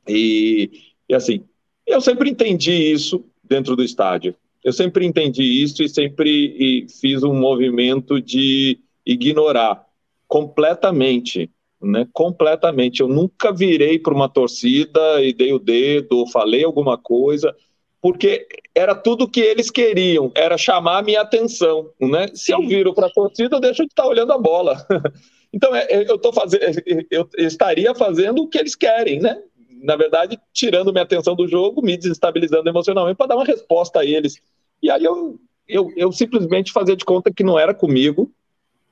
E, 0.07 0.70
e 1.09 1.14
assim, 1.14 1.45
eu 1.86 2.01
sempre 2.01 2.28
entendi 2.28 2.72
isso 2.72 3.24
dentro 3.43 3.74
do 3.74 3.82
estádio. 3.82 4.34
Eu 4.64 4.72
sempre 4.72 5.06
entendi 5.06 5.42
isso 5.42 5.82
e 5.82 5.88
sempre 5.88 6.86
fiz 7.00 7.22
um 7.22 7.34
movimento 7.34 8.20
de 8.20 8.78
ignorar 9.06 9.84
completamente, 10.26 11.50
né? 11.80 12.06
Completamente. 12.12 13.00
Eu 13.00 13.09
nunca 13.09 13.52
virei 13.52 13.98
para 13.98 14.14
uma 14.14 14.28
torcida 14.28 15.22
e 15.22 15.32
dei 15.32 15.52
o 15.52 15.59
dedo, 15.59 16.18
ou 16.18 16.28
falei 16.28 16.64
alguma 16.64 16.98
coisa 16.98 17.54
porque 18.00 18.46
era 18.74 18.94
tudo 18.94 19.28
que 19.28 19.40
eles 19.40 19.70
queriam, 19.70 20.30
era 20.34 20.56
chamar 20.56 20.98
a 20.98 21.02
minha 21.02 21.20
atenção, 21.20 21.90
né? 22.00 22.26
Se 22.32 22.52
eu 22.52 22.61
viro 22.66 22.94
para 22.94 23.06
a 23.09 23.11
torcida, 23.11 23.56
eu 23.56 23.61
deixo 23.61 23.82
de 23.82 23.88
estar 23.88 24.06
olhando 24.06 24.32
a 24.32 24.38
bola. 24.38 24.86
Então, 25.50 25.74
é, 25.74 26.04
eu 26.06 26.18
tô 26.18 26.30
fazendo, 26.30 26.62
eu 27.11 27.26
estaria 27.38 27.94
fazendo 27.94 28.42
o 28.42 28.48
que 28.48 28.59
eles 28.59 28.76
querem, 28.76 29.18
né? 29.18 29.42
Na 29.82 29.96
verdade, 29.96 30.38
tirando 30.52 30.92
minha 30.92 31.04
atenção 31.04 31.34
do 31.34 31.46
jogo, 31.46 31.82
me 31.82 31.96
desestabilizando 31.96 32.68
emocionalmente 32.68 33.16
para 33.16 33.28
dar 33.28 33.36
uma 33.36 33.44
resposta 33.44 34.00
a 34.00 34.04
eles. 34.04 34.40
E 34.82 34.90
aí 34.90 35.04
eu, 35.04 35.38
eu, 35.66 35.92
eu 35.96 36.12
simplesmente 36.12 36.72
fazia 36.72 36.96
de 36.96 37.04
conta 37.04 37.32
que 37.32 37.44
não 37.44 37.58
era 37.58 37.74
comigo, 37.74 38.30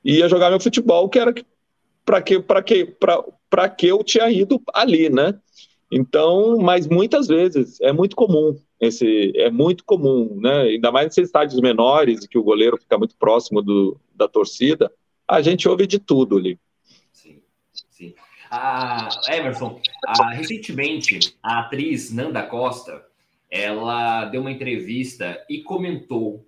e 0.03 0.17
ia 0.19 0.29
jogar 0.29 0.49
meu 0.49 0.59
futebol, 0.59 1.09
que 1.09 1.19
era 1.19 1.33
para 2.05 2.21
que, 2.21 2.39
que, 2.65 2.97
que 3.77 3.87
eu 3.87 4.03
tinha 4.03 4.31
ido 4.31 4.61
ali, 4.73 5.09
né? 5.09 5.37
Então, 5.91 6.57
mas 6.57 6.87
muitas 6.87 7.27
vezes 7.27 7.79
é 7.81 7.91
muito 7.91 8.15
comum 8.15 8.57
esse 8.79 9.33
é 9.35 9.49
muito 9.49 9.83
comum, 9.83 10.39
né? 10.39 10.61
Ainda 10.61 10.91
mais 10.91 11.07
nesses 11.07 11.25
estádios 11.25 11.59
menores 11.59 12.27
que 12.27 12.37
o 12.37 12.43
goleiro 12.43 12.77
fica 12.77 12.97
muito 12.97 13.15
próximo 13.15 13.61
do, 13.61 13.99
da 14.15 14.27
torcida, 14.27 14.91
a 15.27 15.41
gente 15.41 15.67
ouve 15.67 15.87
de 15.87 15.99
tudo 15.99 16.37
ali. 16.37 16.59
A 18.49 19.09
Emerson, 19.29 19.79
a, 20.05 20.31
recentemente 20.31 21.35
a 21.41 21.59
atriz 21.59 22.13
Nanda 22.13 22.43
Costa, 22.43 23.05
ela 23.49 24.25
deu 24.25 24.41
uma 24.41 24.51
entrevista 24.51 25.43
e 25.49 25.61
comentou 25.61 26.45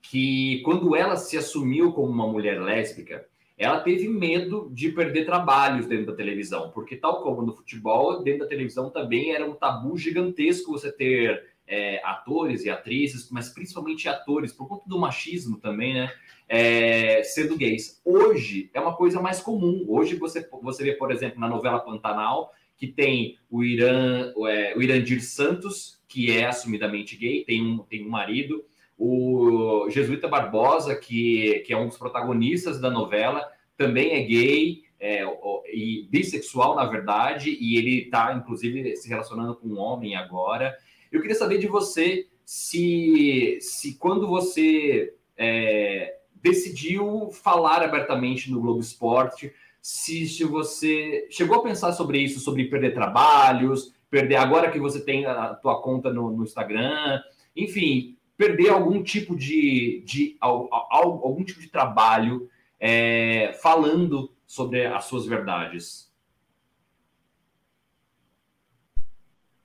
que 0.00 0.60
quando 0.64 0.96
ela 0.96 1.16
se 1.16 1.36
assumiu 1.36 1.92
como 1.92 2.08
uma 2.08 2.26
mulher 2.26 2.60
lésbica, 2.60 3.26
ela 3.56 3.80
teve 3.80 4.08
medo 4.08 4.68
de 4.72 4.90
perder 4.90 5.24
trabalhos 5.24 5.86
dentro 5.86 6.06
da 6.06 6.16
televisão, 6.16 6.70
porque 6.70 6.96
tal 6.96 7.22
como 7.22 7.42
no 7.42 7.54
futebol, 7.54 8.22
dentro 8.22 8.40
da 8.40 8.48
televisão 8.48 8.90
também 8.90 9.32
era 9.32 9.48
um 9.48 9.54
tabu 9.54 9.96
gigantesco 9.96 10.72
você 10.72 10.90
ter 10.90 11.51
é, 11.72 12.02
atores 12.04 12.66
e 12.66 12.70
atrizes, 12.70 13.30
mas 13.30 13.48
principalmente 13.48 14.06
atores, 14.06 14.52
por 14.52 14.68
conta 14.68 14.86
do 14.86 14.98
machismo 14.98 15.56
também, 15.56 15.94
né? 15.94 16.12
É, 16.46 17.22
sendo 17.22 17.56
gays. 17.56 17.98
Hoje 18.04 18.68
é 18.74 18.80
uma 18.80 18.94
coisa 18.94 19.22
mais 19.22 19.40
comum. 19.40 19.86
Hoje 19.88 20.16
você, 20.16 20.46
você 20.62 20.84
vê, 20.84 20.92
por 20.92 21.10
exemplo, 21.10 21.40
na 21.40 21.48
novela 21.48 21.80
Pantanal, 21.80 22.52
que 22.76 22.86
tem 22.86 23.38
o 23.50 23.64
Irã, 23.64 24.30
é, 24.48 24.76
o 24.76 24.82
Irandir 24.82 25.24
Santos, 25.24 25.98
que 26.06 26.30
é 26.30 26.44
assumidamente 26.44 27.16
gay, 27.16 27.42
tem 27.42 27.62
um, 27.62 27.78
tem 27.78 28.06
um 28.06 28.10
marido, 28.10 28.62
o 28.98 29.88
Jesuíta 29.88 30.28
Barbosa, 30.28 30.94
que, 30.94 31.60
que 31.60 31.72
é 31.72 31.78
um 31.78 31.88
dos 31.88 31.96
protagonistas 31.96 32.78
da 32.78 32.90
novela, 32.90 33.50
também 33.78 34.10
é 34.10 34.22
gay 34.22 34.82
é, 35.00 35.24
e 35.72 36.06
bissexual, 36.10 36.76
na 36.76 36.84
verdade, 36.84 37.56
e 37.58 37.78
ele 37.78 38.02
está, 38.02 38.34
inclusive, 38.34 38.94
se 38.94 39.08
relacionando 39.08 39.56
com 39.56 39.68
um 39.68 39.78
homem 39.78 40.14
agora. 40.16 40.76
Eu 41.12 41.20
queria 41.20 41.36
saber 41.36 41.58
de 41.58 41.66
você 41.66 42.26
se, 42.42 43.58
se 43.60 43.94
quando 43.98 44.26
você 44.26 45.14
é, 45.36 46.18
decidiu 46.36 47.30
falar 47.30 47.82
abertamente 47.82 48.50
no 48.50 48.60
Globo 48.60 48.80
Esporte, 48.80 49.52
se, 49.80 50.26
se 50.26 50.42
você 50.44 51.28
chegou 51.30 51.58
a 51.58 51.62
pensar 51.62 51.92
sobre 51.92 52.18
isso, 52.18 52.40
sobre 52.40 52.64
perder 52.64 52.94
trabalhos, 52.94 53.94
perder 54.08 54.36
agora 54.36 54.70
que 54.70 54.78
você 54.78 55.04
tem 55.04 55.26
a 55.26 55.54
tua 55.54 55.82
conta 55.82 56.10
no, 56.10 56.30
no 56.30 56.44
Instagram, 56.44 57.20
enfim, 57.54 58.16
perder 58.36 58.70
algum 58.70 59.02
tipo 59.02 59.36
de, 59.36 60.02
de 60.06 60.36
algum 60.40 61.44
tipo 61.44 61.60
de 61.60 61.68
trabalho 61.68 62.48
é, 62.80 63.52
falando 63.62 64.32
sobre 64.46 64.86
as 64.86 65.04
suas 65.04 65.26
verdades. 65.26 66.10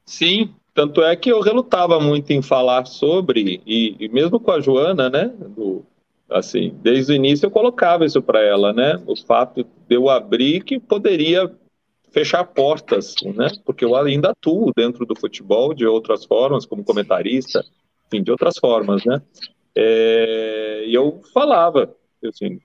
Sim, 0.05 0.55
tanto 0.77 1.01
é 1.01 1.15
que 1.15 1.31
eu 1.31 1.41
relutava 1.41 1.99
muito 1.99 2.29
em 2.29 2.39
falar 2.39 2.85
sobre, 2.85 3.63
e, 3.65 3.95
e 3.99 4.07
mesmo 4.09 4.39
com 4.39 4.51
a 4.51 4.61
Joana, 4.61 5.09
né? 5.09 5.25
Do, 5.25 5.83
assim, 6.29 6.71
desde 6.83 7.13
o 7.13 7.15
início 7.15 7.47
eu 7.47 7.51
colocava 7.51 8.05
isso 8.05 8.21
para 8.21 8.43
ela, 8.43 8.71
né? 8.71 9.01
O 9.07 9.15
fato 9.15 9.63
de 9.63 9.95
eu 9.95 10.07
abrir 10.07 10.63
que 10.63 10.79
poderia 10.79 11.51
fechar 12.11 12.43
portas, 12.43 13.15
né? 13.23 13.47
Porque 13.65 13.83
eu 13.83 13.95
ainda 13.95 14.29
atuo 14.29 14.71
dentro 14.77 15.03
do 15.03 15.19
futebol 15.19 15.73
de 15.73 15.83
outras 15.87 16.25
formas, 16.25 16.63
como 16.63 16.83
comentarista, 16.83 17.65
enfim, 18.05 18.21
de 18.21 18.29
outras 18.29 18.59
formas, 18.59 19.03
né? 19.03 19.19
É, 19.75 20.83
e 20.85 20.93
eu 20.93 21.23
falava, 21.33 21.91
assim, 22.23 22.59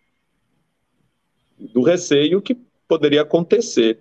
do 1.59 1.81
receio 1.81 2.43
que 2.43 2.59
poderia 2.87 3.23
acontecer, 3.23 4.01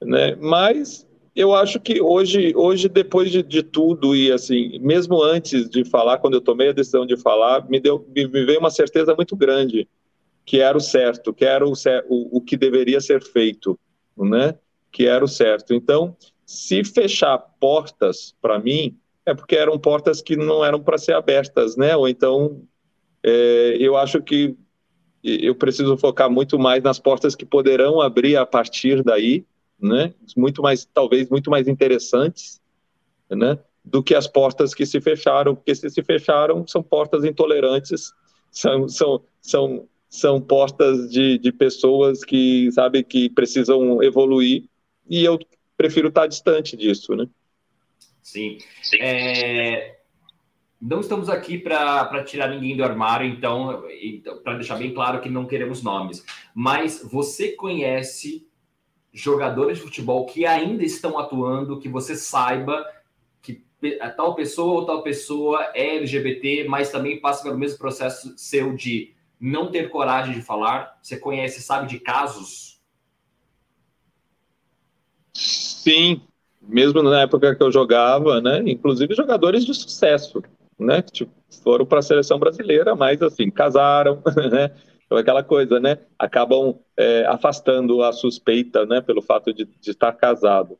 né? 0.00 0.36
Mas 0.36 1.04
eu 1.34 1.54
acho 1.54 1.80
que 1.80 2.00
hoje, 2.00 2.52
hoje 2.54 2.88
depois 2.88 3.30
de, 3.30 3.42
de, 3.42 3.62
tudo 3.62 4.14
e 4.14 4.30
assim, 4.30 4.78
mesmo 4.80 5.22
antes 5.22 5.68
de 5.68 5.84
falar, 5.84 6.18
quando 6.18 6.34
eu 6.34 6.40
tomei 6.40 6.68
a 6.68 6.72
decisão 6.72 7.06
de 7.06 7.16
falar, 7.16 7.68
me 7.68 7.80
deu, 7.80 8.06
me, 8.14 8.26
me 8.26 8.44
veio 8.44 8.58
uma 8.58 8.70
certeza 8.70 9.14
muito 9.14 9.34
grande 9.34 9.88
que 10.44 10.60
era 10.60 10.76
o 10.76 10.80
certo, 10.80 11.32
que 11.32 11.44
era 11.44 11.66
o, 11.66 11.72
o, 12.08 12.38
o 12.38 12.40
que 12.40 12.56
deveria 12.56 13.00
ser 13.00 13.22
feito, 13.22 13.78
né? 14.16 14.58
Que 14.90 15.06
era 15.06 15.24
o 15.24 15.28
certo. 15.28 15.72
Então, 15.72 16.16
se 16.44 16.84
fechar 16.84 17.38
portas 17.38 18.34
para 18.42 18.58
mim, 18.58 18.98
é 19.24 19.34
porque 19.34 19.56
eram 19.56 19.78
portas 19.78 20.20
que 20.20 20.36
não 20.36 20.64
eram 20.64 20.80
para 20.80 20.98
ser 20.98 21.14
abertas, 21.14 21.76
né? 21.76 21.96
Ou 21.96 22.08
então, 22.08 22.62
é, 23.22 23.76
eu 23.78 23.96
acho 23.96 24.20
que 24.20 24.56
eu 25.22 25.54
preciso 25.54 25.96
focar 25.96 26.28
muito 26.28 26.58
mais 26.58 26.82
nas 26.82 26.98
portas 26.98 27.36
que 27.36 27.46
poderão 27.46 28.00
abrir 28.00 28.36
a 28.36 28.44
partir 28.44 29.04
daí, 29.04 29.46
né? 29.82 30.14
Muito 30.36 30.62
mais, 30.62 30.84
talvez, 30.84 31.28
muito 31.28 31.50
mais 31.50 31.66
interessantes, 31.66 32.60
né? 33.28 33.58
Do 33.84 34.02
que 34.02 34.14
as 34.14 34.28
portas 34.28 34.72
que 34.72 34.86
se 34.86 35.00
fecharam, 35.00 35.54
porque 35.56 35.74
se 35.74 35.90
se 35.90 36.02
fecharam 36.02 36.66
são 36.66 36.82
portas 36.82 37.24
intolerantes, 37.24 38.12
são, 38.50 38.88
são, 38.88 39.24
são, 39.40 39.88
são 40.08 40.40
portas 40.40 41.10
de, 41.10 41.38
de 41.38 41.50
pessoas 41.50 42.24
que, 42.24 42.70
sabe, 42.70 43.02
que 43.02 43.28
precisam 43.28 44.02
evoluir, 44.02 44.64
e 45.08 45.24
eu 45.24 45.38
prefiro 45.76 46.08
estar 46.08 46.28
distante 46.28 46.76
disso, 46.76 47.16
né? 47.16 47.26
Sim. 48.22 48.58
É, 49.00 49.96
não 50.80 51.00
estamos 51.00 51.28
aqui 51.28 51.58
para 51.58 52.22
tirar 52.24 52.48
ninguém 52.48 52.76
do 52.76 52.84
armário, 52.84 53.26
então, 53.26 53.84
então 54.00 54.38
para 54.42 54.54
deixar 54.54 54.76
bem 54.76 54.94
claro 54.94 55.20
que 55.20 55.28
não 55.28 55.46
queremos 55.46 55.82
nomes. 55.82 56.24
Mas 56.54 57.02
você 57.02 57.52
conhece 57.52 58.46
jogadores 59.12 59.78
de 59.78 59.84
futebol 59.84 60.26
que 60.26 60.46
ainda 60.46 60.82
estão 60.82 61.18
atuando, 61.18 61.78
que 61.78 61.88
você 61.88 62.16
saiba 62.16 62.84
que 63.42 63.64
tal 64.16 64.34
pessoa 64.34 64.80
ou 64.80 64.86
tal 64.86 65.02
pessoa 65.02 65.70
é 65.74 65.96
LGBT, 65.96 66.66
mas 66.68 66.90
também 66.90 67.20
passa 67.20 67.42
pelo 67.42 67.58
mesmo 67.58 67.78
processo 67.78 68.32
seu 68.36 68.74
de 68.74 69.12
não 69.38 69.70
ter 69.70 69.90
coragem 69.90 70.34
de 70.34 70.40
falar? 70.40 70.98
Você 71.02 71.16
conhece, 71.16 71.60
sabe 71.60 71.88
de 71.88 71.98
casos? 71.98 72.80
Sim, 75.34 76.22
mesmo 76.60 77.02
na 77.02 77.22
época 77.22 77.54
que 77.54 77.62
eu 77.62 77.72
jogava, 77.72 78.40
né? 78.40 78.62
Inclusive 78.64 79.14
jogadores 79.14 79.64
de 79.64 79.74
sucesso, 79.74 80.42
né? 80.78 81.02
Que 81.02 81.12
tipo, 81.12 81.32
foram 81.62 81.84
para 81.84 81.98
a 81.98 82.02
seleção 82.02 82.38
brasileira, 82.38 82.94
mas 82.94 83.20
assim 83.20 83.50
casaram, 83.50 84.22
né? 84.50 84.70
Então, 85.12 85.20
aquela 85.20 85.42
coisa, 85.42 85.78
né? 85.78 85.98
Acabam 86.18 86.78
é, 86.96 87.26
afastando 87.26 88.02
a 88.02 88.12
suspeita, 88.12 88.86
né? 88.86 89.02
Pelo 89.02 89.20
fato 89.20 89.52
de, 89.52 89.66
de 89.66 89.90
estar 89.90 90.10
casado. 90.12 90.78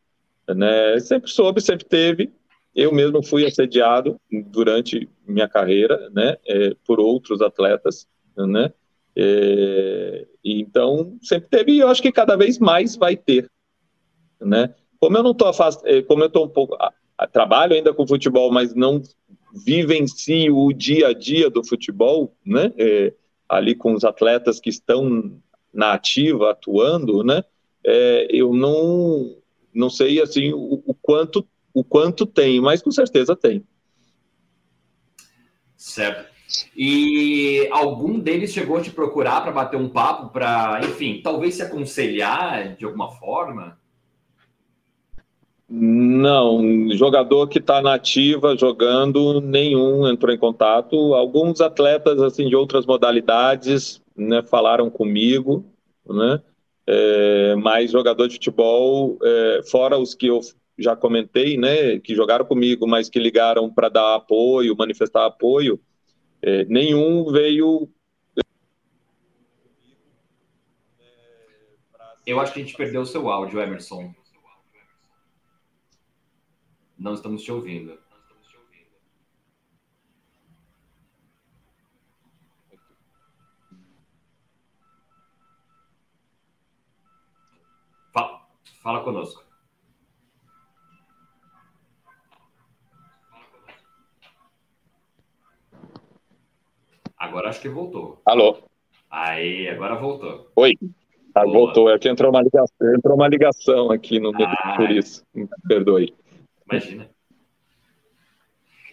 Né? 0.48 0.98
Sempre 1.00 1.30
soube, 1.30 1.60
sempre 1.60 1.84
teve. 1.84 2.32
Eu 2.74 2.94
mesmo 2.94 3.22
fui 3.22 3.44
assediado 3.44 4.18
durante 4.30 5.06
minha 5.28 5.46
carreira, 5.46 6.08
né? 6.14 6.38
É, 6.46 6.74
por 6.86 6.98
outros 6.98 7.42
atletas, 7.42 8.08
né? 8.34 8.72
É, 9.14 10.26
então, 10.42 11.18
sempre 11.20 11.50
teve 11.50 11.72
e 11.72 11.80
eu 11.80 11.88
acho 11.88 12.00
que 12.00 12.10
cada 12.10 12.34
vez 12.34 12.58
mais 12.58 12.96
vai 12.96 13.14
ter, 13.14 13.50
né? 14.40 14.74
Como 14.98 15.18
eu 15.18 15.22
não 15.22 15.32
estou 15.32 15.48
afastado, 15.48 15.86
é, 15.86 16.00
como 16.00 16.22
eu 16.22 16.28
estou 16.28 16.46
um 16.46 16.48
pouco... 16.48 16.74
Trabalho 17.32 17.74
ainda 17.74 17.92
com 17.92 18.06
futebol, 18.06 18.50
mas 18.50 18.74
não 18.74 19.02
vivencio 19.64 20.56
o 20.56 20.72
dia 20.72 21.08
a 21.08 21.12
dia 21.12 21.50
do 21.50 21.62
futebol, 21.62 22.34
né? 22.44 22.72
É, 22.78 23.12
ali 23.52 23.74
com 23.74 23.92
os 23.92 24.02
atletas 24.02 24.58
que 24.58 24.70
estão 24.70 25.38
na 25.72 25.92
ativa 25.92 26.50
atuando, 26.50 27.22
né? 27.22 27.44
É, 27.84 28.26
eu 28.30 28.54
não 28.54 29.36
não 29.74 29.90
sei 29.90 30.20
assim 30.20 30.52
o, 30.52 30.82
o, 30.86 30.94
quanto 30.94 31.46
o 31.72 31.84
quanto 31.84 32.26
tem, 32.26 32.60
mas 32.60 32.82
com 32.82 32.90
certeza 32.90 33.36
tem. 33.36 33.64
Certo. 35.76 36.30
E 36.76 37.68
algum 37.70 38.18
deles 38.18 38.52
chegou 38.52 38.76
a 38.76 38.82
te 38.82 38.90
procurar 38.90 39.40
para 39.42 39.52
bater 39.52 39.78
um 39.78 39.88
papo, 39.88 40.28
para, 40.28 40.80
enfim, 40.84 41.20
talvez 41.22 41.54
se 41.54 41.62
aconselhar 41.62 42.76
de 42.76 42.84
alguma 42.84 43.10
forma? 43.12 43.78
Não, 45.74 46.60
jogador 46.90 47.48
que 47.48 47.58
está 47.58 47.80
na 47.80 47.94
ativa 47.94 48.54
jogando, 48.58 49.40
nenhum 49.40 50.06
entrou 50.06 50.30
em 50.30 50.36
contato. 50.36 51.14
Alguns 51.14 51.62
atletas 51.62 52.20
assim 52.20 52.46
de 52.46 52.54
outras 52.54 52.84
modalidades 52.84 53.98
né, 54.14 54.42
falaram 54.42 54.90
comigo, 54.90 55.64
né? 56.06 56.42
É, 56.86 57.54
mas 57.54 57.90
jogador 57.90 58.28
de 58.28 58.34
futebol, 58.34 59.16
é, 59.22 59.60
fora 59.70 59.96
os 59.96 60.14
que 60.14 60.26
eu 60.26 60.40
já 60.76 60.94
comentei, 60.94 61.56
né, 61.56 61.98
que 62.00 62.14
jogaram 62.14 62.44
comigo, 62.44 62.86
mas 62.86 63.08
que 63.08 63.18
ligaram 63.18 63.72
para 63.72 63.88
dar 63.88 64.16
apoio, 64.16 64.76
manifestar 64.76 65.24
apoio, 65.24 65.80
é, 66.42 66.66
nenhum 66.66 67.32
veio. 67.32 67.88
Eu 72.26 72.38
acho 72.40 72.52
que 72.52 72.60
a 72.60 72.62
gente 72.62 72.76
perdeu 72.76 73.00
o 73.00 73.06
seu 73.06 73.30
áudio, 73.30 73.58
Emerson. 73.58 74.12
Não 77.02 77.14
estamos 77.14 77.42
te 77.42 77.50
ouvindo. 77.50 77.98
Fala, 88.12 88.46
fala 88.80 89.02
conosco. 89.02 89.42
Agora 97.18 97.48
acho 97.48 97.60
que 97.60 97.68
voltou. 97.68 98.22
Alô? 98.24 98.62
Aí, 99.10 99.68
agora 99.68 99.96
voltou. 99.96 100.52
Oi. 100.54 100.78
Ah, 101.34 101.44
voltou. 101.44 101.90
É 101.90 101.98
que 101.98 102.08
entrou 102.08 102.30
uma 102.30 102.42
ligação, 102.42 102.94
entrou 102.94 103.16
uma 103.16 103.26
ligação 103.26 103.90
aqui 103.90 104.20
no 104.20 104.30
ah, 104.36 104.76
por 104.76 104.88
isso. 104.88 105.24
Perdoe. 105.66 106.21
Imagina. 106.70 107.10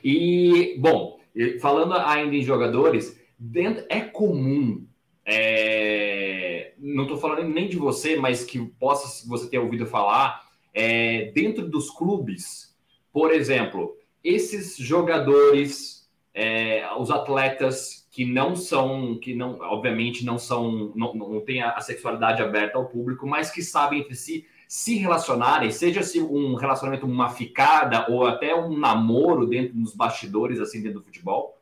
E, 0.03 0.77
bom, 0.79 1.19
falando 1.61 1.93
ainda 1.93 2.35
em 2.35 2.43
jogadores, 2.43 3.19
dentro, 3.37 3.85
é 3.89 4.01
comum. 4.01 4.85
É, 5.25 6.73
não 6.79 7.03
estou 7.03 7.17
falando 7.17 7.47
nem 7.49 7.67
de 7.67 7.77
você, 7.77 8.15
mas 8.15 8.43
que 8.43 8.59
possa 8.79 9.27
você 9.27 9.49
ter 9.49 9.59
ouvido 9.59 9.85
falar, 9.85 10.47
é, 10.73 11.31
dentro 11.33 11.67
dos 11.67 11.89
clubes, 11.91 12.75
por 13.11 13.31
exemplo, 13.31 13.95
esses 14.23 14.75
jogadores, 14.77 16.09
é, 16.33 16.87
os 16.97 17.11
atletas 17.11 18.07
que 18.11 18.25
não 18.25 18.55
são, 18.55 19.19
que 19.19 19.35
não, 19.35 19.59
obviamente 19.59 20.25
não 20.25 20.37
são, 20.37 20.91
não, 20.95 21.13
não 21.13 21.41
têm 21.41 21.61
a, 21.61 21.79
sexualidade 21.79 22.41
aberta 22.41 22.77
ao 22.77 22.87
público, 22.87 23.27
mas 23.27 23.51
que 23.51 23.61
sabem 23.61 23.99
entre 23.99 24.15
si 24.15 24.45
se 24.69 24.97
relacionarem, 24.97 25.71
seja 25.71 26.03
se 26.03 26.21
um 26.21 26.53
relacionamento, 26.53 27.03
uma 27.03 27.31
ficada 27.31 28.05
ou 28.07 28.27
até 28.27 28.53
um 28.53 28.77
namoro 28.77 29.47
dentro 29.47 29.75
dos 29.75 29.95
bastidores, 29.95 30.59
assim, 30.59 30.79
dentro 30.79 30.99
do 30.99 31.05
futebol? 31.05 31.57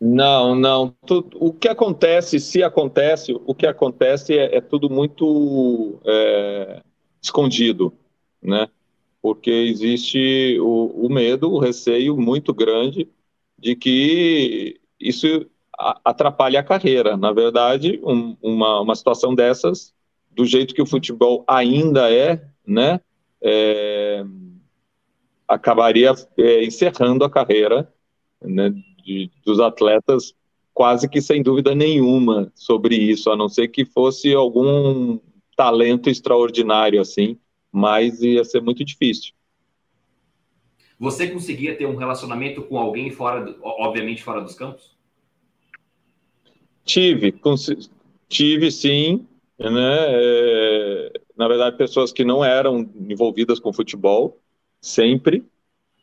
Não, 0.00 0.54
não. 0.54 0.94
O 1.34 1.52
que 1.52 1.66
acontece, 1.66 2.38
se 2.38 2.62
acontece, 2.62 3.32
o 3.44 3.52
que 3.52 3.66
acontece 3.66 4.38
é, 4.38 4.58
é 4.58 4.60
tudo 4.60 4.88
muito 4.88 6.00
é, 6.06 6.80
escondido, 7.20 7.92
né? 8.40 8.68
Porque 9.20 9.50
existe 9.50 10.60
o, 10.60 11.06
o 11.06 11.12
medo, 11.12 11.52
o 11.52 11.58
receio 11.58 12.16
muito 12.16 12.54
grande 12.54 13.08
de 13.58 13.74
que 13.74 14.80
isso 15.00 15.50
atrapalha 16.04 16.60
a 16.60 16.64
carreira. 16.64 17.16
Na 17.16 17.32
verdade, 17.32 18.00
um, 18.02 18.36
uma, 18.42 18.80
uma 18.80 18.94
situação 18.96 19.34
dessas, 19.34 19.94
do 20.30 20.44
jeito 20.44 20.74
que 20.74 20.82
o 20.82 20.86
futebol 20.86 21.44
ainda 21.46 22.12
é, 22.12 22.44
né, 22.66 23.00
é, 23.42 24.24
acabaria 25.46 26.12
é, 26.36 26.64
encerrando 26.64 27.24
a 27.24 27.30
carreira 27.30 27.92
né, 28.42 28.70
de, 29.04 29.30
dos 29.44 29.60
atletas 29.60 30.34
quase 30.74 31.08
que 31.08 31.20
sem 31.20 31.42
dúvida 31.42 31.74
nenhuma 31.74 32.52
sobre 32.54 32.94
isso, 32.94 33.30
a 33.30 33.36
não 33.36 33.48
ser 33.48 33.68
que 33.68 33.84
fosse 33.84 34.32
algum 34.32 35.18
talento 35.56 36.08
extraordinário 36.08 37.00
assim, 37.00 37.36
mas 37.72 38.22
ia 38.22 38.44
ser 38.44 38.60
muito 38.62 38.84
difícil. 38.84 39.32
Você 41.00 41.28
conseguia 41.28 41.76
ter 41.76 41.86
um 41.86 41.96
relacionamento 41.96 42.62
com 42.62 42.78
alguém 42.78 43.10
fora, 43.10 43.44
do, 43.44 43.56
obviamente 43.62 44.22
fora 44.22 44.40
dos 44.40 44.54
campos? 44.54 44.97
Tive, 46.88 47.34
tive 48.30 48.72
sim, 48.72 49.26
né? 49.58 49.96
É, 50.08 51.12
na 51.36 51.46
verdade, 51.46 51.76
pessoas 51.76 52.12
que 52.12 52.24
não 52.24 52.42
eram 52.42 52.88
envolvidas 53.08 53.60
com 53.60 53.74
futebol, 53.74 54.40
sempre, 54.80 55.44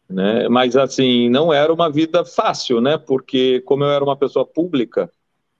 né? 0.07 0.47
Mas 0.47 0.75
assim, 0.75 1.27
não 1.27 1.51
era 1.51 1.73
uma 1.73 1.89
vida 1.89 2.23
fácil, 2.23 2.79
né? 2.79 2.99
Porque 2.99 3.61
como 3.61 3.83
eu 3.83 3.89
era 3.89 4.03
uma 4.03 4.15
pessoa 4.15 4.45
pública, 4.45 5.11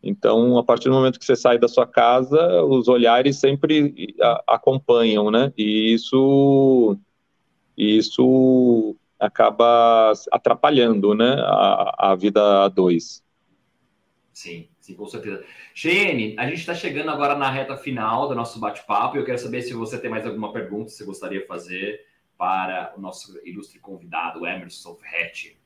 então 0.03 0.59
a 0.59 0.63
partir 0.63 0.89
do 0.89 0.95
momento 0.95 1.17
que 1.17 1.25
você 1.25 1.35
sai 1.35 1.57
da 1.57 1.67
sua 1.67 1.87
casa, 1.87 2.63
os 2.63 2.87
olhares 2.87 3.37
sempre 3.37 4.15
acompanham, 4.47 5.31
né? 5.31 5.51
E 5.57 5.91
isso, 5.91 6.95
isso 7.75 8.95
acaba 9.19 10.13
atrapalhando 10.31 11.15
né, 11.15 11.35
a, 11.39 12.11
a 12.11 12.15
vida 12.15 12.63
a 12.63 12.67
dois. 12.67 13.23
Sim, 14.31 14.67
sim, 14.85 14.93
com 14.93 15.07
certeza. 15.07 15.43
Cheyenne, 15.73 16.35
a 16.37 16.47
gente 16.47 16.59
está 16.59 16.75
chegando 16.75 17.09
agora 17.09 17.35
na 17.35 17.49
reta 17.49 17.75
final 17.75 18.27
do 18.27 18.35
nosso 18.35 18.59
bate-papo 18.59 19.17
e 19.17 19.19
eu 19.19 19.25
quero 19.25 19.39
saber 19.39 19.63
se 19.63 19.73
você 19.73 19.99
tem 19.99 20.11
mais 20.11 20.25
alguma 20.25 20.53
pergunta 20.53 20.85
que 20.85 20.91
você 20.91 21.03
gostaria 21.03 21.39
de 21.41 21.47
fazer 21.47 22.05
para 22.37 22.93
o 22.95 23.01
nosso 23.01 23.39
ilustre 23.43 23.79
convidado, 23.79 24.45
Emerson 24.45 24.95
Ferretti. 24.95 25.57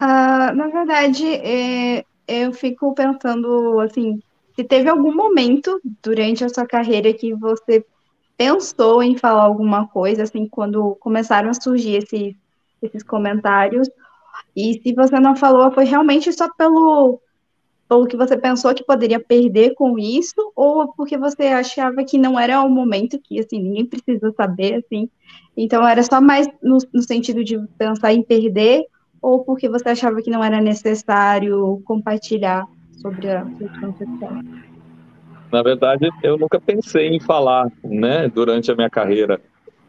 Uh, 0.00 0.54
na 0.54 0.68
verdade, 0.68 1.26
é, 1.26 2.04
eu 2.26 2.52
fico 2.52 2.94
pensando, 2.94 3.80
assim, 3.80 4.20
se 4.54 4.62
teve 4.64 4.90
algum 4.90 5.14
momento 5.14 5.80
durante 6.02 6.44
a 6.44 6.48
sua 6.48 6.66
carreira 6.66 7.12
que 7.14 7.34
você 7.34 7.84
pensou 8.36 9.02
em 9.02 9.16
falar 9.16 9.44
alguma 9.44 9.88
coisa, 9.88 10.24
assim, 10.24 10.46
quando 10.46 10.94
começaram 10.96 11.48
a 11.48 11.54
surgir 11.54 11.96
esses, 11.96 12.36
esses 12.82 13.02
comentários? 13.02 13.88
E 14.54 14.80
se 14.82 14.92
você 14.92 15.18
não 15.18 15.34
falou, 15.34 15.72
foi 15.72 15.84
realmente 15.84 16.32
só 16.32 16.48
pelo, 16.54 17.20
pelo 17.88 18.06
que 18.06 18.16
você 18.16 18.36
pensou 18.36 18.74
que 18.74 18.84
poderia 18.84 19.18
perder 19.18 19.74
com 19.74 19.98
isso, 19.98 20.52
ou 20.54 20.92
porque 20.92 21.16
você 21.16 21.44
achava 21.44 22.04
que 22.04 22.18
não 22.18 22.38
era 22.38 22.62
o 22.62 22.68
momento 22.68 23.18
que, 23.22 23.40
assim, 23.40 23.60
ninguém 23.60 23.86
precisa 23.86 24.30
saber, 24.36 24.74
assim, 24.84 25.08
então 25.56 25.86
era 25.86 26.02
só 26.02 26.20
mais 26.20 26.46
no, 26.62 26.78
no 26.92 27.02
sentido 27.02 27.42
de 27.42 27.58
pensar 27.78 28.12
em 28.12 28.22
perder, 28.22 28.84
ou 29.22 29.42
porque 29.44 29.68
você 29.68 29.88
achava 29.88 30.20
que 30.22 30.30
não 30.30 30.44
era 30.44 30.60
necessário 30.60 31.80
compartilhar 31.84 32.64
sobre 32.92 33.28
a 33.28 33.44
sua? 33.80 33.94
Na 35.50 35.62
verdade, 35.62 36.10
eu 36.22 36.36
nunca 36.36 36.60
pensei 36.60 37.08
em 37.08 37.20
falar, 37.20 37.66
né, 37.82 38.28
durante 38.28 38.70
a 38.70 38.76
minha 38.76 38.90
carreira. 38.90 39.40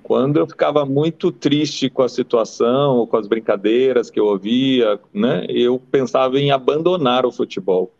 Quando 0.09 0.37
eu 0.37 0.47
ficava 0.47 0.87
muito 0.87 1.31
triste 1.31 1.87
com 1.87 2.01
a 2.01 2.09
situação, 2.09 3.05
com 3.05 3.15
as 3.15 3.27
brincadeiras 3.27 4.09
que 4.09 4.19
eu 4.19 4.25
ouvia, 4.25 4.99
né, 5.13 5.45
eu 5.47 5.77
pensava 5.77 6.39
em 6.39 6.49
abandonar 6.49 7.27
o 7.27 7.31
futebol, 7.31 7.93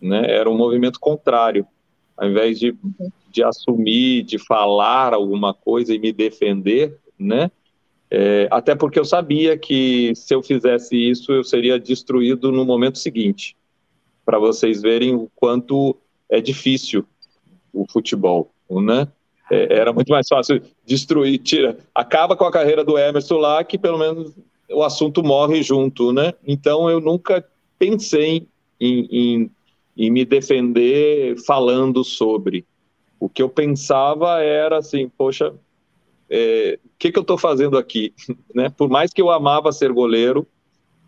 né? 0.00 0.22
Era 0.30 0.48
um 0.48 0.56
movimento 0.56 1.00
contrário. 1.00 1.66
Ao 2.16 2.28
invés 2.28 2.60
de, 2.60 2.76
de 3.32 3.42
assumir, 3.42 4.22
de 4.22 4.38
falar 4.38 5.12
alguma 5.12 5.52
coisa 5.52 5.92
e 5.92 5.98
me 5.98 6.12
defender, 6.12 6.96
né? 7.18 7.50
É, 8.08 8.46
até 8.52 8.76
porque 8.76 9.00
eu 9.00 9.04
sabia 9.04 9.58
que 9.58 10.14
se 10.14 10.32
eu 10.32 10.44
fizesse 10.44 10.96
isso, 10.96 11.32
eu 11.32 11.42
seria 11.42 11.76
destruído 11.76 12.52
no 12.52 12.64
momento 12.64 12.98
seguinte. 12.98 13.56
Para 14.24 14.38
vocês 14.38 14.80
verem 14.80 15.12
o 15.12 15.28
quanto 15.34 15.96
é 16.30 16.40
difícil 16.40 17.04
o 17.72 17.84
futebol, 17.90 18.48
né? 18.70 19.08
É, 19.50 19.78
era 19.78 19.92
muito 19.92 20.10
mais 20.10 20.28
fácil 20.28 20.62
destruir, 20.84 21.38
tira, 21.38 21.78
acaba 21.94 22.36
com 22.36 22.44
a 22.44 22.52
carreira 22.52 22.84
do 22.84 22.98
Emerson 22.98 23.36
lá, 23.36 23.64
que 23.64 23.78
pelo 23.78 23.98
menos 23.98 24.34
o 24.70 24.82
assunto 24.82 25.22
morre 25.22 25.62
junto, 25.62 26.12
né? 26.12 26.34
Então 26.46 26.88
eu 26.90 27.00
nunca 27.00 27.44
pensei 27.78 28.46
em, 28.80 29.08
em, 29.10 29.50
em 29.96 30.10
me 30.10 30.24
defender 30.24 31.36
falando 31.46 32.04
sobre. 32.04 32.66
O 33.18 33.28
que 33.28 33.42
eu 33.42 33.48
pensava 33.48 34.40
era 34.42 34.78
assim, 34.78 35.08
poxa, 35.08 35.52
é, 36.30 36.78
o 36.84 36.90
que, 36.98 37.10
que 37.10 37.18
eu 37.18 37.22
estou 37.22 37.38
fazendo 37.38 37.78
aqui? 37.78 38.12
né? 38.54 38.68
Por 38.68 38.88
mais 38.88 39.12
que 39.12 39.22
eu 39.22 39.30
amava 39.30 39.72
ser 39.72 39.92
goleiro, 39.92 40.46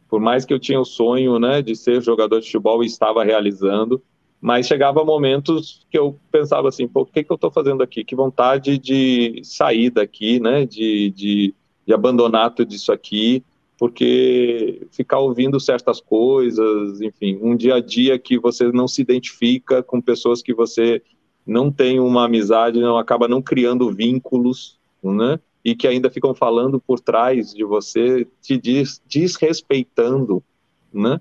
por 0.09 0.21
mais 0.21 0.45
que 0.45 0.53
eu 0.53 0.59
tinha 0.59 0.81
o 0.81 0.85
sonho 0.85 1.39
né, 1.39 1.63
de 1.63 1.77
ser 1.77 2.03
jogador 2.03 2.41
de 2.41 2.47
futebol 2.47 2.83
e 2.83 2.87
estava 2.87 3.23
realizando, 3.23 4.03
mas 4.41 4.67
chegava 4.67 5.05
momentos 5.05 5.87
que 5.91 5.99
eu 5.99 6.19
pensava 6.33 6.69
assim, 6.69 6.89
pô, 6.89 7.03
o 7.03 7.07
que, 7.07 7.23
que 7.23 7.31
eu 7.31 7.35
estou 7.35 7.51
fazendo 7.51 7.83
aqui? 7.83 8.03
Que 8.03 8.17
vontade 8.17 8.79
de 8.79 9.43
sair 9.45 9.91
daqui, 9.91 10.41
né? 10.41 10.65
De, 10.65 11.11
de, 11.11 11.55
de 11.87 11.93
abandonar 11.93 12.55
tudo 12.55 12.73
isso 12.73 12.91
aqui, 12.91 13.45
porque 13.79 14.87
ficar 14.93 15.19
ouvindo 15.19 15.61
certas 15.61 16.01
coisas, 16.01 17.03
enfim, 17.03 17.39
um 17.43 17.55
dia 17.55 17.75
a 17.75 17.81
dia 17.81 18.19
que 18.19 18.39
você 18.39 18.73
não 18.73 18.89
se 18.89 19.03
identifica 19.03 19.83
com 19.83 20.01
pessoas 20.01 20.41
que 20.41 20.55
você 20.55 21.03
não 21.47 21.71
tem 21.71 22.01
uma 22.01 22.25
amizade, 22.25 22.81
não 22.81 22.97
acaba 22.97 23.29
não 23.29 23.43
criando 23.43 23.93
vínculos, 23.93 24.79
né? 25.03 25.39
E 25.63 25.75
que 25.75 25.87
ainda 25.87 26.09
ficam 26.09 26.35
falando 26.35 26.81
por 26.81 26.99
trás 26.99 27.53
de 27.53 27.63
você, 27.65 28.27
te 28.41 28.57
des, 28.57 29.03
desrespeitando, 29.07 30.43
né? 30.91 31.21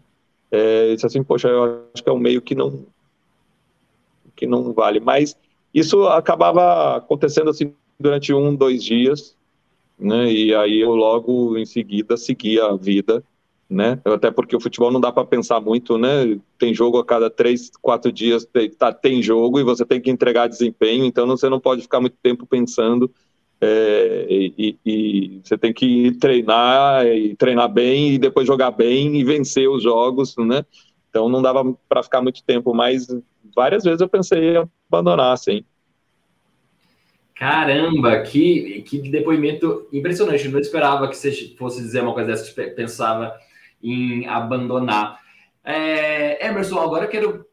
É, 0.49 0.93
isso 0.93 1.05
assim, 1.05 1.21
poxa, 1.21 1.49
eu 1.49 1.83
acho 1.93 2.01
que 2.01 2.09
é 2.09 2.13
um 2.13 2.19
meio 2.19 2.41
que 2.41 2.55
não 2.55 2.85
que 4.39 4.47
não 4.47 4.71
vale. 4.71 4.99
Mas 4.99 5.35
Isso 5.73 6.07
acabava 6.07 6.97
acontecendo 6.97 7.49
assim 7.49 7.73
durante 7.99 8.33
um, 8.33 8.55
dois 8.55 8.83
dias, 8.83 9.35
né? 9.99 10.31
E 10.31 10.55
aí 10.55 10.79
eu 10.79 10.95
logo 10.95 11.57
em 11.57 11.65
seguida 11.65 12.17
seguia 12.17 12.65
a 12.65 12.75
vida, 12.75 13.23
né? 13.69 13.99
Até 14.05 14.31
porque 14.31 14.55
o 14.55 14.59
futebol 14.59 14.89
não 14.91 14.99
dá 14.99 15.11
para 15.11 15.25
pensar 15.25 15.59
muito, 15.59 15.97
né? 15.97 16.39
Tem 16.57 16.73
jogo 16.73 16.97
a 16.97 17.05
cada 17.05 17.29
três, 17.29 17.69
quatro 17.81 18.11
dias, 18.11 18.45
tem, 18.45 18.71
tá, 18.71 18.91
tem 18.91 19.21
jogo 19.21 19.59
e 19.59 19.63
você 19.63 19.85
tem 19.85 20.01
que 20.01 20.09
entregar 20.09 20.47
desempenho, 20.47 21.05
então 21.05 21.27
você 21.27 21.49
não 21.49 21.59
pode 21.59 21.83
ficar 21.83 21.99
muito 21.99 22.17
tempo 22.23 22.47
pensando 22.47 23.11
é, 23.61 24.25
e, 24.29 24.77
e, 24.85 25.41
você 25.43 25.57
tem 25.57 25.73
que 25.73 26.13
treinar 26.13 27.05
e 27.05 27.35
treinar 27.35 27.69
bem 27.69 28.13
e 28.13 28.17
depois 28.17 28.47
jogar 28.47 28.71
bem 28.71 29.17
e 29.17 29.23
vencer 29.23 29.69
os 29.69 29.83
jogos, 29.83 30.35
né? 30.37 30.65
Então 31.09 31.27
não 31.27 31.41
dava 31.41 31.75
para 31.87 32.01
ficar 32.01 32.21
muito 32.21 32.41
tempo, 32.43 32.73
mas 32.73 33.07
várias 33.59 33.83
vezes 33.83 33.99
eu 33.99 34.07
pensei 34.07 34.55
em 34.55 34.69
abandonar, 34.89 35.37
sim. 35.37 35.65
Caramba, 37.35 38.21
que, 38.21 38.81
que 38.83 39.09
depoimento 39.09 39.85
impressionante. 39.91 40.45
Eu 40.45 40.51
não 40.51 40.59
esperava 40.59 41.09
que 41.09 41.17
você 41.17 41.31
fosse 41.57 41.81
dizer 41.81 42.01
uma 42.01 42.13
coisa 42.13 42.29
dessa, 42.29 42.53
pensava 42.71 43.37
em 43.83 44.25
abandonar. 44.27 45.19
É, 45.61 46.47
Emerson, 46.47 46.79
agora 46.79 47.03
eu 47.05 47.09
quero 47.09 47.45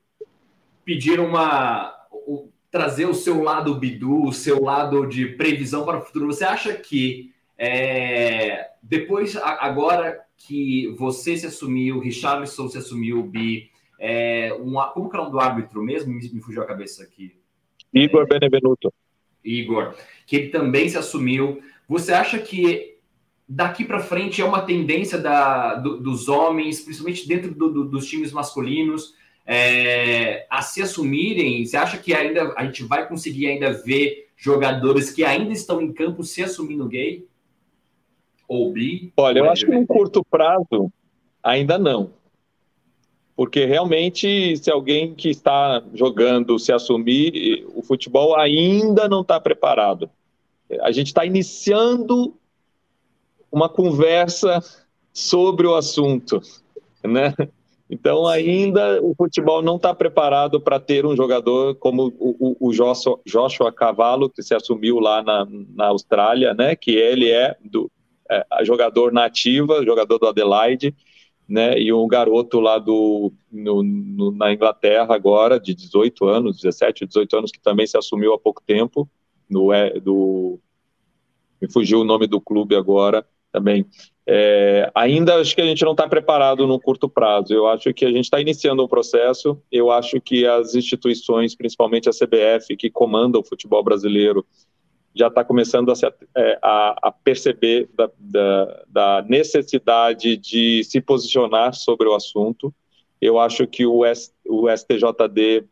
pedir 0.84 1.18
uma. 1.18 1.92
O, 2.12 2.48
trazer 2.70 3.06
o 3.06 3.14
seu 3.14 3.42
lado 3.42 3.74
bidu, 3.74 4.26
o 4.26 4.32
seu 4.32 4.62
lado 4.62 5.06
de 5.06 5.26
previsão 5.26 5.84
para 5.84 5.98
o 5.98 6.02
futuro. 6.02 6.26
Você 6.26 6.44
acha 6.44 6.72
que 6.72 7.32
é, 7.58 8.68
depois, 8.80 9.36
agora 9.36 10.20
que 10.36 10.94
você 10.98 11.36
se 11.36 11.46
assumiu, 11.46 11.98
Richarlison 11.98 12.68
se 12.68 12.78
assumiu, 12.78 13.24
Bi, 13.24 13.70
é, 13.98 14.52
uma, 14.60 14.88
como 14.88 15.08
que 15.08 15.16
é 15.16 15.18
o 15.18 15.22
nome 15.22 15.32
do 15.32 15.40
árbitro 15.40 15.82
mesmo? 15.82 16.12
Me, 16.12 16.28
me 16.28 16.40
fugiu 16.40 16.62
a 16.62 16.66
cabeça 16.66 17.02
aqui. 17.02 17.36
Igor 17.92 18.22
é, 18.22 18.26
Benevenuto. 18.26 18.92
Igor, 19.44 19.94
que 20.26 20.36
ele 20.36 20.48
também 20.48 20.88
se 20.88 20.98
assumiu. 20.98 21.62
Você 21.88 22.12
acha 22.12 22.38
que 22.38 22.96
daqui 23.48 23.84
para 23.84 24.00
frente 24.00 24.42
é 24.42 24.44
uma 24.44 24.62
tendência 24.62 25.18
da, 25.18 25.76
do, 25.76 26.00
dos 26.00 26.28
homens, 26.28 26.80
principalmente 26.80 27.28
dentro 27.28 27.54
do, 27.54 27.72
do, 27.72 27.84
dos 27.84 28.06
times 28.06 28.32
masculinos, 28.32 29.14
é, 29.46 30.46
a 30.50 30.60
se 30.62 30.82
assumirem? 30.82 31.64
Você 31.64 31.76
acha 31.76 31.96
que 31.96 32.12
ainda 32.12 32.52
a 32.56 32.64
gente 32.64 32.82
vai 32.82 33.08
conseguir 33.08 33.46
ainda 33.46 33.72
ver 33.72 34.28
jogadores 34.36 35.10
que 35.10 35.24
ainda 35.24 35.52
estão 35.52 35.80
em 35.80 35.92
campo 35.92 36.24
se 36.24 36.42
assumindo 36.42 36.88
gay? 36.88 37.26
Ou 38.48 38.72
bi? 38.72 39.12
Olha, 39.16 39.40
eu 39.40 39.50
acho 39.50 39.64
que 39.64 39.72
no 39.72 39.86
curto 39.86 40.24
prazo 40.24 40.92
ainda 41.42 41.78
não. 41.78 42.15
Porque 43.36 43.66
realmente, 43.66 44.56
se 44.56 44.70
alguém 44.70 45.14
que 45.14 45.28
está 45.28 45.82
jogando 45.92 46.58
se 46.58 46.72
assumir, 46.72 47.66
o 47.74 47.82
futebol 47.82 48.34
ainda 48.34 49.06
não 49.08 49.20
está 49.20 49.38
preparado. 49.38 50.08
A 50.80 50.90
gente 50.90 51.08
está 51.08 51.24
iniciando 51.24 52.34
uma 53.52 53.68
conversa 53.68 54.60
sobre 55.12 55.66
o 55.66 55.74
assunto, 55.74 56.40
né? 57.04 57.34
Então, 57.88 58.26
ainda 58.26 59.00
o 59.00 59.14
futebol 59.14 59.62
não 59.62 59.76
está 59.76 59.94
preparado 59.94 60.60
para 60.60 60.80
ter 60.80 61.06
um 61.06 61.14
jogador 61.14 61.76
como 61.76 62.12
o, 62.18 62.56
o, 62.58 62.68
o 62.68 62.72
Joshua, 62.72 63.20
Joshua 63.24 63.70
Cavallo, 63.70 64.28
que 64.28 64.42
se 64.42 64.54
assumiu 64.54 64.98
lá 64.98 65.22
na, 65.22 65.46
na 65.74 65.86
Austrália, 65.86 66.52
né? 66.52 66.74
Que 66.74 66.96
ele 66.96 67.30
é, 67.30 67.56
do, 67.64 67.90
é 68.28 68.44
jogador 68.64 69.12
nativa, 69.12 69.84
jogador 69.84 70.18
do 70.18 70.26
Adelaide, 70.26 70.92
né? 71.48 71.78
E 71.78 71.92
um 71.92 72.06
garoto 72.08 72.60
lá 72.60 72.78
do, 72.78 73.32
no, 73.50 73.82
no, 73.82 74.30
na 74.32 74.52
Inglaterra 74.52 75.14
agora, 75.14 75.60
de 75.60 75.74
18 75.74 76.26
anos, 76.26 76.56
17, 76.56 77.06
18 77.06 77.36
anos, 77.36 77.52
que 77.52 77.60
também 77.60 77.86
se 77.86 77.96
assumiu 77.96 78.34
há 78.34 78.38
pouco 78.38 78.62
tempo, 78.64 79.08
no, 79.48 79.72
é, 79.72 79.98
do, 80.00 80.58
me 81.60 81.70
fugiu 81.70 82.00
o 82.00 82.04
nome 82.04 82.26
do 82.26 82.40
clube 82.40 82.74
agora 82.74 83.26
também. 83.52 83.86
É, 84.28 84.90
ainda 84.92 85.36
acho 85.36 85.54
que 85.54 85.62
a 85.62 85.64
gente 85.64 85.84
não 85.84 85.92
está 85.92 86.08
preparado 86.08 86.66
no 86.66 86.80
curto 86.80 87.08
prazo. 87.08 87.54
Eu 87.54 87.66
acho 87.68 87.94
que 87.94 88.04
a 88.04 88.10
gente 88.10 88.24
está 88.24 88.40
iniciando 88.40 88.84
um 88.84 88.88
processo. 88.88 89.60
Eu 89.70 89.90
acho 89.90 90.20
que 90.20 90.44
as 90.44 90.74
instituições, 90.74 91.54
principalmente 91.54 92.08
a 92.08 92.12
CBF, 92.12 92.76
que 92.76 92.90
comanda 92.90 93.38
o 93.38 93.44
futebol 93.44 93.82
brasileiro, 93.84 94.44
já 95.16 95.28
está 95.28 95.42
começando 95.42 95.90
a, 95.90 95.94
se, 95.94 96.06
é, 96.06 96.58
a, 96.62 97.08
a 97.08 97.10
perceber 97.10 97.88
da, 97.96 98.10
da, 98.18 98.84
da, 98.86 99.26
necessidade 99.26 100.36
de 100.36 100.84
se 100.84 101.00
posicionar 101.00 101.74
sobre 101.74 102.06
o 102.06 102.14
assunto. 102.14 102.72
Eu 103.18 103.40
acho 103.40 103.66
que 103.66 103.86
o, 103.86 104.04
S, 104.04 104.30
o 104.46 104.68
STJD 104.68 105.64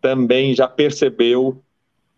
também 0.00 0.54
já 0.54 0.66
percebeu 0.66 1.62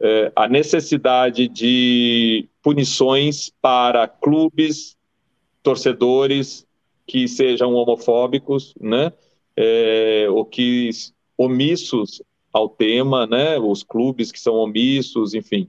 é, 0.01 0.31
a 0.37 0.49
necessidade 0.49 1.49
de 1.49 2.49
punições 2.63 3.51
para 3.61 4.07
clubes, 4.07 4.97
torcedores 5.65 6.65
que 7.05 7.27
sejam 7.27 7.75
homofóbicos, 7.75 8.73
né? 8.81 9.13
É, 9.57 10.27
ou 10.31 10.45
que 10.45 10.91
omissos 11.37 12.23
ao 12.53 12.69
tema, 12.69 13.27
né? 13.27 13.59
Os 13.59 13.83
clubes 13.83 14.31
que 14.31 14.39
são 14.39 14.55
omissos, 14.55 15.35
enfim 15.35 15.69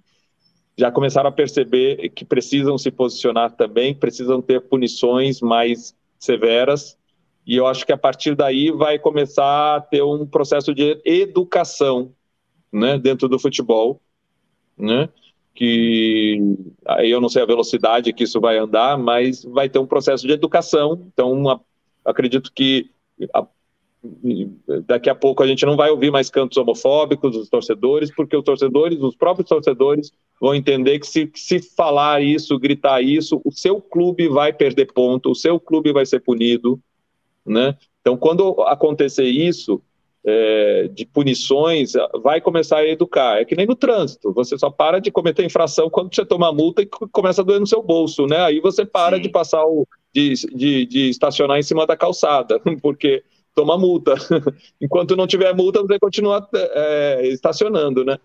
já 0.77 0.91
começaram 0.91 1.29
a 1.29 1.31
perceber 1.31 2.09
que 2.09 2.25
precisam 2.25 2.77
se 2.77 2.89
posicionar 2.91 3.51
também, 3.55 3.93
precisam 3.93 4.41
ter 4.41 4.61
punições 4.61 5.39
mais 5.39 5.95
severas, 6.19 6.97
e 7.45 7.55
eu 7.55 7.67
acho 7.67 7.85
que 7.85 7.91
a 7.91 7.97
partir 7.97 8.35
daí 8.35 8.71
vai 8.71 8.97
começar 8.97 9.75
a 9.75 9.81
ter 9.81 10.01
um 10.01 10.25
processo 10.25 10.73
de 10.73 10.99
educação 11.03 12.11
né, 12.71 12.97
dentro 12.97 13.27
do 13.27 13.37
futebol, 13.37 14.01
né, 14.77 15.09
que 15.53 16.39
aí 16.87 17.11
eu 17.11 17.21
não 17.21 17.29
sei 17.29 17.43
a 17.43 17.47
velocidade 17.47 18.13
que 18.13 18.23
isso 18.23 18.41
vai 18.41 18.57
andar, 18.57 18.97
mas 18.97 19.43
vai 19.43 19.69
ter 19.69 19.77
um 19.77 19.85
processo 19.85 20.25
de 20.25 20.33
educação, 20.33 21.05
então 21.13 21.61
acredito 22.03 22.51
que 22.51 22.89
a, 23.33 23.45
daqui 24.85 25.09
a 25.09 25.15
pouco 25.15 25.41
a 25.41 25.47
gente 25.47 25.65
não 25.65 25.77
vai 25.77 25.89
ouvir 25.89 26.11
mais 26.11 26.29
cantos 26.29 26.57
homofóbicos 26.57 27.31
dos 27.31 27.49
torcedores, 27.49 28.13
porque 28.13 28.35
os 28.35 28.43
torcedores, 28.43 28.99
os 28.99 29.15
próprios 29.15 29.47
torcedores, 29.47 30.11
vão 30.41 30.53
entender 30.53 30.99
que 30.99 31.07
se, 31.07 31.31
se 31.33 31.59
falar 31.59 32.21
isso, 32.21 32.59
gritar 32.59 33.01
isso, 33.01 33.41
o 33.45 33.51
seu 33.51 33.79
clube 33.79 34.27
vai 34.27 34.51
perder 34.51 34.91
ponto, 34.91 35.31
o 35.31 35.35
seu 35.35 35.59
clube 35.59 35.93
vai 35.93 36.05
ser 36.05 36.19
punido, 36.19 36.79
né? 37.45 37.77
Então, 38.01 38.17
quando 38.17 38.61
acontecer 38.63 39.25
isso, 39.25 39.81
é, 40.25 40.89
de 40.93 41.05
punições, 41.05 41.93
vai 42.21 42.39
começar 42.39 42.77
a 42.77 42.87
educar. 42.87 43.39
É 43.39 43.45
que 43.45 43.55
nem 43.55 43.65
no 43.65 43.75
trânsito, 43.75 44.33
você 44.33 44.57
só 44.57 44.69
para 44.69 44.99
de 44.99 45.11
cometer 45.11 45.45
infração 45.45 45.89
quando 45.89 46.13
você 46.13 46.25
toma 46.25 46.51
multa 46.51 46.81
e 46.81 46.85
começa 46.85 47.41
a 47.41 47.43
doer 47.43 47.59
no 47.59 47.67
seu 47.67 47.81
bolso, 47.81 48.25
né? 48.25 48.39
Aí 48.39 48.59
você 48.59 48.85
para 48.85 49.17
Sim. 49.17 49.21
de 49.23 49.29
passar 49.29 49.63
o. 49.65 49.87
De, 50.13 50.33
de, 50.53 50.85
de 50.85 51.09
estacionar 51.09 51.57
em 51.57 51.63
cima 51.63 51.87
da 51.87 51.97
calçada, 51.97 52.61
porque 52.83 53.23
toma 53.53 53.77
multa. 53.77 54.15
Enquanto 54.81 55.15
não 55.15 55.27
tiver 55.27 55.55
multa, 55.55 55.81
você 55.81 55.99
continua 55.99 56.47
é, 56.53 57.27
estacionando, 57.27 58.03
né? 58.03 58.17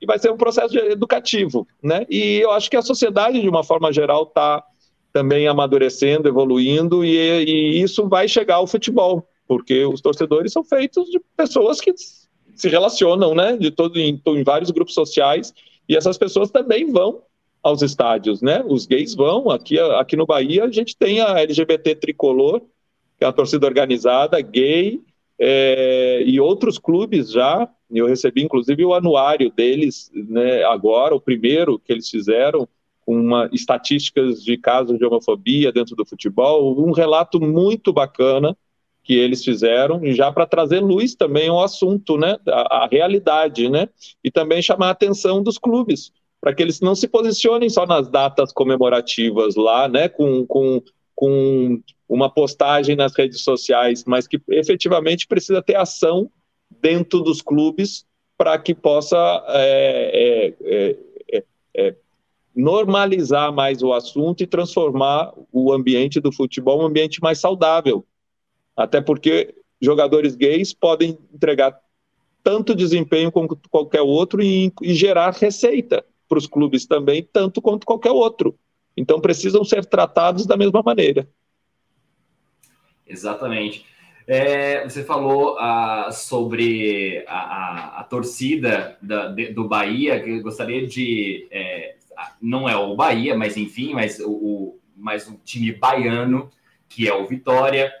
E 0.00 0.06
vai 0.06 0.18
ser 0.18 0.32
um 0.32 0.36
processo 0.36 0.76
educativo, 0.76 1.66
né? 1.82 2.04
E 2.10 2.40
eu 2.40 2.50
acho 2.50 2.68
que 2.68 2.76
a 2.76 2.82
sociedade, 2.82 3.40
de 3.40 3.48
uma 3.48 3.62
forma 3.62 3.92
geral, 3.92 4.24
está 4.24 4.64
também 5.12 5.46
amadurecendo, 5.46 6.28
evoluindo, 6.28 7.04
e, 7.04 7.16
e, 7.16 7.82
isso 7.82 8.08
vai 8.08 8.26
chegar 8.26 8.56
ao 8.56 8.66
futebol, 8.66 9.28
porque 9.46 9.84
os 9.84 10.00
torcedores 10.00 10.52
são 10.52 10.64
feitos 10.64 11.08
de 11.10 11.20
pessoas 11.36 11.80
que 11.80 11.92
se 12.54 12.68
relacionam, 12.68 13.34
né? 13.34 13.56
De 13.56 13.70
todo 13.70 13.98
em, 13.98 14.20
em 14.26 14.42
vários 14.42 14.70
grupos 14.70 14.94
sociais, 14.94 15.54
e 15.88 15.96
essas 15.96 16.18
pessoas 16.18 16.50
também 16.50 16.90
vão 16.90 17.22
aos 17.62 17.80
estádios, 17.80 18.42
né? 18.42 18.64
Os 18.66 18.86
gays 18.86 19.14
vão. 19.14 19.50
Aqui, 19.50 19.78
aqui 19.78 20.16
no 20.16 20.26
Bahia, 20.26 20.64
a 20.64 20.70
gente 20.70 20.96
tem 20.96 21.20
a 21.20 21.38
LGBT 21.38 21.94
tricolor, 21.94 22.60
que 23.22 23.24
é 23.24 23.28
uma 23.28 23.32
torcida 23.32 23.68
organizada, 23.68 24.40
gay, 24.40 25.00
é, 25.38 26.24
e 26.26 26.40
outros 26.40 26.76
clubes 26.76 27.30
já. 27.30 27.68
Eu 27.88 28.08
recebi, 28.08 28.42
inclusive, 28.42 28.84
o 28.84 28.94
anuário 28.94 29.48
deles, 29.48 30.10
né, 30.12 30.64
agora, 30.64 31.14
o 31.14 31.20
primeiro 31.20 31.78
que 31.78 31.92
eles 31.92 32.08
fizeram, 32.08 32.68
com 33.06 33.14
uma, 33.14 33.48
estatísticas 33.52 34.42
de 34.42 34.56
casos 34.56 34.98
de 34.98 35.04
homofobia 35.04 35.70
dentro 35.70 35.94
do 35.94 36.04
futebol, 36.04 36.76
um 36.84 36.90
relato 36.90 37.40
muito 37.40 37.92
bacana 37.92 38.56
que 39.04 39.14
eles 39.14 39.44
fizeram, 39.44 40.00
já 40.12 40.32
para 40.32 40.46
trazer 40.46 40.80
luz 40.80 41.14
também 41.14 41.48
ao 41.48 41.62
assunto, 41.62 42.16
né, 42.16 42.36
a, 42.48 42.84
a 42.84 42.88
realidade, 42.90 43.68
né, 43.68 43.88
e 44.24 44.32
também 44.32 44.60
chamar 44.60 44.88
a 44.88 44.90
atenção 44.90 45.42
dos 45.42 45.58
clubes, 45.58 46.10
para 46.40 46.52
que 46.52 46.62
eles 46.62 46.80
não 46.80 46.96
se 46.96 47.06
posicionem 47.06 47.68
só 47.68 47.86
nas 47.86 48.08
datas 48.08 48.52
comemorativas 48.52 49.54
lá, 49.54 49.88
né, 49.88 50.08
com, 50.08 50.44
com, 50.44 50.82
com 51.22 51.80
uma 52.08 52.28
postagem 52.28 52.96
nas 52.96 53.14
redes 53.14 53.42
sociais, 53.42 54.02
mas 54.04 54.26
que 54.26 54.42
efetivamente 54.48 55.24
precisa 55.24 55.62
ter 55.62 55.76
ação 55.76 56.28
dentro 56.68 57.20
dos 57.20 57.40
clubes 57.40 58.04
para 58.36 58.58
que 58.58 58.74
possa 58.74 59.16
é, 59.50 60.52
é, 60.60 60.96
é, 61.30 61.44
é, 61.76 61.94
normalizar 62.56 63.52
mais 63.52 63.84
o 63.84 63.92
assunto 63.92 64.42
e 64.42 64.48
transformar 64.48 65.32
o 65.52 65.72
ambiente 65.72 66.18
do 66.18 66.32
futebol 66.32 66.82
um 66.82 66.86
ambiente 66.86 67.22
mais 67.22 67.38
saudável. 67.38 68.04
Até 68.76 69.00
porque 69.00 69.54
jogadores 69.80 70.34
gays 70.34 70.74
podem 70.74 71.16
entregar 71.32 71.78
tanto 72.42 72.74
desempenho 72.74 73.30
como 73.30 73.56
qualquer 73.70 74.02
outro 74.02 74.42
e, 74.42 74.72
e 74.82 74.92
gerar 74.92 75.34
receita 75.34 76.04
para 76.28 76.38
os 76.38 76.48
clubes 76.48 76.84
também, 76.84 77.22
tanto 77.32 77.62
quanto 77.62 77.86
qualquer 77.86 78.10
outro. 78.10 78.58
Então 78.96 79.20
precisam 79.20 79.64
ser 79.64 79.84
tratados 79.84 80.46
da 80.46 80.56
mesma 80.56 80.82
maneira. 80.82 81.28
Exatamente. 83.06 83.84
É, 84.26 84.84
você 84.88 85.02
falou 85.02 85.58
ah, 85.58 86.10
sobre 86.12 87.24
a, 87.26 87.38
a, 87.38 88.00
a 88.00 88.04
torcida 88.04 88.96
da, 89.02 89.28
de, 89.28 89.52
do 89.52 89.66
Bahia, 89.66 90.20
que 90.22 90.30
eu 90.30 90.42
gostaria 90.42 90.86
de. 90.86 91.48
É, 91.50 91.96
não 92.40 92.68
é 92.68 92.76
o 92.76 92.94
Bahia, 92.94 93.36
mas 93.36 93.56
enfim, 93.56 93.94
mas 93.94 94.20
o, 94.20 94.30
o, 94.30 94.80
mais 94.96 95.28
um 95.28 95.36
time 95.36 95.72
baiano, 95.72 96.50
que 96.88 97.08
é 97.08 97.14
o 97.14 97.26
Vitória. 97.26 97.92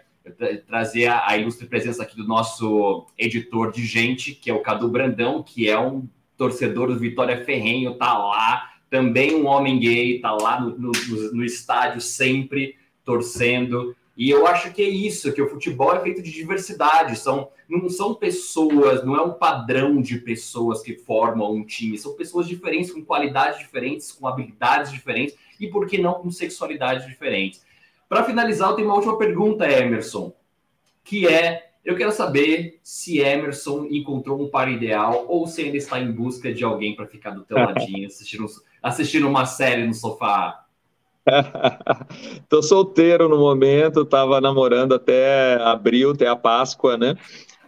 Trazer 0.68 1.06
a, 1.06 1.28
a 1.28 1.36
ilustre 1.36 1.66
presença 1.66 2.04
aqui 2.04 2.16
do 2.16 2.26
nosso 2.26 3.06
editor 3.18 3.72
de 3.72 3.84
gente, 3.84 4.32
que 4.32 4.48
é 4.48 4.54
o 4.54 4.62
Cadu 4.62 4.88
Brandão, 4.88 5.42
que 5.42 5.68
é 5.68 5.78
um 5.78 6.08
torcedor 6.36 6.88
do 6.88 6.98
Vitória 6.98 7.44
Ferrenho, 7.44 7.94
tá 7.94 8.16
lá. 8.16 8.71
Também 8.92 9.34
um 9.34 9.46
homem 9.46 9.78
gay, 9.78 10.20
tá 10.20 10.32
lá 10.32 10.60
no, 10.60 10.76
no, 10.76 10.92
no 11.32 11.42
estádio 11.42 11.98
sempre 11.98 12.76
torcendo. 13.02 13.96
E 14.14 14.28
eu 14.28 14.46
acho 14.46 14.70
que 14.70 14.82
é 14.82 14.88
isso, 14.88 15.32
que 15.32 15.40
o 15.40 15.48
futebol 15.48 15.94
é 15.94 16.00
feito 16.00 16.20
de 16.20 16.30
diversidade, 16.30 17.16
são 17.16 17.48
não 17.66 17.88
são 17.88 18.14
pessoas, 18.14 19.02
não 19.02 19.16
é 19.16 19.22
um 19.22 19.32
padrão 19.32 20.02
de 20.02 20.18
pessoas 20.18 20.82
que 20.82 20.94
formam 20.94 21.54
um 21.54 21.64
time, 21.64 21.96
são 21.96 22.12
pessoas 22.12 22.46
diferentes, 22.46 22.92
com 22.92 23.02
qualidades 23.02 23.60
diferentes, 23.60 24.12
com 24.12 24.28
habilidades 24.28 24.92
diferentes 24.92 25.38
e 25.58 25.66
por 25.66 25.86
que 25.86 25.96
não 25.96 26.12
com 26.12 26.30
sexualidades 26.30 27.06
diferentes. 27.06 27.64
Para 28.10 28.24
finalizar, 28.24 28.68
eu 28.68 28.76
tenho 28.76 28.88
uma 28.88 28.96
última 28.96 29.16
pergunta, 29.16 29.66
Emerson, 29.66 30.34
que 31.02 31.26
é 31.26 31.71
eu 31.84 31.96
quero 31.96 32.12
saber 32.12 32.78
se 32.82 33.18
Emerson 33.18 33.86
encontrou 33.90 34.40
um 34.40 34.48
par 34.48 34.70
ideal 34.70 35.26
ou 35.28 35.46
se 35.46 35.62
ainda 35.62 35.76
está 35.76 35.98
em 35.98 36.12
busca 36.12 36.52
de 36.52 36.62
alguém 36.62 36.94
para 36.94 37.06
ficar 37.06 37.30
do 37.30 37.42
teu 37.42 37.56
ladinho 37.58 38.06
assistindo, 38.06 38.46
assistindo 38.82 39.28
uma 39.28 39.44
série 39.46 39.86
no 39.86 39.94
sofá. 39.94 40.64
Tô 42.48 42.62
solteiro 42.62 43.28
no 43.28 43.38
momento, 43.38 44.04
tava 44.04 44.40
namorando 44.40 44.94
até 44.94 45.54
abril, 45.62 46.12
até 46.12 46.26
a 46.26 46.36
Páscoa, 46.36 46.96
né? 46.96 47.16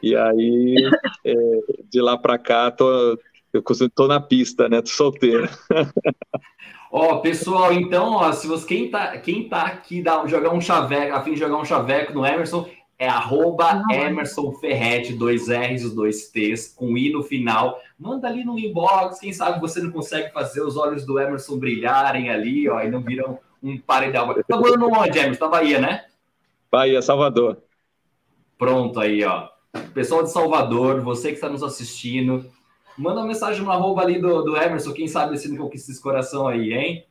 E 0.02 0.14
aí, 0.14 0.74
é, 1.24 1.34
de 1.88 2.00
lá 2.00 2.18
para 2.18 2.36
cá, 2.36 2.70
tô, 2.70 3.18
eu 3.52 3.62
tô 3.94 4.06
na 4.06 4.20
pista, 4.20 4.68
né? 4.68 4.82
Tô 4.82 4.88
solteiro. 4.88 5.48
Ó, 6.90 7.16
pessoal, 7.18 7.72
então, 7.72 8.12
ó, 8.12 8.30
se 8.32 8.46
você 8.46 8.66
quem 8.66 8.90
tá, 8.90 9.16
quem 9.18 9.48
tá 9.48 9.62
aqui 9.62 10.02
dá, 10.02 10.26
jogar 10.26 10.52
um 10.52 10.60
chaveco, 10.60 11.14
a 11.14 11.22
fim 11.22 11.32
de 11.32 11.40
jogar 11.40 11.56
um 11.56 11.64
chaveco 11.64 12.12
no 12.12 12.26
Emerson, 12.26 12.68
é 12.98 13.08
arroba 13.08 13.82
Emerson 13.90 14.52
Ferretti, 14.52 15.12
dois 15.12 15.48
R's 15.48 15.82
e 15.82 15.94
dois 15.94 16.28
T's, 16.30 16.68
com 16.68 16.96
I 16.96 17.10
no 17.10 17.22
final. 17.22 17.80
Manda 17.98 18.28
ali 18.28 18.44
no 18.44 18.58
inbox, 18.58 19.18
quem 19.18 19.32
sabe 19.32 19.60
você 19.60 19.82
não 19.82 19.90
consegue 19.90 20.32
fazer 20.32 20.62
os 20.62 20.76
olhos 20.76 21.04
do 21.04 21.18
Emerson 21.18 21.58
brilharem 21.58 22.30
ali, 22.30 22.68
ó, 22.68 22.80
e 22.80 22.90
não 22.90 23.00
viram 23.00 23.38
um 23.62 23.78
paredão. 23.78 24.32
Tá 24.46 24.56
morando 24.56 24.86
onde, 24.86 25.18
Emerson? 25.18 25.44
Na 25.44 25.50
Bahia, 25.50 25.80
né? 25.80 26.04
Bahia, 26.70 27.02
Salvador. 27.02 27.62
Pronto 28.56 29.00
aí, 29.00 29.24
ó. 29.24 29.48
Pessoal 29.92 30.22
de 30.22 30.30
Salvador, 30.30 31.00
você 31.00 31.28
que 31.28 31.34
está 31.34 31.48
nos 31.48 31.62
assistindo, 31.62 32.44
manda 32.96 33.20
uma 33.20 33.26
mensagem 33.26 33.62
no 33.62 33.70
arroba 33.70 34.02
ali 34.02 34.20
do, 34.20 34.42
do 34.42 34.56
Emerson, 34.56 34.92
quem 34.92 35.08
sabe 35.08 35.36
se 35.36 35.48
não 35.48 35.56
conquista 35.56 35.90
esse 35.90 36.00
coração 36.00 36.46
aí, 36.46 36.72
hein? 36.72 37.04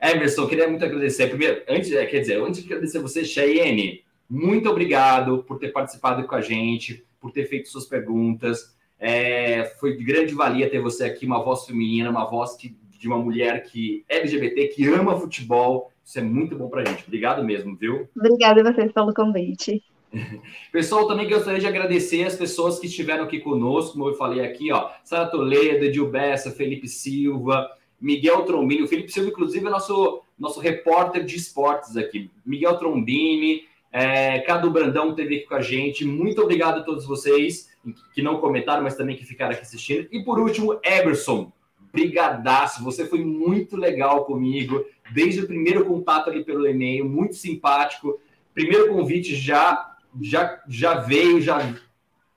Emerson, 0.00 0.48
queria 0.48 0.68
muito 0.68 0.84
agradecer. 0.84 1.28
Primeiro, 1.28 1.62
antes, 1.68 1.92
é, 1.92 2.04
quer 2.04 2.18
dizer, 2.18 2.42
antes 2.42 2.60
de 2.60 2.66
agradecer 2.66 2.98
você, 2.98 3.24
Cheyenne, 3.24 4.02
muito 4.34 4.70
obrigado 4.70 5.42
por 5.42 5.58
ter 5.58 5.68
participado 5.68 6.26
com 6.26 6.34
a 6.34 6.40
gente, 6.40 7.04
por 7.20 7.30
ter 7.30 7.44
feito 7.44 7.68
suas 7.68 7.84
perguntas. 7.84 8.74
É, 8.98 9.66
foi 9.78 9.94
de 9.94 10.02
grande 10.02 10.32
valia 10.32 10.70
ter 10.70 10.80
você 10.80 11.04
aqui, 11.04 11.26
uma 11.26 11.44
voz 11.44 11.66
feminina, 11.66 12.08
uma 12.08 12.24
voz 12.24 12.56
que, 12.56 12.74
de 12.98 13.06
uma 13.06 13.18
mulher 13.18 13.62
que 13.64 14.02
é 14.08 14.20
LGBT, 14.20 14.68
que 14.68 14.88
ama 14.88 15.20
futebol. 15.20 15.92
Isso 16.02 16.18
é 16.18 16.22
muito 16.22 16.56
bom 16.56 16.70
para 16.70 16.80
a 16.80 16.84
gente. 16.86 17.04
Obrigado 17.06 17.44
mesmo, 17.44 17.76
viu? 17.76 18.08
Obrigada 18.16 18.62
a 18.62 18.72
vocês 18.72 18.90
pelo 18.90 19.12
convite. 19.12 19.84
Pessoal, 20.72 21.06
também 21.06 21.28
gostaria 21.28 21.60
de 21.60 21.66
agradecer 21.66 22.24
as 22.24 22.34
pessoas 22.34 22.78
que 22.78 22.86
estiveram 22.86 23.24
aqui 23.24 23.38
conosco, 23.38 23.92
como 23.92 24.08
eu 24.08 24.14
falei 24.14 24.40
aqui, 24.40 24.72
ó, 24.72 24.88
Sara 25.04 25.26
Toledo, 25.26 25.84
Edil 25.84 26.08
Bessa, 26.08 26.50
Felipe 26.50 26.88
Silva, 26.88 27.70
Miguel 28.00 28.46
Trombini. 28.46 28.82
O 28.82 28.88
Felipe 28.88 29.12
Silva, 29.12 29.28
inclusive, 29.28 29.66
é 29.66 29.70
nosso, 29.70 30.22
nosso 30.38 30.58
repórter 30.58 31.22
de 31.22 31.36
esportes 31.36 31.98
aqui. 31.98 32.30
Miguel 32.46 32.78
Trombini, 32.78 33.70
é, 33.92 34.38
Cadu 34.40 34.70
Brandão 34.70 35.10
esteve 35.10 35.36
aqui 35.36 35.46
com 35.46 35.54
a 35.54 35.60
gente. 35.60 36.04
Muito 36.04 36.40
obrigado 36.40 36.80
a 36.80 36.82
todos 36.82 37.04
vocês 37.04 37.70
que 38.14 38.22
não 38.22 38.40
comentaram, 38.40 38.82
mas 38.82 38.96
também 38.96 39.16
que 39.16 39.24
ficaram 39.24 39.52
aqui 39.52 39.62
assistindo. 39.62 40.08
E 40.10 40.24
por 40.24 40.38
último, 40.38 40.80
Eberson, 40.82 41.52
brigadaço. 41.92 42.82
Você 42.82 43.06
foi 43.06 43.22
muito 43.22 43.76
legal 43.76 44.24
comigo, 44.24 44.84
desde 45.12 45.40
o 45.40 45.46
primeiro 45.46 45.84
contato 45.84 46.30
ali 46.30 46.42
pelo 46.42 46.66
e-mail, 46.66 47.04
muito 47.04 47.34
simpático. 47.34 48.18
Primeiro 48.54 48.88
convite 48.88 49.34
já, 49.34 49.94
já, 50.20 50.62
já 50.66 50.94
veio, 50.94 51.40
já 51.40 51.74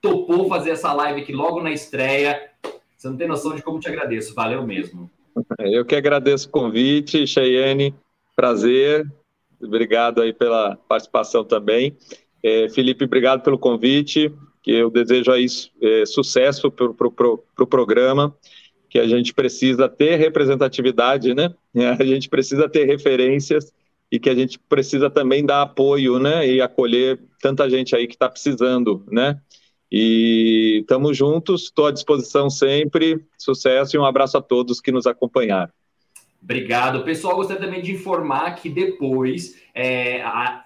topou 0.00 0.48
fazer 0.48 0.70
essa 0.70 0.92
live 0.92 1.22
aqui 1.22 1.32
logo 1.32 1.62
na 1.62 1.72
estreia. 1.72 2.50
Você 2.96 3.08
não 3.08 3.16
tem 3.16 3.28
noção 3.28 3.54
de 3.54 3.62
como 3.62 3.80
te 3.80 3.88
agradeço. 3.88 4.34
Valeu 4.34 4.66
mesmo. 4.66 5.10
Eu 5.58 5.84
que 5.84 5.94
agradeço 5.94 6.48
o 6.48 6.50
convite, 6.50 7.26
Cheyenne. 7.26 7.94
Prazer. 8.34 9.06
Obrigado 9.60 10.22
aí 10.22 10.32
pela 10.32 10.76
participação 10.88 11.44
também. 11.44 11.96
É, 12.42 12.68
Felipe, 12.68 13.04
obrigado 13.04 13.42
pelo 13.42 13.58
convite, 13.58 14.32
que 14.62 14.70
eu 14.70 14.90
desejo 14.90 15.32
aí 15.32 15.46
é, 15.82 16.06
sucesso 16.06 16.70
para 16.70 16.86
o 16.86 16.94
pro, 16.94 17.10
pro, 17.10 17.44
pro 17.54 17.66
programa, 17.66 18.36
que 18.88 18.98
a 18.98 19.06
gente 19.06 19.34
precisa 19.34 19.88
ter 19.88 20.16
representatividade, 20.16 21.34
né? 21.34 21.54
A 21.98 22.04
gente 22.04 22.28
precisa 22.28 22.68
ter 22.68 22.84
referências 22.84 23.72
e 24.10 24.20
que 24.20 24.30
a 24.30 24.34
gente 24.34 24.58
precisa 24.58 25.10
também 25.10 25.44
dar 25.44 25.62
apoio, 25.62 26.18
né? 26.18 26.48
E 26.48 26.60
acolher 26.60 27.18
tanta 27.40 27.68
gente 27.68 27.94
aí 27.94 28.06
que 28.06 28.14
está 28.14 28.28
precisando, 28.28 29.04
né? 29.10 29.40
E 29.90 30.78
estamos 30.80 31.16
juntos, 31.16 31.64
estou 31.64 31.86
à 31.86 31.92
disposição 31.92 32.48
sempre. 32.48 33.24
Sucesso 33.36 33.96
e 33.96 33.98
um 33.98 34.04
abraço 34.04 34.38
a 34.38 34.42
todos 34.42 34.80
que 34.80 34.92
nos 34.92 35.06
acompanharam. 35.06 35.72
Obrigado. 36.46 37.02
Pessoal, 37.02 37.34
gostaria 37.34 37.60
também 37.60 37.82
de 37.82 37.90
informar 37.90 38.54
que 38.54 38.68
depois, 38.68 39.60
é, 39.74 40.22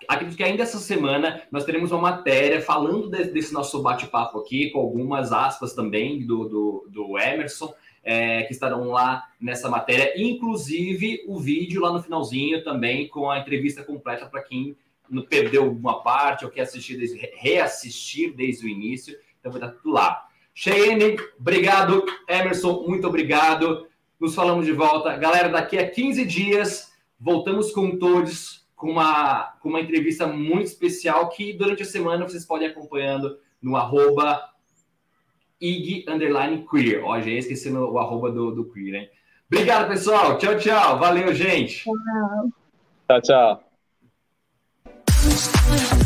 acredito 0.07 0.37
que 0.37 0.43
ainda 0.43 0.63
essa 0.63 0.77
semana, 0.77 1.41
nós 1.51 1.65
teremos 1.65 1.91
uma 1.91 2.03
matéria 2.03 2.61
falando 2.61 3.09
de, 3.09 3.25
desse 3.25 3.51
nosso 3.51 3.81
bate-papo 3.81 4.39
aqui, 4.39 4.69
com 4.69 4.79
algumas 4.79 5.33
aspas 5.33 5.73
também 5.73 6.27
do, 6.27 6.47
do, 6.47 6.87
do 6.91 7.19
Emerson, 7.19 7.73
é, 8.05 8.43
que 8.43 8.53
estarão 8.53 8.89
lá 8.89 9.25
nessa 9.41 9.71
matéria, 9.71 10.13
inclusive 10.21 11.25
o 11.27 11.41
vídeo 11.41 11.81
lá 11.81 11.91
no 11.91 12.03
finalzinho 12.03 12.63
também, 12.63 13.09
com 13.09 13.31
a 13.31 13.39
entrevista 13.39 13.83
completa 13.83 14.27
para 14.27 14.43
quem 14.43 14.77
não 15.09 15.23
perdeu 15.23 15.65
alguma 15.65 16.03
parte 16.03 16.45
ou 16.45 16.51
quer 16.51 16.63
assistir 16.63 16.99
desde, 16.99 17.17
reassistir 17.37 18.37
desde 18.37 18.67
o 18.67 18.69
início. 18.69 19.17
Então 19.41 19.51
vai 19.51 19.63
estar 19.63 19.75
tudo 19.79 19.95
lá. 19.95 20.27
Cheyenne, 20.53 21.17
obrigado. 21.39 22.05
Emerson, 22.29 22.85
muito 22.87 23.07
obrigado. 23.07 23.89
Nos 24.21 24.35
falamos 24.35 24.67
de 24.67 24.73
volta. 24.73 25.17
Galera, 25.17 25.49
daqui 25.49 25.79
a 25.79 25.91
15 25.91 26.27
dias, 26.27 26.93
voltamos 27.19 27.73
com 27.73 27.99
todos 27.99 28.61
com 28.81 28.91
uma, 28.91 29.55
com 29.61 29.69
uma 29.69 29.81
entrevista 29.81 30.27
muito 30.27 30.67
especial 30.67 31.29
que 31.29 31.53
durante 31.53 31.83
a 31.83 31.87
semana 31.87 32.27
vocês 32.27 32.47
podem 32.47 32.67
ir 32.67 32.71
acompanhando 32.71 33.39
no 33.61 33.77
arroba 33.77 34.43
ig 35.61 36.07
underline 36.09 36.67
queer. 36.67 37.05
Ó, 37.05 37.21
já 37.21 37.31
esqueci 37.31 37.71
o 37.71 37.99
arroba 37.99 38.33
do, 38.33 38.51
do 38.53 38.65
queer, 38.73 38.95
hein? 38.95 39.11
Obrigado, 39.53 39.89
pessoal. 39.89 40.39
Tchau, 40.39 40.57
tchau. 40.57 40.99
Valeu, 40.99 41.35
gente. 41.35 41.85
Tchau, 41.85 43.21
tchau. 43.21 43.63
tchau. 45.19 46.00